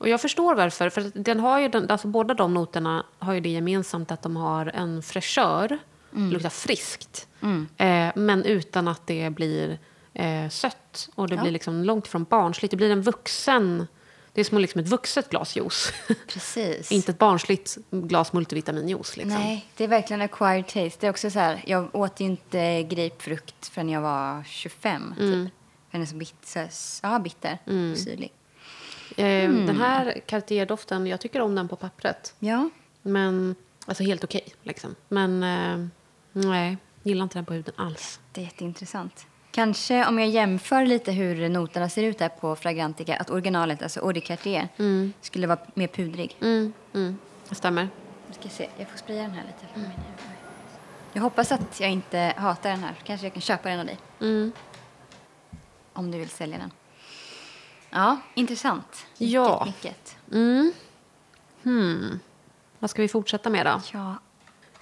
[0.00, 0.90] Och jag förstår varför.
[0.90, 4.36] För den har ju den, alltså båda de noterna har ju det gemensamt att de
[4.36, 5.78] har en fräschör.
[6.10, 7.28] Det luktar friskt.
[7.76, 9.78] Eh, men utan att det blir
[10.14, 11.08] eh, sött.
[11.14, 11.42] Och det Ja.
[11.42, 12.70] blir liksom långt ifrån barnsligt.
[12.70, 13.86] Det blir en vuxen...
[14.32, 15.92] Det är som liksom ett vuxet glas juice.
[16.28, 16.92] Precis.
[16.92, 19.16] Inte ett barnsligt glas multivitaminjuice.
[19.16, 19.34] Liksom.
[19.40, 20.96] Nej, det är verkligen acquired taste.
[21.00, 25.14] Det är också så här, jag åt ju inte grapefrukt förrän jag var 25.
[25.18, 25.52] Typ.
[25.90, 27.58] Den är så bitter, så, ja, bitter
[27.92, 28.32] och syrlig.
[29.16, 32.34] Eh, Den här Cartier-doften, jag tycker om den på pappret.
[32.38, 32.70] Ja,
[33.02, 33.54] Men,
[33.86, 34.94] alltså helt okej liksom.
[35.08, 35.86] Men eh,
[36.32, 38.20] Nej, gillar inte den på huden alls.
[38.32, 39.26] Det är jätteintressant.
[39.50, 44.00] Kanske om jag jämför lite hur noterna ser ut där på Fragrantica, att originalet, alltså
[44.00, 44.68] Eau de Cartier,
[45.20, 46.36] skulle vara mer pudrig.
[46.40, 47.88] Mm, mm, det stämmer.
[48.26, 49.66] Jag ska se, jag får spraya den här lite.
[49.74, 49.90] Huvud.
[51.12, 52.94] Jag hoppas att jag inte hatar den här.
[53.04, 53.98] Kanske jag kan köpa den av dig.
[54.20, 54.52] Mm.
[55.92, 56.70] Om du vill sälja den.
[57.90, 59.06] Ja, intressant.
[59.18, 59.62] Ja.
[59.66, 60.16] Mycket.
[60.32, 60.72] Mm.
[61.62, 62.20] Hmm.
[62.78, 63.80] Vad ska vi fortsätta med då?
[63.92, 64.16] Ja,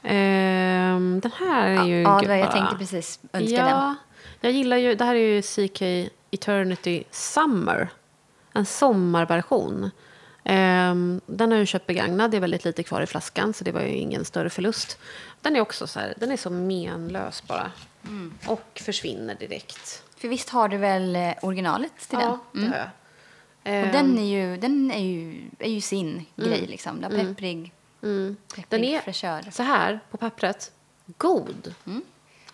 [0.03, 2.03] Ehm, den här är ju...
[2.03, 3.95] ja, det var, jag tänkte precis önska ja, den.
[4.41, 4.95] Jag gillar ju...
[4.95, 5.83] Det här är ju CK
[6.31, 7.89] Eternity Summer.
[8.53, 9.91] En sommarversion.
[10.45, 12.31] Ehm, den har jag köpt begagnad.
[12.31, 14.99] Det är väldigt lite kvar i flaskan, så det var ju ingen större förlust.
[15.41, 17.73] Den är också så här, den är så menlös bara.
[18.07, 18.35] Mm.
[18.47, 20.03] Och försvinner direkt.
[20.19, 22.63] För visst har du väl eh, originalet till Ja, den?
[22.63, 22.89] det har jag.
[23.65, 27.01] Ehm, Och den är ju, den är ju, är ju sin grej liksom.
[27.01, 28.37] Den pepprig, mm.
[28.49, 29.51] pepprig Den är fräschör.
[29.51, 30.73] så här på pappret.
[31.07, 31.75] God.
[31.87, 32.03] Mm.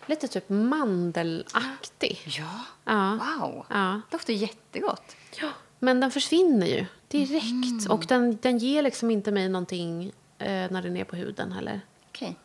[0.06, 2.18] Lite typ mandelaktig.
[2.26, 3.10] Ja, Ja.
[3.40, 3.66] wow.
[3.68, 4.00] ja.
[4.10, 5.16] Doftar jättegott.
[5.40, 5.48] Ja,
[5.78, 7.44] men den försvinner ju direkt.
[7.84, 7.90] Mm.
[7.90, 10.04] Och den, den ger liksom inte mig någonting
[10.38, 11.80] eh, när den är på huden heller.
[12.08, 12.36] Okej.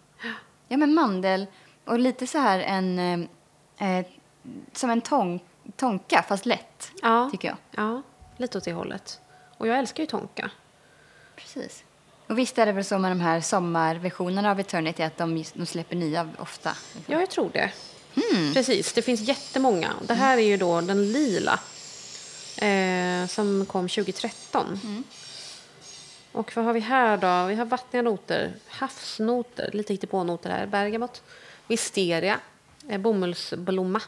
[0.68, 1.46] Ja, men mandel
[1.86, 3.00] och lite så här en,
[3.78, 4.06] eh, eh,
[4.74, 5.44] som en tång,
[5.76, 7.58] tonka fast lätt, Ja, tycker jag.
[7.72, 8.02] ja,
[8.38, 9.20] lite åt det hållet.
[9.58, 10.52] Och jag älskar ju tonka.
[11.36, 11.84] Precis.
[12.28, 15.66] Och visst är det väl så med de här sommarversionerna av Eternity att de, de
[15.66, 16.76] släpper nya ofta?
[17.08, 17.72] Ja, jag tror det.
[18.16, 18.54] Hmm.
[18.54, 19.94] Precis, det finns jättemånga.
[20.02, 21.60] Det här är ju då den lila.
[22.62, 24.80] Eh, som kom 2013.
[24.84, 25.04] Mm.
[26.32, 27.48] Och vad har vi här då?
[27.48, 30.66] Vi har vattniga noter, havsnoter, lite hittepånoter här.
[30.68, 31.22] Bergamot,
[31.68, 32.40] wisteria,
[32.90, 34.02] eh, bomullsblomma,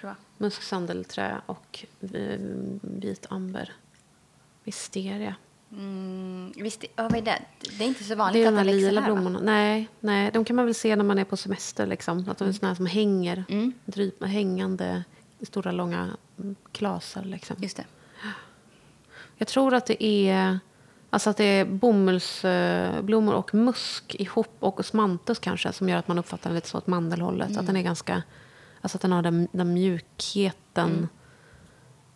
[0.00, 0.16] provar.
[0.38, 2.38] musksandelträ och eh,
[2.80, 3.72] vit amber.
[4.64, 5.34] Wisteria.
[5.72, 7.42] Mm, visst, vad är det?
[7.78, 9.14] Det är inte så Det vanligt är att de lägger lila här, va?
[9.14, 9.40] blommorna.
[9.42, 11.86] Nej, nej, de kan man väl se när man är på semester.
[11.86, 12.28] Liksom.
[12.28, 13.44] Att de är såna här som hänger.
[13.48, 13.72] Mm.
[13.84, 15.04] Dryp, hängande,
[15.42, 17.24] stora, långa mm, klasar.
[17.24, 17.56] Liksom.
[17.60, 17.84] Just det.
[19.36, 20.58] Jag tror att det är,
[21.10, 26.18] alltså att det är bomullsblommor och musk ihop och osmanthus kanske som gör att man
[26.18, 27.56] uppfattar den lite så åt mandelhållet.
[27.56, 28.22] Att den är ganska,
[28.80, 31.08] alltså att den har den, den mjukheten,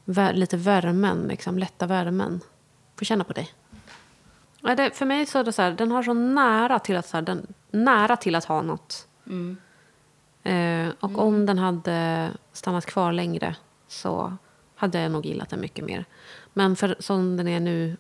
[0.05, 2.41] vär, lite värmen, liksom, lätta värmen.
[2.97, 3.51] Får känna på dig.
[4.61, 7.07] Ja, det, för mig så är det så här, den har så nära till att,
[7.07, 9.09] så här, den, nära till att ha något.
[9.27, 9.57] Mm.
[10.43, 13.57] Eh, och om den hade stannat kvar längre
[13.89, 14.37] så
[14.75, 16.05] hade jag nog gillat den mycket mer.
[16.53, 17.97] Men för, som den är nu,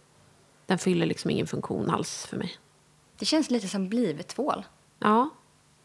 [0.66, 2.56] den fyller liksom ingen funktion alls för mig.
[3.18, 4.64] Det känns lite som blivtvål.
[4.98, 5.30] Ja,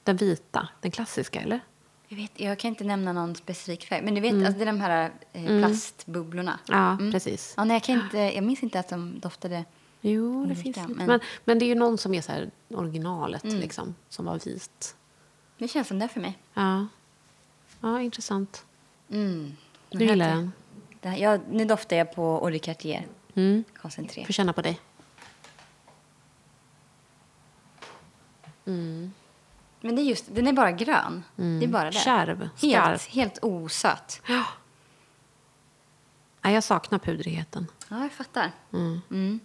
[0.03, 1.59] den vita, den klassiska, eller?
[2.07, 4.65] Jag, vet, jag kan inte nämna någon specifik färg, men du vet, alltså, det är
[4.65, 6.59] de här eh, plastbubblorna.
[6.67, 7.53] Ja, precis.
[7.57, 9.65] Ja, nej, jag, kan inte, jag minns inte att de doftade...
[10.01, 12.51] Jo, det Olika, finns men- Men, men det är ju någon som är så här
[12.69, 14.95] originalet, liksom, som var vit.
[15.57, 16.37] Det känns som det för mig.
[16.53, 16.87] Ja,
[17.81, 18.65] ja intressant.
[19.09, 19.55] Mm.
[19.89, 20.51] Du gillar den?
[21.17, 23.07] Ja, nu doftar jag på Eau de Cartier.
[23.35, 23.63] Mm.
[23.81, 24.25] Koncentré.
[24.25, 24.79] Får känna på dig.
[29.87, 31.23] Men det är just, den är bara grön.
[31.35, 31.91] Det är bara det.
[31.97, 34.21] Kärv, Helt, helt osöt.
[34.27, 34.43] Ja.
[36.41, 37.67] Nej, jag saknar pudrigheten.
[37.89, 38.51] Ja, jag fattar.
[38.73, 39.01] Mm.
[39.11, 39.39] Mm.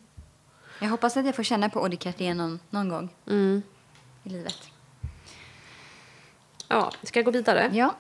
[0.81, 3.63] Jag hoppas att jag får känna på Eau de Cartier någon, någon gång Mm.
[4.23, 4.71] i livet.
[6.69, 7.71] Ja, ska jag gå vidare?
[7.73, 7.95] Ja.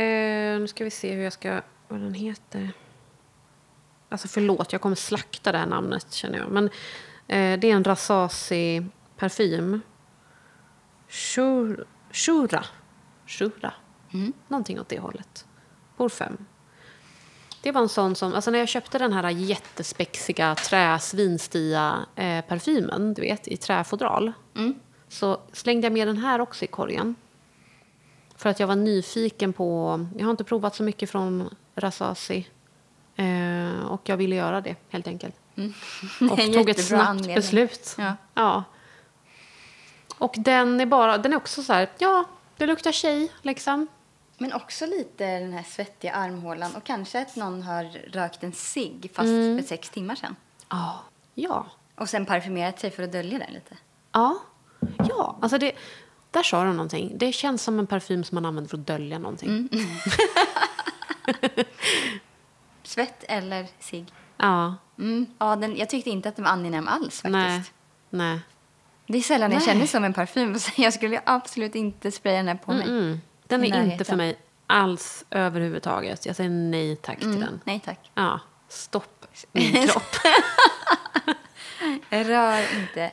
[0.00, 1.60] Eh, nu ska vi se hur jag ska...
[1.88, 2.70] Vad den heter.
[4.08, 6.48] Alltså förlåt, jag kommer slakta det här namnet känner jag.
[6.50, 6.64] Men
[7.28, 9.70] eh, det är en Rasasi-parfym.
[9.70, 9.80] Shur-
[11.08, 12.64] Shura.
[13.26, 13.72] Shura.
[14.12, 14.32] Mm.
[14.48, 15.46] Någonting åt det hållet.
[15.96, 16.36] Bor fem.
[17.62, 23.14] Det var en sån som, alltså när jag köpte den här jättespexiga träsvinstia eh, parfymen,
[23.14, 24.32] du vet, i träfodral.
[24.54, 24.74] Mm.
[25.08, 27.14] Så slängde jag med den här också i korgen.
[28.36, 32.48] För att jag var nyfiken på, jag har inte provat så mycket från Rasasi.
[33.16, 35.34] Eh, och jag ville göra det helt enkelt.
[35.56, 35.72] Mm.
[36.30, 37.36] Och tog ett snabbt anledning.
[37.36, 37.94] beslut.
[37.98, 38.16] Ja.
[38.34, 38.64] Ja.
[40.18, 42.24] Och den är bara, den är också så här, ja,
[42.56, 43.86] det luktar tjej liksom.
[44.38, 49.10] Men också lite den här svettiga armhålan och kanske att någon har rökt en cigg
[49.14, 49.58] fast Mm.
[49.58, 50.36] för sex timmar sedan.
[50.68, 51.00] Ja.
[51.34, 51.66] Ja.
[51.94, 53.76] Och sen parfymerat sig för att dölja det lite.
[54.12, 54.38] Ja.
[55.08, 55.72] Ja, alltså det,
[56.30, 57.12] där sa de någonting.
[57.18, 59.48] Det känns som en parfym som man använder för att dölja någonting.
[59.48, 59.68] Mm.
[62.82, 64.12] Svett eller cigg.
[64.36, 64.74] Ja.
[64.98, 65.26] Mm.
[65.38, 67.24] Ja, den, jag tyckte inte att den var angenäm alls faktiskt.
[67.32, 67.62] Nej.
[68.10, 68.40] Nej.
[69.06, 69.66] Det är sällan jag Nej.
[69.66, 70.58] känner som en parfym.
[70.58, 72.88] Så jag skulle absolut inte spraya den här på mig.
[72.88, 73.20] Mm.
[73.46, 76.26] Den är inte för mig alls överhuvudtaget.
[76.26, 77.40] Jag säger nej tack till Mm.
[77.40, 77.60] den.
[77.64, 78.10] Nej tack.
[78.14, 80.16] Ja, stopp min kropp.
[82.08, 83.10] Jag rör inte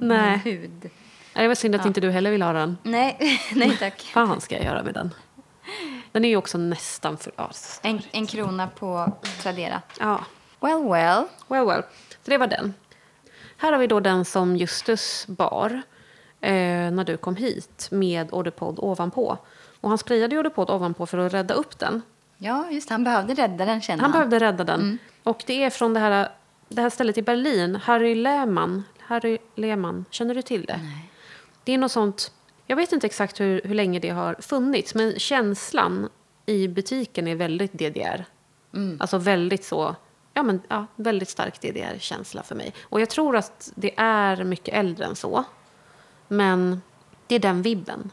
[0.00, 0.30] Nej.
[0.30, 0.90] min hud.
[1.32, 2.78] Det var synd att inte du heller vill ha den.
[2.82, 4.00] Nej, nej tack.
[4.02, 5.14] Fan ska jag göra med den?
[6.12, 7.32] Den är ju också nästan för...
[7.36, 7.50] Ja,
[7.82, 9.82] En, en krona på Tradera.
[10.00, 10.24] ja.
[10.60, 11.24] Well, well.
[11.48, 11.82] well, well.
[12.24, 12.74] Så det var den.
[13.56, 15.82] Här har vi då den som Justus bar
[16.40, 16.50] eh,
[16.90, 19.38] när du kom hit med Orderpod ovanpå.
[19.80, 22.02] Och han sprayade ju Orderpod ovanpå för att rädda upp den.
[22.38, 22.90] Ja, just.
[22.90, 24.18] Han behövde rädda den, kände Han han.
[24.20, 24.98] behövde rädda den.
[25.22, 26.28] Och det är från det här,
[26.68, 28.84] det här stället i Berlin, Harry Lehmann.
[29.00, 30.76] Harry Lehmann, känner du till det?
[30.82, 31.10] Nej.
[31.64, 32.32] Det är något sånt,
[32.66, 36.08] jag vet inte exakt hur, hur länge det har funnits, men känslan
[36.46, 38.24] i butiken är väldigt DDR.
[38.98, 39.96] Alltså väldigt så,
[40.36, 42.74] ja men ja, väldigt stark DDR-känsla för mig.
[42.82, 45.44] Och jag tror att det är mycket äldre än så.
[46.28, 46.82] Men
[47.26, 48.10] det är den vibben.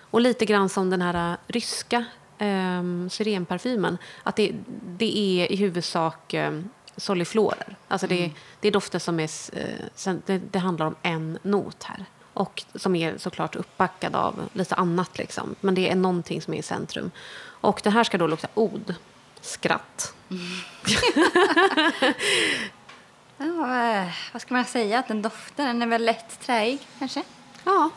[0.00, 2.04] Och lite grann som den här äh, ryska
[2.38, 3.98] um, syrenparfymen.
[4.22, 4.52] Att det,
[4.98, 7.76] det är i huvudsak um, soliflorer.
[7.88, 8.30] Alltså det,
[8.60, 9.30] det är dofter som är...
[9.52, 12.04] eh, det, det handlar om en not här.
[12.34, 15.18] Och som är såklart uppbackad av lite annat.
[15.18, 15.54] Liksom.
[15.60, 17.10] Men det är någonting som är i centrum.
[17.44, 18.94] Och det här ska då lukta od.
[19.44, 20.14] Skratt.
[23.38, 24.98] Ja, eh, vad ska man säga?
[24.98, 25.66] Att den doftar?
[25.66, 27.22] Den är väl lätt träig, kanske?
[27.64, 27.90] Ja.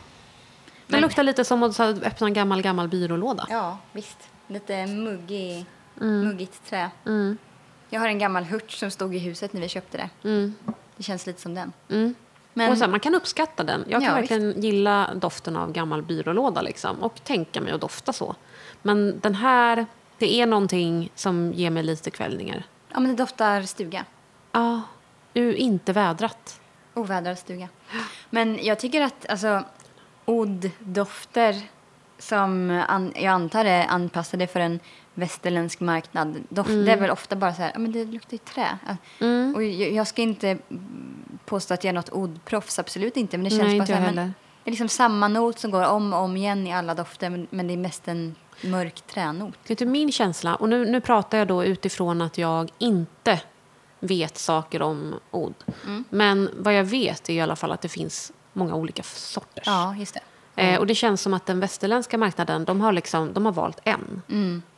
[0.87, 3.45] Det Men- luktar lite som att öppna en gammal, gammal byrålåda.
[3.49, 4.17] Ja, visst.
[4.47, 5.65] Lite muggig,
[6.01, 6.21] Mm.
[6.27, 6.89] muggigt trä.
[7.89, 10.09] Jag har en gammal hurt som stod i huset när vi köpte det.
[10.97, 11.71] Det känns lite som den.
[11.89, 12.15] Mm.
[12.53, 13.85] Men- Och här, man kan uppskatta den.
[13.87, 18.13] Jag kan Ja, verkligen gilla doften av gammal byrålåda liksom, och tänka mig att dofta
[18.13, 18.35] så.
[18.81, 19.85] Men den här,
[20.17, 22.63] det är någonting som ger mig lite kvällningar.
[22.93, 24.05] Ja, men det doftar stuga.
[24.51, 24.81] Ja,
[25.33, 26.61] ju inte vädrat.
[26.93, 27.69] Ovädrad stuga.
[28.29, 29.63] Men jag tycker att alltså,
[30.25, 31.61] odd-dofter
[32.19, 34.79] som an, jag antar är anpassade för en
[35.13, 36.43] västerländsk marknad.
[36.49, 36.85] Doft, Mm.
[36.85, 38.77] Det är väl ofta bara så här, men det luktar ju trä.
[38.87, 38.95] Ja.
[39.55, 43.37] Och jag, jag ska inte mm, påstå att jag är något odd-proffs, absolut inte.
[43.37, 44.33] Men det känns Nej, bara så här, men.
[44.63, 47.47] Det är liksom samma not som går om och om igen i alla dofter, men,
[47.49, 49.57] men det är mest en mörk tränot.
[49.67, 53.41] Vet du, min känsla, och nu, nu pratar jag då utifrån att jag inte
[53.99, 55.53] vet saker om od.
[55.85, 56.03] Mm.
[56.09, 59.63] Men vad jag vet är i alla fall att det finns många olika sorters.
[59.65, 60.21] Ja, just det.
[60.63, 63.79] Eh, och det känns som att den västerländska marknaden, de har, liksom, de har valt
[63.83, 64.21] en.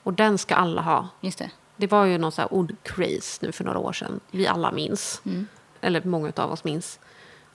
[0.03, 1.07] Och den ska alla ha.
[1.21, 1.51] Just det.
[1.75, 4.19] Det var ju någon så här ordcraze nu för några år sedan.
[4.31, 5.21] Vi alla minns.
[5.81, 6.99] Eller många av oss minns.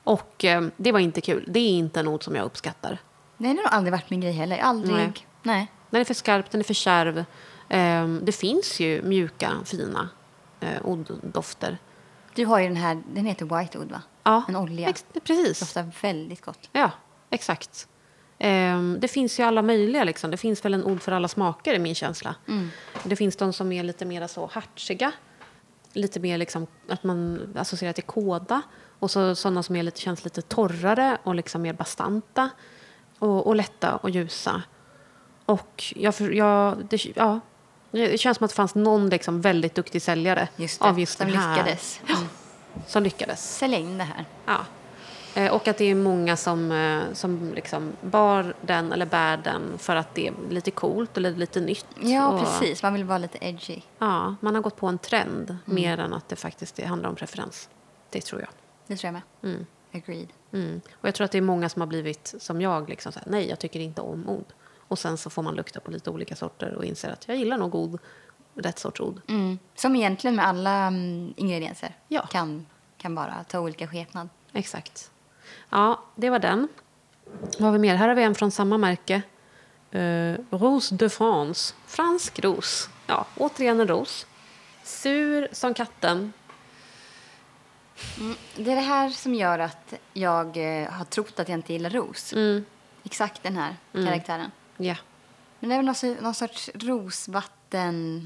[0.05, 1.45] Och eh, det var inte kul.
[1.49, 2.99] Det är inte en ord som jag uppskattar.
[3.37, 4.59] Det har nog aldrig varit min grej heller.
[4.59, 4.97] Aldrig.
[4.97, 5.27] Nej.
[5.43, 5.71] Nej.
[5.95, 7.19] Den är för skarp, den är för kärv.
[7.69, 10.09] Eh, det finns ju mjuka, fina
[10.61, 11.79] eh, orddofter.
[12.35, 14.03] Du har ju den här, den heter White Oud va?
[14.23, 14.89] Ja, En olja.
[14.89, 15.61] ex- precis.
[15.61, 16.69] Doftar väldigt gott.
[16.73, 16.91] Ja,
[17.31, 17.89] exakt.
[18.39, 20.05] Ehm, det finns ju alla möjliga.
[20.05, 20.31] Liksom.
[20.31, 22.35] Det finns väl en ord för alla smaker, är min känsla.
[23.05, 25.12] Det finns de som är lite mer så hartsiga.
[25.93, 28.62] Lite mer liksom, att man associerar till kåda.
[28.99, 32.51] Och så sådana som är lite, känns lite torrare och liksom mer bastanta.
[33.19, 34.62] Och, och lätta och ljusa.
[35.47, 37.41] Och jag, jag, det, ja,
[37.91, 41.19] det känns som att det fanns någon liksom väldigt duktig säljare Just det, av just
[41.19, 41.57] som den här.
[41.57, 42.01] lyckades.
[42.09, 42.29] Mm.
[42.87, 43.57] Som lyckades.
[43.59, 44.25] Sälja in det här.
[44.47, 44.59] Ja.
[45.35, 49.79] Eh, Och att det är många som, eh, som liksom bar den eller bär den
[49.79, 51.87] för att det är lite coolt eller lite nytt.
[52.01, 52.83] Ja, och, precis.
[52.83, 53.81] Man vill vara lite edgy.
[53.99, 55.61] Ja, man har gått på en trend Mm.
[55.65, 57.69] mer än att det faktiskt det handlar om preferens.
[58.11, 58.51] Det tror jag.
[58.87, 59.66] Det tror jag med.
[59.93, 60.29] Agreed.
[60.53, 60.81] Mm.
[61.01, 62.89] Och jag tror att det är många som har blivit som jag.
[62.89, 64.45] Liksom så här, Nej, jag tycker inte om od.
[64.89, 67.59] Och sen så får man lukta på lite olika sorter och inser att jag gillar
[67.59, 67.98] nog od,
[68.55, 69.20] rätt sorts od.
[69.28, 69.59] Mm.
[69.74, 72.27] Som egentligen med alla mm, ingredienser Ja.
[72.27, 72.66] kan,
[72.98, 74.28] kan bara ta olika skepnad.
[74.52, 75.11] Exakt.
[75.70, 76.69] Ja, det var den.
[77.40, 77.94] Vad har vi mer?
[77.94, 79.23] Här har vi en från samma märke.
[79.94, 81.74] Uh, Rose de France.
[81.86, 82.89] Fransk ros.
[83.06, 84.27] Ja, återigen en ros.
[84.82, 86.32] Sur som katten.
[88.56, 91.90] Det är det här som gör att jag eh, har trott att jag inte gillar
[91.90, 92.32] ros.
[92.32, 92.65] Mm.
[93.05, 94.51] Exakt den här karaktären.
[94.77, 94.97] Ja.
[95.61, 98.19] Men det är väl någon, någon sorts rosvattens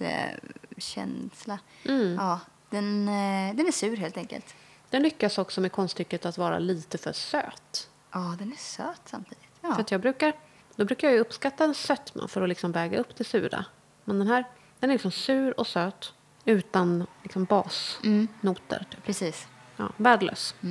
[0.00, 0.38] eh,
[0.78, 1.58] känsla.
[1.84, 2.14] Mm.
[2.14, 2.40] Ja,
[2.70, 4.54] den, eh, den är sur helt enkelt.
[4.90, 7.90] Den lyckas också med konststycket att vara lite för söt.
[8.12, 9.48] Ja, den är söt samtidigt.
[9.60, 9.74] Ja.
[9.74, 10.32] För jag brukar,
[10.76, 13.64] då brukar jag uppskatta en sötma för att liksom väga upp det sura.
[14.04, 14.44] Men den här
[14.80, 16.12] den är liksom sur och söt
[16.44, 18.86] utan liksom basnoter.
[18.90, 19.04] Typ.
[19.04, 19.46] Precis.
[19.76, 20.54] Ja, värdelös.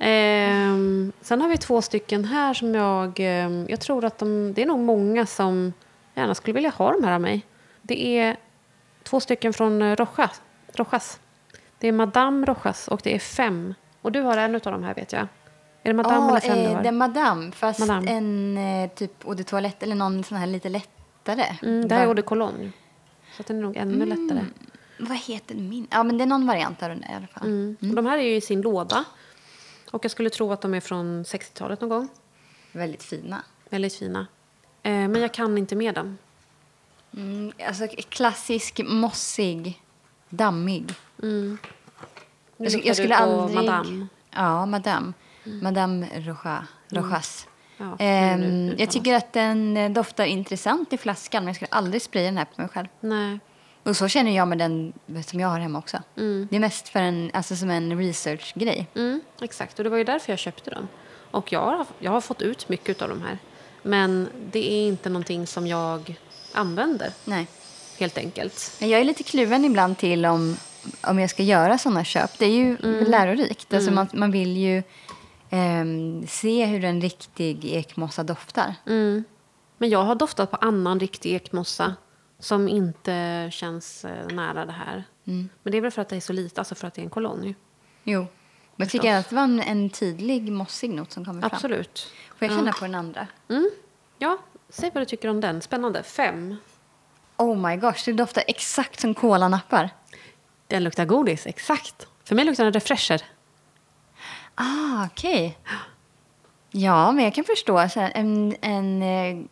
[0.00, 3.20] Ehm, sen har vi två stycken här som jag...
[3.20, 5.72] ehm, jag tror att de, det är nog många som
[6.14, 7.46] gärna skulle vilja ha de här av mig.
[7.82, 8.36] Det är
[9.02, 10.42] två stycken från eh, Rojas.
[10.74, 11.20] Rojas.
[11.78, 13.74] Det är Madame Rojas och det är fem.
[14.02, 15.22] Och du har en av de här vet jag.
[15.82, 16.82] Är det Madame Ja, eller fem du eh, har?
[16.82, 18.10] det är Madame, fast Madame.
[18.10, 21.44] en eh, typ eau de toilette eller någon sån här lite lättare.
[21.62, 22.72] Mm, det här är eau de cologne.
[23.36, 24.44] Så den är nog ännu lättare.
[24.98, 25.86] Vad heter min?
[25.90, 27.46] Ja, men det är någon variant av den där i alla fall.
[27.46, 27.76] Mm.
[27.80, 29.04] Och de här är ju i sin låda.
[29.90, 32.08] Och jag skulle tro att de är från 60-talet någon gång.
[32.72, 33.42] Väldigt fina.
[33.70, 34.26] Väldigt fina.
[34.82, 36.18] Eh, men jag kan inte med dem.
[37.16, 39.82] Mm, alltså klassisk, mossig,
[40.28, 40.94] dammig.
[41.16, 41.58] Nu
[42.56, 43.56] Jag, luktar jag skulle aldrig...
[43.56, 44.06] Madame.
[44.30, 45.12] Ja, Madame.
[45.44, 46.64] Madame Rojas.
[46.88, 47.46] Rojas.
[47.76, 47.96] Ja,
[48.36, 52.24] nu- jag tycker att den eh, doftar intressant i flaskan, men jag skulle aldrig spraya
[52.26, 52.88] den här på mig själv.
[53.00, 53.38] Nej.
[53.88, 54.92] Och så känner jag med den
[55.26, 55.98] som jag har hemma också.
[56.16, 56.48] Mm.
[56.50, 58.86] Det är mest för en, alltså som en research-grej.
[58.94, 60.88] Mm, exakt, och det var ju därför jag köpte dem.
[61.30, 63.38] Och jag har, jag har fått ut mycket av de här.
[63.82, 66.18] Men det är inte någonting som jag
[66.52, 67.46] använder, Nej.
[67.98, 68.76] helt enkelt.
[68.80, 70.56] Men jag är lite kluven ibland till om,
[71.02, 72.38] om jag ska göra sådana köp.
[72.38, 73.04] Det är ju Mm.
[73.10, 73.74] lärorikt.
[73.74, 74.82] Alltså man, man vill ju
[75.50, 78.74] ehm, se hur en riktig ekmossa doftar.
[78.86, 79.24] Mm.
[79.78, 81.94] Men jag har doftat på annan riktig ekmossa
[82.38, 85.04] som inte känns eh, nära det här.
[85.24, 85.48] Mm.
[85.62, 87.04] Men det är väl för att det är så lite, alltså för att det är
[87.04, 87.54] en koloni.
[88.04, 88.20] Jo.
[88.20, 91.50] Men jag tycker att det var en, en tydlig mossig not som kommer fram.
[91.52, 92.12] Absolut.
[92.38, 93.26] Får jag känna på den andra?
[93.48, 93.70] Mm.
[94.18, 94.38] Ja,
[94.68, 95.62] säg vad du tycker om den.
[95.62, 96.02] Spännande.
[96.02, 96.56] Fem.
[97.36, 99.90] Oh my gosh, det doftar exakt som kolanappar.
[100.66, 102.06] Den luktar godis, exakt.
[102.24, 103.22] För mig luktar den refresher.
[104.54, 105.58] Ah, okej.
[106.70, 107.88] Ja, men jag kan förstå.
[107.88, 109.44] Så här, en en eh,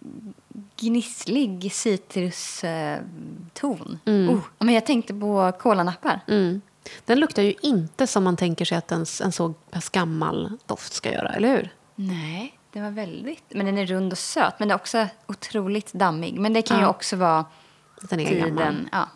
[0.76, 3.98] gnisslig citruston.
[4.06, 6.20] Oh, men jag tänkte på kolanappar.
[6.28, 6.60] Mm.
[7.04, 10.92] Den luktar ju inte som man tänker sig att en, en så pass gammal doft
[10.92, 11.74] ska göra, eller hur?
[11.94, 13.42] Nej, den var väldigt...
[13.48, 16.40] Men den är rund och söt, men den är också otroligt dammig.
[16.40, 16.88] Men det kan ju Ja.
[16.88, 17.44] också vara
[18.00, 18.48] den är gammal.
[18.64, 18.88] tiden.
[18.92, 19.08] Ja.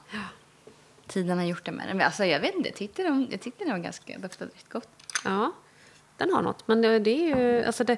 [1.06, 1.96] Tiden har gjort det med den.
[1.96, 4.68] Men alltså, jag vet inte, jag tyckte, de, jag tyckte den var ganska, doftade rätt
[4.68, 4.88] gott.
[5.24, 5.52] Ja,
[6.16, 6.68] den har något.
[6.68, 7.64] Men det, det är ju...
[7.64, 7.96] Alltså det,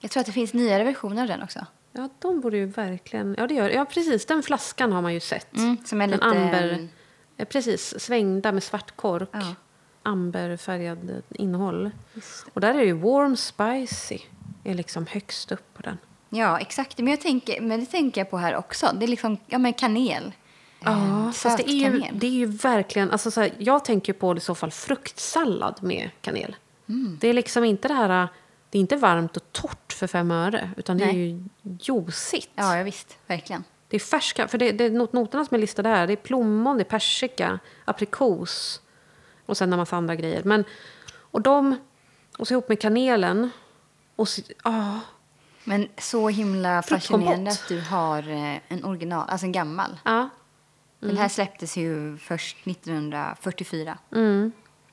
[0.00, 1.66] Jag tror att det finns nyare versioner av den också.
[1.92, 3.34] Ja, de borde ju verkligen...
[3.38, 4.26] Ja, det gör Ja, precis.
[4.26, 5.56] Den flaskan har man ju sett.
[5.56, 6.26] Mm, som är Den lite...
[6.26, 6.88] amber...
[7.36, 8.00] Ja, precis.
[8.00, 9.28] Svängda med svart kork.
[9.32, 9.54] Ja.
[10.02, 11.90] Amberfärgad innehåll.
[12.54, 14.18] Och där är det ju warm spicy.
[14.64, 15.98] är liksom högst upp på den.
[16.28, 16.98] Ja, exakt.
[16.98, 18.90] Men, jag tänker, men det tänker jag på här också.
[18.94, 20.32] Det är liksom ja, men kanel.
[20.80, 23.10] Ja, Eh, fast det är, ju, det är ju verkligen...
[23.10, 26.56] Alltså så här, jag tänker på i så fall fruktsallad med kanel.
[26.88, 27.18] Mm.
[27.20, 28.28] Det är liksom inte det här...
[28.70, 31.16] Det är inte varmt och torrt för fem öre, utan det är Nej.
[31.16, 31.44] ju
[31.80, 32.50] juicigt.
[32.54, 33.18] Ja, ja, visst.
[33.26, 33.64] Verkligen.
[33.88, 36.06] Det är färska, för det, det noterna som är listade här.
[36.06, 38.82] Det är plommon, det är persika, aprikos
[39.46, 40.42] och sen en massa andra grejer.
[40.44, 40.64] Men,
[41.12, 41.76] och de,
[42.38, 43.50] och så ihop med kanelen.
[44.16, 44.94] Och så, ah,
[45.64, 50.00] Men så himla fascinerande att du har eh, en original, alltså en gammal.
[50.04, 50.28] ja,
[51.00, 53.98] Den här släpptes ju först 1944.
[54.12, 54.52] mm.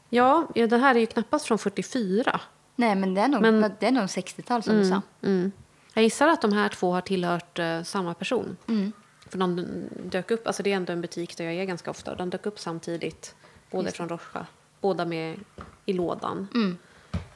[0.10, 2.42] ja, ja, den här är ju knappast från 44.
[2.76, 5.02] Nej, men det är nog, Men- det är nog 60-tal som du sa.
[5.22, 5.52] Mm.
[5.94, 8.58] Jag gissar att de här två har tillhört eh, samma person.
[8.68, 8.92] Mm.
[9.30, 9.66] För de
[10.04, 12.16] dök upp, alltså det är ändå en butik där jag är ganska ofta.
[12.16, 13.36] De dök upp samtidigt,
[13.72, 14.46] båda från Rocha.
[14.82, 15.40] Båda med
[15.86, 16.48] i lådan.
[16.54, 16.78] Mm.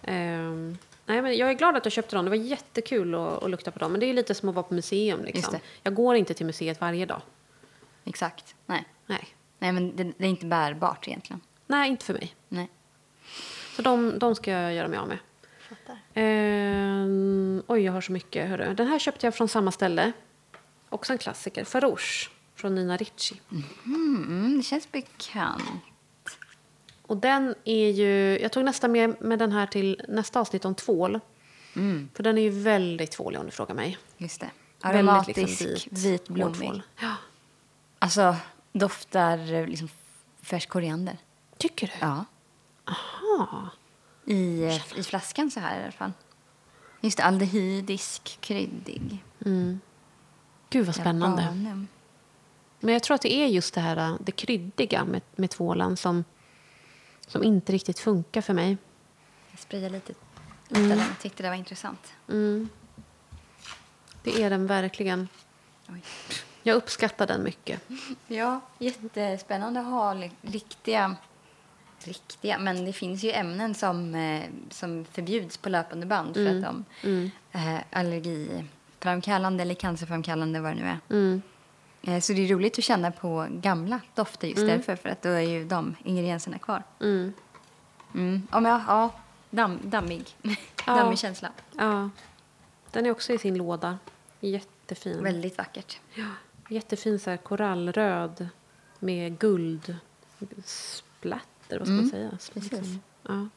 [0.04, 2.26] Ehm, nej, men jag är glad att jag köpte dem.
[2.26, 3.92] Det var jättekul att, att lukta på dem.
[3.92, 5.24] Men det är lite som att vara på museum.
[5.24, 5.56] Liksom.
[5.84, 7.22] Jag går inte till museet varje dag.
[8.06, 8.56] Exakt.
[8.66, 8.86] Nej.
[9.06, 9.28] Nej.
[9.60, 11.42] Nej, men det, det är inte bärbart egentligen.
[11.68, 12.36] nej, inte för mig.
[12.48, 12.70] Nej.
[13.76, 15.18] Så de, de ska jag göra mig av med.
[16.14, 18.50] Ehm, oj, jag har så mycket.
[18.50, 18.74] Hörru.
[18.74, 20.12] Den här köpte jag från samma ställe.
[20.90, 21.64] Också en klassiker.
[21.64, 23.42] Farouche från Nina Ricci.
[23.86, 25.64] Mm, det känns bekant.
[27.02, 28.40] Och den är ju...
[28.40, 31.20] Jag tog nästan med, med den här till nästa avsnitt om tvål.
[31.76, 33.98] Mm, För den är ju väldigt tvålig om du frågar mig.
[34.18, 34.50] just det.
[34.84, 36.44] Väldigt, Aromatisk, liksom, vit, blommig.
[36.44, 36.82] hårdtvål.
[37.02, 37.16] Ja.
[38.00, 38.36] Alltså,
[38.74, 39.90] doftar eh, liksom
[40.42, 41.18] färsk koriander.
[41.58, 41.94] Tycker du?
[42.00, 42.26] Ja.
[42.86, 43.70] Aha.
[44.30, 46.12] I, eh, I flaskan så här i alla fall.
[47.02, 49.24] Just det, aldehydisk, kryddig.
[49.46, 49.80] Mm.
[50.70, 51.42] Gud vad spännande.
[51.42, 51.88] Japanum.
[52.80, 55.98] Men jag tror att det är just det här äh, det kryddiga med, med tvålen
[55.98, 56.24] som,
[57.28, 58.78] som inte riktigt funkar för mig.
[59.52, 60.14] Jag sprayar lite.
[60.76, 60.90] Mm.
[60.90, 62.14] Jag tyckte det var intressant.
[62.28, 62.70] Mm.
[64.24, 65.28] Det är den verkligen.
[65.88, 66.04] Oj.
[66.64, 67.82] Jag uppskattar den mycket.
[68.28, 71.16] Ja, jättespännande att ha riktiga...
[72.08, 76.64] Riktiga, men det finns ju ämnen som, eh, som förbjuds på löpande band för att
[76.64, 77.30] de Mm.
[77.52, 81.00] är allergiframkallande eller cancerframkallande, vad det nu är.
[81.10, 81.42] Mm.
[82.02, 85.30] Eh, Så det är roligt att känna på gamla dofter just därför, för att då
[85.30, 86.84] är ju de ingredienserna kvar.
[87.02, 87.34] Mm.
[88.16, 88.48] Mm.
[88.52, 89.12] Ja, men ja,
[89.50, 90.26] damm, dammig.
[90.88, 90.96] Ja.
[90.96, 91.52] dammig känsla.
[91.78, 92.10] Ja.
[92.92, 93.98] Den är också i sin låda.
[94.40, 95.24] Jättefin.
[95.24, 96.00] Väldigt vackert.
[96.14, 96.26] Ja,
[96.70, 98.48] jättefin så här korallröd
[99.00, 99.96] med guld
[100.66, 101.46] splatter,
[101.78, 102.30] vad ska man säga?
[102.30, 102.72] precis.
[102.72, 103.48] Liksom, Ja.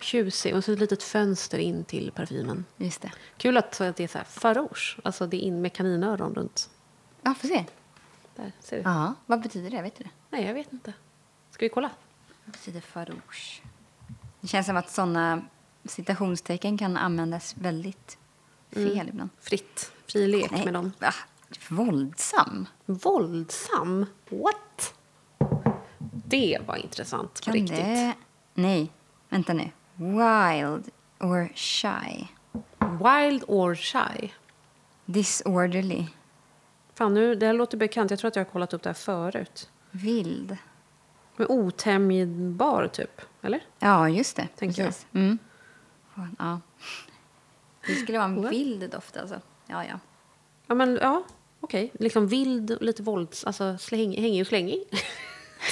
[0.00, 0.56] Tjusig.
[0.56, 2.64] Och så ett litet fönster in till parfymen.
[2.76, 3.12] Just det.
[3.36, 4.98] Kul att det är så här farouche.
[5.04, 6.70] Alltså det är in med kaninöron runt.
[7.22, 7.64] Ja, får se.
[8.36, 8.82] Där, ser du?
[8.82, 9.82] Ja, vad betyder det?
[9.82, 10.10] Vet du det?
[10.30, 10.92] Nej, jag vet inte.
[11.50, 11.90] Ska vi kolla?
[12.44, 13.62] Vad betyder farouche?
[14.40, 15.42] Det känns som att såna
[15.84, 18.18] citationstecken kan användas väldigt
[18.70, 19.30] fel ibland.
[19.40, 19.92] Fritt.
[20.06, 20.92] Fri lek med dem.
[20.98, 21.14] va?
[21.68, 22.66] Våldsam?
[22.86, 24.06] Våldsam?
[24.28, 24.94] What?
[26.28, 27.76] Det var intressant på Kan riktigt.
[27.76, 28.14] det...
[28.54, 28.92] Nej,
[29.28, 29.70] vänta nu.
[29.94, 30.90] Wild
[31.20, 32.26] or shy?
[32.78, 34.30] Wild or shy?
[35.04, 36.06] Disorderly?
[36.94, 38.10] Fan, nu, det här låter bekant.
[38.10, 39.70] Jag tror att jag har kollat upp det här förut.
[39.90, 40.56] Vild?
[41.36, 43.20] Men otämjbar, typ.
[43.42, 43.60] Eller?
[43.78, 44.48] Ja, just det.
[44.56, 44.94] Tänker jag.
[45.12, 45.38] Mm.
[46.38, 46.60] Ja.
[47.86, 48.52] Det skulle vara en What?
[48.52, 49.40] vild doft alltså.
[49.66, 49.98] Ja, ja.
[50.66, 51.24] Ja, men ja.
[51.60, 51.90] Okej.
[51.94, 53.44] Liksom vild, och lite vålds...
[53.44, 54.84] Alltså släng, hängig och slängig.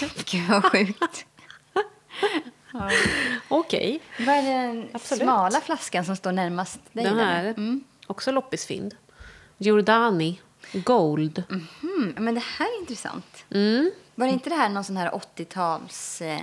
[0.30, 1.26] Gud vad sjukt.
[3.48, 4.00] Okej.
[4.18, 5.22] Vad är den Absolut.
[5.22, 7.04] smala flaskan som står närmast dig?
[7.04, 7.44] Den här.
[7.44, 7.84] Mm.
[8.06, 8.94] Också loppisfynd.
[9.58, 10.40] Giordani
[10.72, 11.42] Gold.
[11.82, 13.44] Mm, men det här är intressant.
[13.50, 13.90] Mm.
[14.14, 16.40] Var det inte det här någon sån här 80-tals eh,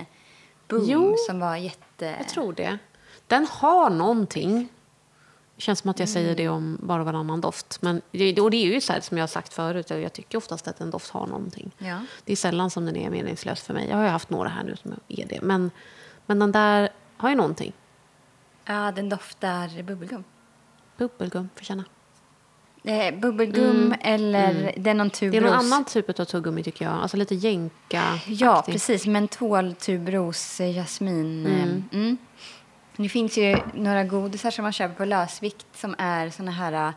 [0.68, 1.16] boom Jo.
[1.26, 2.16] som var jätte...
[2.18, 2.78] Jag tror det.
[3.26, 4.68] Den har någonting.
[5.56, 6.12] Känns som att jag Mm.
[6.14, 7.78] säger det om bara varannan doft.
[7.82, 9.90] Men det, och det är ju så här som jag har sagt förut.
[9.90, 11.70] Jag tycker oftast att en doft har någonting.
[11.78, 11.98] Ja.
[12.24, 13.88] Det är sällan som den är meningslös för mig.
[13.88, 15.40] Jag har ju haft några här nu som är det.
[15.42, 15.70] Men,
[16.26, 17.72] men den där har ju någonting.
[18.64, 20.24] ja, den doftar bubbelgum.
[20.96, 21.84] Bubbelgum, får känna.
[22.84, 25.10] Eh, bubbelgum eller det är någon Mm.
[25.20, 25.42] Det är tubros.
[25.42, 26.94] någon annan typ av tuggummi tycker jag.
[26.94, 29.06] Alltså lite jänka Ja, precis.
[29.06, 31.46] Mentol, tubros, eh, jasmin.
[31.46, 31.84] Mm.
[31.92, 32.16] Mm.
[32.96, 36.92] Det finns ju några godisar som man köper på lösvikt som är såna här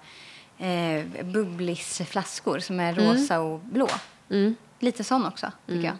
[0.57, 3.88] eh, bubblisflaskor som är rosa och blå.
[4.30, 4.55] Mm.
[4.80, 5.95] Lite sån också, tycker jag.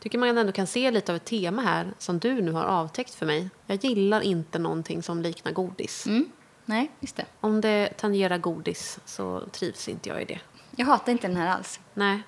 [0.00, 3.14] Tycker man ändå kan se lite av ett tema här som du nu har avtäckt
[3.14, 3.50] för mig.
[3.66, 6.06] Jag gillar inte någonting som liknar godis.
[6.06, 6.28] Mm.
[6.64, 7.24] Nej, just det.
[7.40, 10.40] Om det tangerar godis så trivs inte jag i det.
[10.76, 11.80] Jag hatar inte den här alls.
[11.94, 12.22] Nej.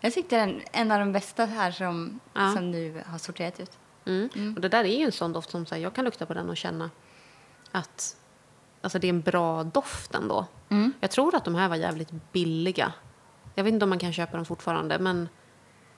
[0.00, 2.52] Jag tyckte den en av de bästa här som, Ja.
[2.52, 3.70] som du har sorterat ut.
[4.06, 4.54] Mm.
[4.54, 6.34] Och det där är ju en sån doft som så här, jag kan lukta på
[6.34, 6.90] den och känna
[7.70, 8.16] att
[8.80, 10.46] alltså, det är en bra doft ändå.
[11.00, 12.92] Jag tror att de här var jävligt billiga.
[13.54, 15.28] Jag vet inte om man kan köpa dem fortfarande, men,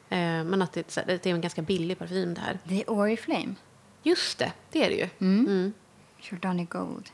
[0.09, 2.59] eh, men att det, det är en ganska billig parfym det här.
[2.65, 3.55] Det är Oriflame.
[4.03, 5.09] Just det, det är det ju.
[5.28, 5.73] Mm.
[6.20, 7.11] Jordani Gold.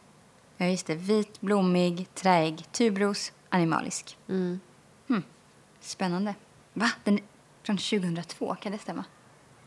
[0.57, 0.95] Ja, just det.
[0.95, 4.19] Vit, blommig, träig, tubros, animalisk.
[4.29, 4.61] Mm.
[5.09, 5.23] Hmm.
[5.81, 6.35] Spännande.
[6.73, 6.91] Va?
[7.05, 7.25] Den är
[7.63, 9.05] från 2002, kan det stämma?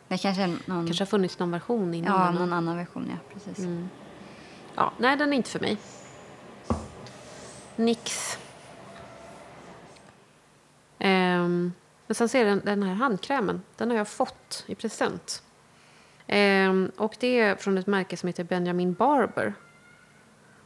[0.07, 2.21] Det kanske någon, kanske har funnits någon version innan.
[2.21, 3.33] ja, någon annan version, ja.
[3.33, 3.65] Precis.
[4.75, 5.77] Ja, nej, den är inte för mig.
[7.75, 8.37] Nix.
[10.99, 11.73] Ehm,
[12.07, 13.61] men sen ser jag den, den här handkrämen.
[13.75, 15.43] Den har jag fått i present.
[16.27, 19.53] Ehm, och det är från ett märke som heter Benjamin Barber.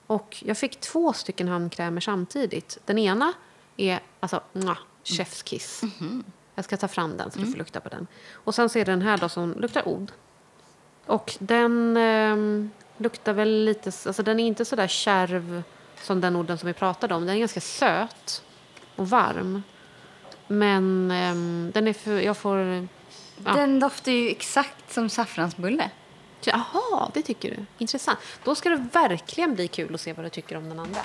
[0.07, 2.78] Och jag fick två stycken handkrämer samtidigt.
[2.86, 3.34] Den ena
[3.78, 5.82] är alltså mwah, chef's kiss.
[6.60, 8.07] Jag ska ta fram den så du får lukta på den.
[8.34, 10.11] Och sen så är det den här då som luktar odd.
[11.06, 13.91] Och den ehm, luktar väl lite...
[14.06, 15.64] Alltså den är inte så där kärv
[16.02, 17.26] som den odden som vi pratade om.
[17.26, 18.44] Den är ganska söt
[18.95, 19.64] och varm.
[20.48, 22.19] Men ehm, den är för...
[22.19, 22.57] Jag får...
[23.45, 23.53] Ja.
[23.53, 25.91] Den doftar ju exakt som saffransbulle.
[26.41, 27.65] Jaha, det tycker du?
[27.77, 28.19] Intressant.
[28.44, 31.02] Då ska det verkligen bli kul att se vad du tycker om den andra.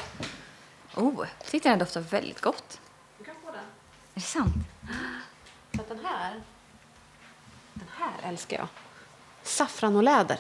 [0.96, 2.80] Oh, jag tyckte den doftar väldigt gott.
[3.18, 3.60] Du kan få den.
[3.60, 3.64] Är
[4.14, 4.54] det sant?
[5.74, 6.40] För att den här...
[7.74, 8.68] Den här älskar jag.
[9.42, 10.38] Saffran och läder.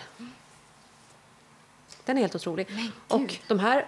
[2.04, 2.68] Den är helt otrolig.
[3.08, 3.86] Och de här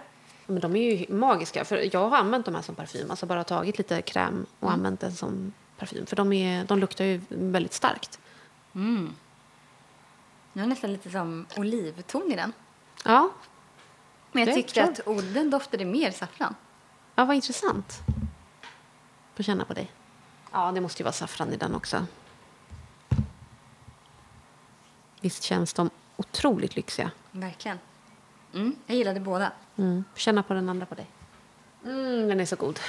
[0.49, 1.65] men de är ju magiska.
[1.65, 3.11] För Jag har använt de här som parfym.
[3.11, 6.05] Alltså bara tagit lite kräm och använt den som parfym.
[6.05, 8.19] För de, är, de luktar ju väldigt starkt.
[8.71, 12.53] Nu är nästan lite som olivton i den.
[13.05, 13.29] Ja,
[14.31, 16.55] Men jag Det tyckte tror att odden doftade mer saffran.
[17.15, 17.99] ja vad intressant.
[19.35, 19.91] Får känna på dig.
[20.57, 22.05] Ja, det måste ju vara saffran i den också.
[25.21, 27.11] Visst känns de otroligt lyxiga.
[27.31, 27.79] Verkligen.
[28.53, 29.51] Mm, jag gillade båda.
[29.77, 30.03] Mm.
[30.15, 31.07] Känna på den andra på dig.
[31.85, 32.79] Mm, den är så god.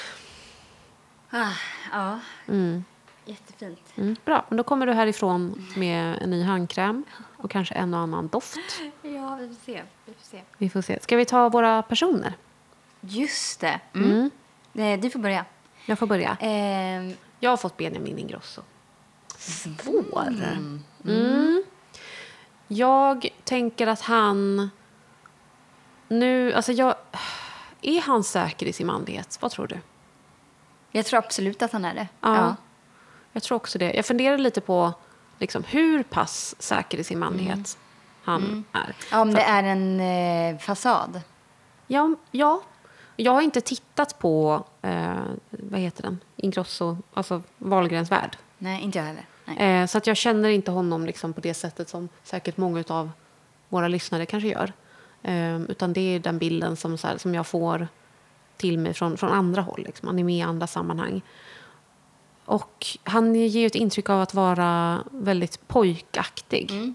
[1.30, 1.52] Ah,
[1.92, 2.84] ja, Mm.
[3.24, 3.80] jättefint.
[3.96, 4.16] Mm.
[4.24, 7.04] Bra, men då kommer du härifrån med en ny handkräm
[7.36, 8.58] och kanske en och annan doft.
[9.02, 9.82] Ja, vi får se.
[10.06, 10.42] Vi får se.
[10.58, 11.00] Vi får se.
[11.02, 12.34] Ska vi ta våra personer?
[13.00, 13.80] Just det.
[13.94, 14.30] Mm.
[14.74, 15.44] Eh, Du får börja.
[15.86, 16.36] Jag får börja.
[16.40, 18.62] Eh, Jag har fått Benjamin Ingrosso.
[19.36, 20.28] Svår.
[21.04, 21.64] Mm.
[22.68, 24.70] Jag tänker att han...
[26.08, 26.94] Nu, alltså jag...
[27.82, 29.38] Är han säker i sin manlighet?
[29.40, 29.78] Vad tror du?
[30.92, 32.08] jag tror absolut att han är det.
[32.20, 32.56] Ja.
[33.32, 33.92] Jag tror också det.
[33.92, 34.92] Jag funderar lite på
[35.38, 37.78] liksom, hur pass säker i sin manlighet
[38.24, 38.94] han är.
[39.10, 41.20] Ja, om För- det är en eh, fasad.
[41.86, 42.62] Ja, ja.
[43.16, 48.36] Jag har inte tittat på, eh, vad heter den, Ingrosso, alltså Wahlgrens värld.
[48.58, 49.26] Nej, inte jag heller.
[49.82, 53.10] Eh, så att jag känner inte honom liksom på det sättet som säkert många av
[53.68, 54.72] våra lyssnare kanske gör.
[55.22, 57.88] Eh, utan det är den bilden som, så här, som jag får
[58.56, 59.82] till mig från, från andra håll.
[59.86, 60.08] Liksom.
[60.08, 61.22] Han är med i andra sammanhang.
[62.44, 66.70] Och han ger ju ett intryck av att vara väldigt pojkaktig.
[66.70, 66.94] Mm.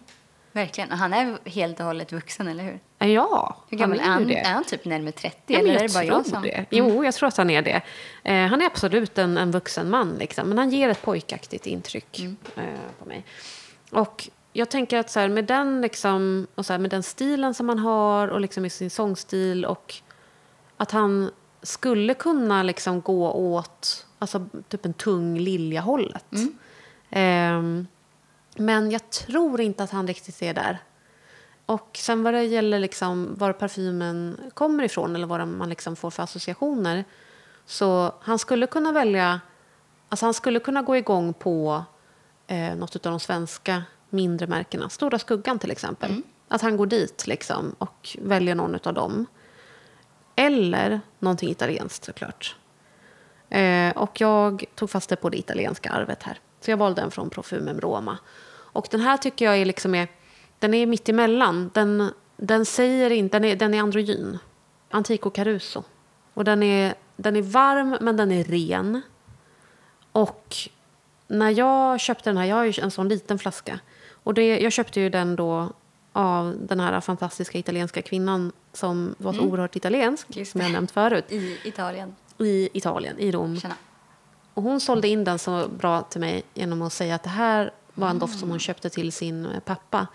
[0.52, 0.92] Verkligen.
[0.92, 2.80] Och han är helt och hållet vuxen, eller hur?
[3.08, 4.32] Ja, Hur gammal är han?
[4.32, 5.38] Är han typ närmare 30?
[5.48, 6.38] Ja, eller är jag det bara tror jag som...
[6.38, 6.50] Mm.
[6.50, 6.66] det.
[6.78, 7.82] Jo, jag tror att han är det.
[8.24, 12.20] Eh, han är absolut en, en vuxen man, liksom, men han ger ett pojkaktigt intryck
[12.20, 12.38] Mm.
[12.56, 13.26] eh, på mig.
[13.92, 17.54] Och jag tänker att så här, med, den, liksom, och så här, med den stilen
[17.54, 19.96] som han har och liksom i sin sångstil och
[20.78, 21.32] att han
[21.62, 26.26] skulle kunna liksom gå åt alltså, typ en tung Lilja-hållet.
[26.32, 26.58] Mm.
[27.10, 27.88] Ehm,
[28.56, 30.80] men jag tror inte att han riktigt är där.
[31.66, 36.12] Och sen vad det gäller liksom var parfymen kommer ifrån eller vad man liksom får
[36.12, 37.06] för associationer.
[37.66, 39.42] Så han skulle kunna välja,
[40.10, 41.84] alltså han skulle kunna gå igång på
[42.48, 44.90] eh, något av de svenska mindre märkena.
[44.90, 46.22] Stora Skuggan till exempel.
[46.48, 49.26] Att han går dit liksom och väljer någon av dem.
[50.36, 52.56] Eller någonting italienskt såklart.
[53.50, 56.40] Eh, och jag tog fasta på det italienska arvet här.
[56.62, 58.18] Så jag valde den från Profumem Roma.
[58.50, 60.08] Och den här tycker jag är liksom är,
[60.64, 61.72] den är mitt emellan.
[61.74, 64.40] Den, den säger inte, den är, den är androgyn.
[64.90, 65.84] Antico Caruso.
[66.34, 69.02] Och den är, den är varm men den är ren.
[70.12, 70.56] Och
[71.28, 73.80] när jag köpte den här, jag har ju en sån liten flaska.
[74.12, 75.70] Och det, jag köpte ju den då
[76.14, 80.92] av den här fantastiska italienska kvinnan som var så oerhört italiensk, Just som jag nämnt
[80.92, 82.16] förut, I Italien.
[82.38, 83.60] i Italien, i Rom.
[83.60, 83.76] Tjena.
[84.54, 87.72] Och hon sålde in den så bra till mig genom att säga att det här
[87.94, 90.08] var en doft som hon köpte till sin pappa.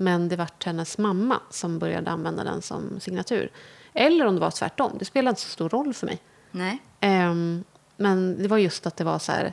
[0.00, 3.50] Men det var hennes mamma som började använda den som signatur.
[3.94, 4.92] Eller om det var tvärtom.
[4.98, 6.18] Det spelar inte så stor roll för mig.
[6.50, 6.78] Nej.
[7.00, 7.64] Ehm,
[7.96, 9.52] men det var just att det var så här...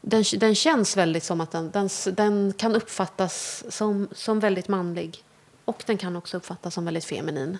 [0.00, 5.24] Den, den känns väldigt som att den, den, den kan uppfattas som, som väldigt manlig.
[5.64, 7.58] Och den kan också uppfattas som väldigt feminin.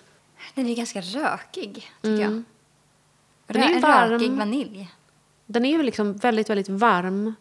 [0.55, 2.31] Den är ganska rökig, tycker jag.
[2.31, 2.45] Mm.
[3.47, 4.09] Den är Rö- ju en varm.
[4.09, 4.91] rökig vanilj.
[5.45, 7.33] Den är ju liksom väldigt, väldigt varm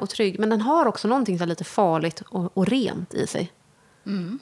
[0.00, 0.38] och trygg.
[0.38, 3.52] Men den har också någonting så lite farligt och, och rent i sig.
[4.06, 4.38] Mm.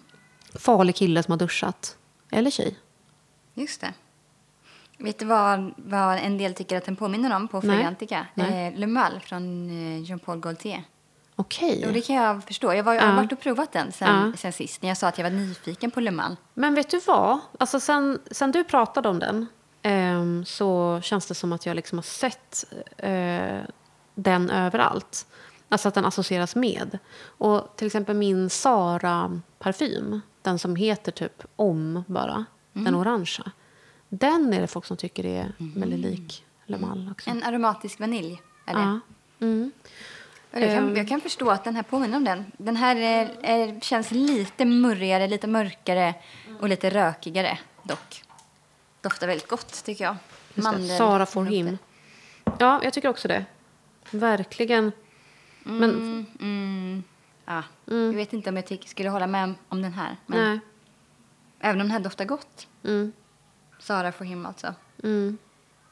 [0.55, 1.97] Farlig kille som har duschat.
[2.31, 2.79] Eller tjej.
[3.55, 3.93] Just det.
[4.99, 7.61] Vet du vad, vad en del tycker att den påminner om på?
[7.61, 7.97] Nej.
[8.37, 10.83] Eh, Le Mal från eh, Jean-Paul Gaultier.
[11.37, 11.87] Okej.
[11.87, 12.75] Och det kan jag förstå.
[12.75, 13.07] Jag, var, jag Ja.
[13.07, 14.33] har varit och provat den sen, Ja.
[14.39, 14.83] sen sist.
[14.83, 16.37] När jag sa att jag var nyfiken på Le Mal.
[16.55, 17.39] Men vet du vad?
[17.59, 19.47] Alltså sen, sen du pratade om den
[19.83, 22.65] ehm, så känns det som att jag liksom har sett
[22.97, 23.59] eh,
[24.15, 25.27] den överallt.
[25.69, 26.99] Alltså att den associeras med.
[27.23, 33.51] Och till exempel min Sara-parfym, den som heter typ Om bara, den orangea.
[34.09, 37.31] Den är det folk som tycker är väldigt lik Le Mal också.
[37.31, 38.81] En aromatisk vanilj är det.
[38.81, 39.01] Ja.
[39.41, 39.73] Mm.
[40.51, 40.97] Jag, kan, Ehm.
[40.97, 42.45] jag kan förstå att den här påminner om den.
[42.59, 46.15] Den här är, är, känns lite murrigare, lite mörkare
[46.61, 48.23] och lite rökigare dock.
[49.01, 50.17] Doftar väldigt gott tycker jag.
[50.55, 51.79] Mandel- Sara for him.
[52.59, 53.45] Ja, jag tycker också det.
[54.15, 54.93] Verkligen.
[55.63, 57.03] Men, Mm, mm,
[57.45, 57.63] ja.
[57.85, 60.17] Jag vet inte om jag tycker, skulle hålla med om den här.
[60.27, 60.59] Men nej.
[61.61, 62.67] Även om den här doftar gott.
[62.85, 63.13] Mm.
[63.79, 64.75] Sara for him alltså.
[65.03, 65.39] Mm.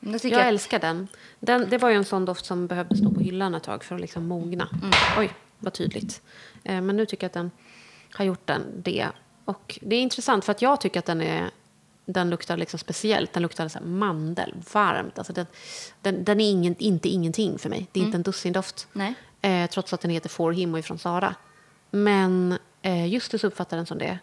[0.01, 1.09] Jag jag, älskar den.
[1.41, 1.71] den.
[1.71, 4.01] Det var ju en sån doft som behövde stå på hyllan ett tag för att
[4.01, 4.69] liksom mogna.
[5.19, 6.23] Oj, vad tydligt.
[6.65, 7.51] Eh, men nu tycker jag att den
[8.13, 9.09] har gjort den det.
[9.45, 11.51] Och det är intressant för att jag tycker att den är
[12.05, 13.33] den luktar liksom speciellt.
[13.33, 15.19] Den luktar så mandel, varmt.
[15.19, 15.47] Alltså den,
[16.01, 17.87] den, den är ingen, inte ingenting för mig.
[17.93, 18.89] Det är inte en dussindoft.
[19.41, 21.35] Eh, trots att den heter For him och är från Sara.
[21.91, 24.19] Men eh, Justus uppfattar den som det.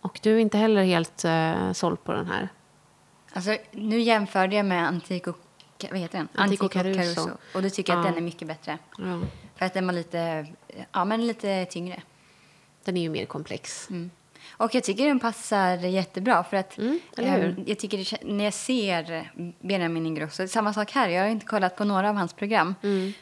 [0.00, 2.48] Och du är inte heller helt eh, såld på den här.
[3.32, 5.32] Alltså, nu jämförde jag med Antico,
[5.90, 6.28] vad heter den?
[6.34, 7.30] Antico Caruso.
[7.54, 8.10] Och då tycker jag att Ja.
[8.10, 8.78] den är mycket bättre.
[8.98, 9.20] Ja.
[9.56, 10.46] För att den var lite,
[10.92, 12.02] ja men lite tyngre.
[12.84, 13.90] Den är ju mer komplex.
[13.90, 14.10] Mm.
[14.58, 17.24] Och jag tycker den passar jättebra för att Mm, hur?
[17.26, 19.30] ehm, jag tycker det, när jag ser
[19.60, 22.74] Benjamin Ingrosso, samma sak här, jag har inte kollat på några av hans program.
[22.82, 23.12] Mm.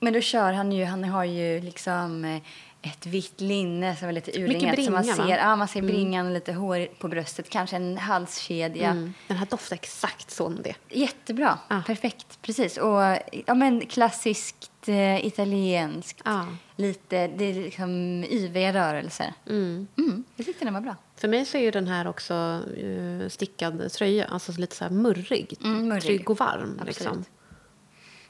[0.00, 2.42] Men då kör han ju, han har ju liksom eh,
[2.90, 4.84] ett vitt linne som är lite urringat.
[4.84, 5.26] så man bringa, va?
[5.26, 8.90] ser, ja, man ser bringan, lite hår på bröstet, kanske en halskedja.
[8.90, 9.14] Mm.
[9.28, 10.74] Den här doftar exakt som det.
[10.88, 11.82] Jättebra, Ja.
[11.86, 12.76] perfekt, precis.
[12.76, 13.00] Och
[13.46, 16.22] ja, men klassiskt eh, italienskt.
[16.24, 16.46] Ja.
[16.76, 17.90] Lite, det är liksom
[18.24, 19.34] yviga rörelser.
[19.46, 19.86] Mm.
[19.98, 20.96] Mm, jag tyckte den var bra.
[21.16, 24.24] För mig så är ju den här också uh, stickad tröja.
[24.24, 25.58] Alltså lite så här murrig.
[25.64, 26.02] Mm, murrig.
[26.02, 26.80] Trygg och varm.
[26.86, 27.24] Liksom.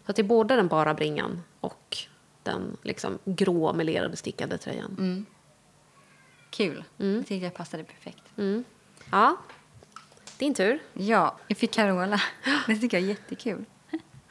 [0.04, 1.98] Så att det är både den bara bringan och
[2.42, 4.96] den liksom grå melerade stickade tröjan.
[4.98, 5.26] Mm.
[6.50, 6.84] Kul.
[6.96, 8.22] Jag tyckte jag passade perfekt.
[8.36, 8.64] Mm.
[9.10, 9.36] Ja,
[10.38, 10.78] din tur.
[10.92, 12.20] Ja, jag fick Carola.
[12.66, 13.64] Det tycker jag är jättekul.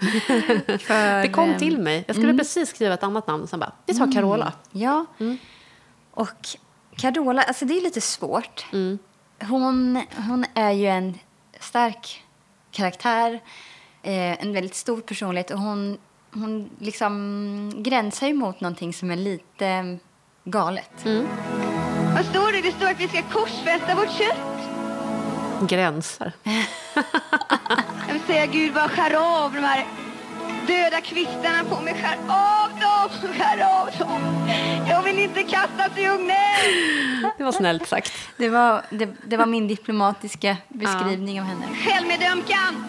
[0.79, 2.03] För, Det kom ehm, till mig.
[2.07, 4.53] Jag skulle precis skriva ett annat namn och sen bara, vi tar Carola.
[4.71, 5.05] Ja.
[6.11, 6.47] Och
[6.95, 8.65] Carola, alltså det är lite svårt.
[8.73, 8.99] Mm.
[9.41, 11.19] hon, hon är ju en
[11.59, 12.23] stark
[12.71, 13.39] karaktär,
[14.03, 15.97] eh, en väldigt stor personlighet och hon,
[16.33, 19.97] hon liksom gränsar ju mot någonting som är lite
[20.43, 21.05] galet.
[22.15, 22.61] Vad står det?
[22.61, 24.52] Det står att vi ska korsfästa vårt kött.
[25.67, 26.33] Gränser.
[28.07, 29.85] Jag vill säga Gud bara skär av de här
[30.67, 31.93] döda kvistarna på mig.
[31.93, 34.47] Skär av dem, skär av dem.
[34.89, 37.31] Jag vill inte kastas i ugnen.
[37.37, 38.13] Det var snällt sagt.
[38.37, 41.65] Det var, det, det var min diplomatiska beskrivning av henne.
[41.75, 42.85] Självmedömkan.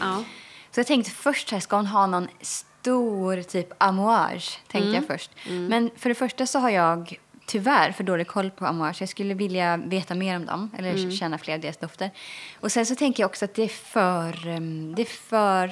[0.00, 0.24] Ja.
[0.70, 4.58] Så jag tänkte först här, ska hon ha någon stor typ amouage?
[4.68, 5.30] Tänkte jag först.
[5.48, 7.18] Men för det första så har jag
[7.52, 9.00] tyvärr för dålig koll på amouage.
[9.00, 12.10] Jag skulle vilja veta mer om dem eller känna fler av deras dofter.
[12.60, 15.68] Och sen så tänker jag också att det är för, um, det är för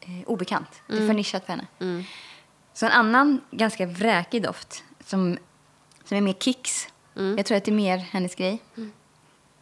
[0.00, 0.82] eh, obekant.
[0.86, 1.66] Det är för nischat för henne.
[2.74, 5.38] Så en annan ganska vräkig doft som,
[6.04, 6.88] som är mer kicks.
[7.36, 8.62] Jag tror att det är mer hennes grej.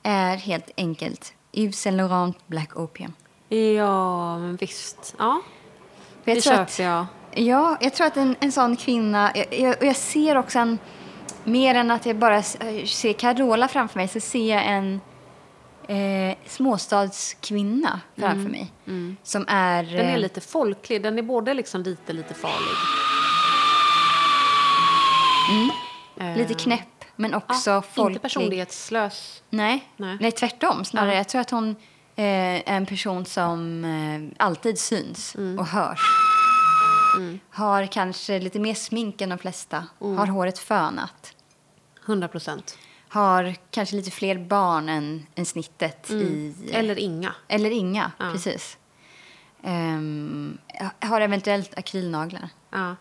[0.03, 3.13] Är helt enkelt Yves Saint Laurent Black Opium.
[3.49, 5.15] Ja, men visst.
[5.19, 5.43] Ja,
[6.25, 7.07] det köper jag.
[7.37, 9.33] Ja, jag tror att en, en sån kvinna...
[9.35, 10.79] Jag, jag, jag ser också en...
[11.47, 15.01] Mer än att jag bara eh, ser Carola framför mig så ser jag en
[15.89, 18.73] eh, småstadskvinna framför mig.
[19.23, 19.83] Som är...
[19.83, 21.03] Den är eh, lite folklig.
[21.03, 22.75] Den är både liksom lite, lite farlig.
[26.21, 28.13] Eh, lite knäpp, men också ja, folklig.
[28.15, 29.43] Inte personlighetslös.
[29.51, 29.89] Nej.
[29.97, 30.17] Nej.
[30.21, 30.85] Nej, tvärtom.
[30.85, 31.17] Snarare, Ja.
[31.17, 31.71] jag tror att hon
[32.17, 35.59] eh, är en person som eh, alltid syns Mm.
[35.59, 36.01] och hörs.
[37.51, 39.87] Har kanske lite mer smink än de flesta.
[40.01, 40.19] Mm.
[40.19, 41.33] Har håret fönat.
[42.07, 42.79] 100 procent.
[43.09, 46.15] Har kanske lite fler barn än, än snittet i...
[46.15, 46.55] Mm.
[46.73, 47.35] Eller inga.
[47.49, 48.31] eller inga, Ja.
[48.33, 48.79] precis.
[49.63, 50.59] Ehm,
[51.01, 52.49] har eventuellt akrylnaglar.
[52.71, 52.97] Ja.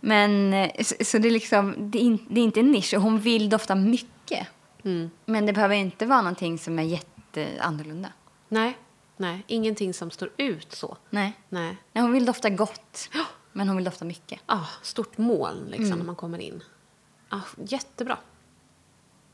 [0.00, 2.94] Men eh, så, så det är liksom, det är, in, det är inte en nisch
[2.94, 4.48] och hon vill dofta mycket.
[4.84, 5.10] Mm.
[5.24, 8.08] Men det behöver inte vara någonting som är jätteannorlunda.
[8.48, 8.78] Nej,
[9.16, 9.44] nej.
[9.46, 10.96] Ingenting som står ut så.
[11.10, 11.32] Nej.
[11.48, 11.76] Nej.
[11.92, 13.10] Nej, hon vill dofta gott,
[13.56, 14.40] men hon vill dofta mycket.
[14.46, 15.98] Ah, stort moln liksom Mm.
[15.98, 16.62] när man kommer in.
[17.28, 18.18] Ah, jättebra.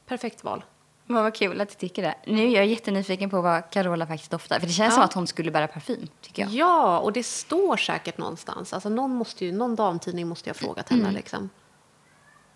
[0.06, 0.64] Perfekt val.
[1.06, 2.14] Vad vad kul att du tycker det.
[2.26, 4.60] Nu är jag jättenyfiken på vad Carola faktiskt doftar.
[4.60, 4.94] För det känns Ja.
[4.94, 6.50] som att hon skulle bära parfym, tycker jag.
[6.52, 8.72] Ja, och det står säkert någonstans.
[8.72, 11.02] Alltså, någon, måste ju, någon damtidning måste ju ha frågat henne.
[11.02, 11.14] Mm.
[11.14, 11.50] Liksom.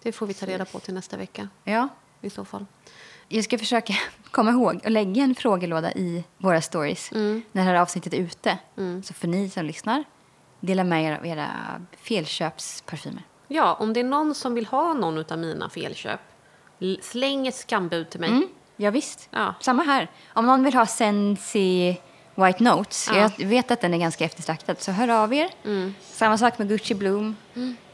[0.03, 1.89] Det får vi ta reda på till nästa vecka Ja.
[2.21, 2.67] i så fall.
[3.29, 3.95] Jag ska försöka
[4.31, 7.43] komma ihåg och lägga en frågelåda i våra stories Mm.
[7.53, 8.59] när det här avsnittet är ute.
[9.05, 10.05] Så får ni som lyssnar
[10.67, 11.49] dela med er av era
[12.31, 13.23] felköpsparfymer.
[13.49, 16.21] Ja, om det är någon som vill ha någon av mina felköp,
[17.03, 18.29] släng ett skambud till mig.
[18.31, 18.49] Mm.
[18.77, 19.29] Ja, visst.
[19.31, 19.55] Ja.
[19.61, 20.11] Samma här.
[20.33, 21.97] Om någon vill ha Sensi
[22.35, 23.31] White Notes, Ja.
[23.39, 25.51] jag vet att den är ganska eftertraktad, så hör av er.
[25.65, 25.95] Mm.
[26.01, 27.37] Samma sak med Gucci Bloom,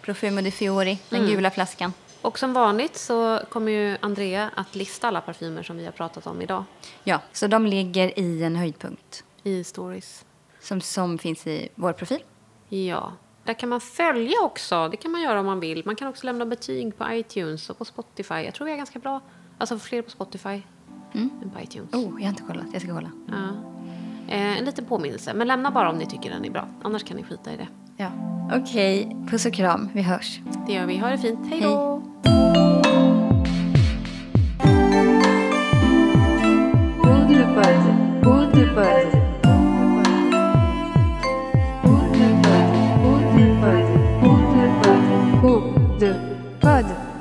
[0.02, 1.32] Profumo di Fiori, den Mm.
[1.32, 1.92] gula flaskan.
[2.22, 6.26] Och som vanligt så kommer ju Andrea att lista alla parfymer som vi har pratat
[6.26, 6.64] om idag
[7.04, 10.24] Ja, så de ligger i en höjdpunkt i stories.
[10.60, 12.22] som, som finns i vår profil.
[12.74, 13.12] Ja,
[13.44, 14.88] där kan man följa också.
[14.88, 15.82] Det kan man göra om man vill.
[15.86, 18.34] Man kan också lämna betyg på iTunes och på Spotify.
[18.34, 19.20] Jag tror vi är ganska bra.
[19.58, 20.62] Alltså fler på Spotify
[21.12, 21.94] än på iTunes.
[21.94, 22.64] Oh, jag har inte kollat.
[22.72, 23.10] Jag ska kolla.
[23.26, 23.34] Ja.
[24.34, 25.34] Eh, en liten påminnelse.
[25.34, 26.68] Men lämna bara om ni tycker den är bra.
[26.82, 27.68] Annars kan ni skita i det.
[27.96, 28.10] Ja.
[28.60, 29.88] Okej, puss och kram.
[29.92, 30.40] Vi hörs.
[30.66, 30.98] Det gör vi.
[30.98, 31.40] Ha det fint.
[31.46, 32.02] Hej då!
[38.24, 39.21] Woodbud,
[46.62, 47.11] Pod.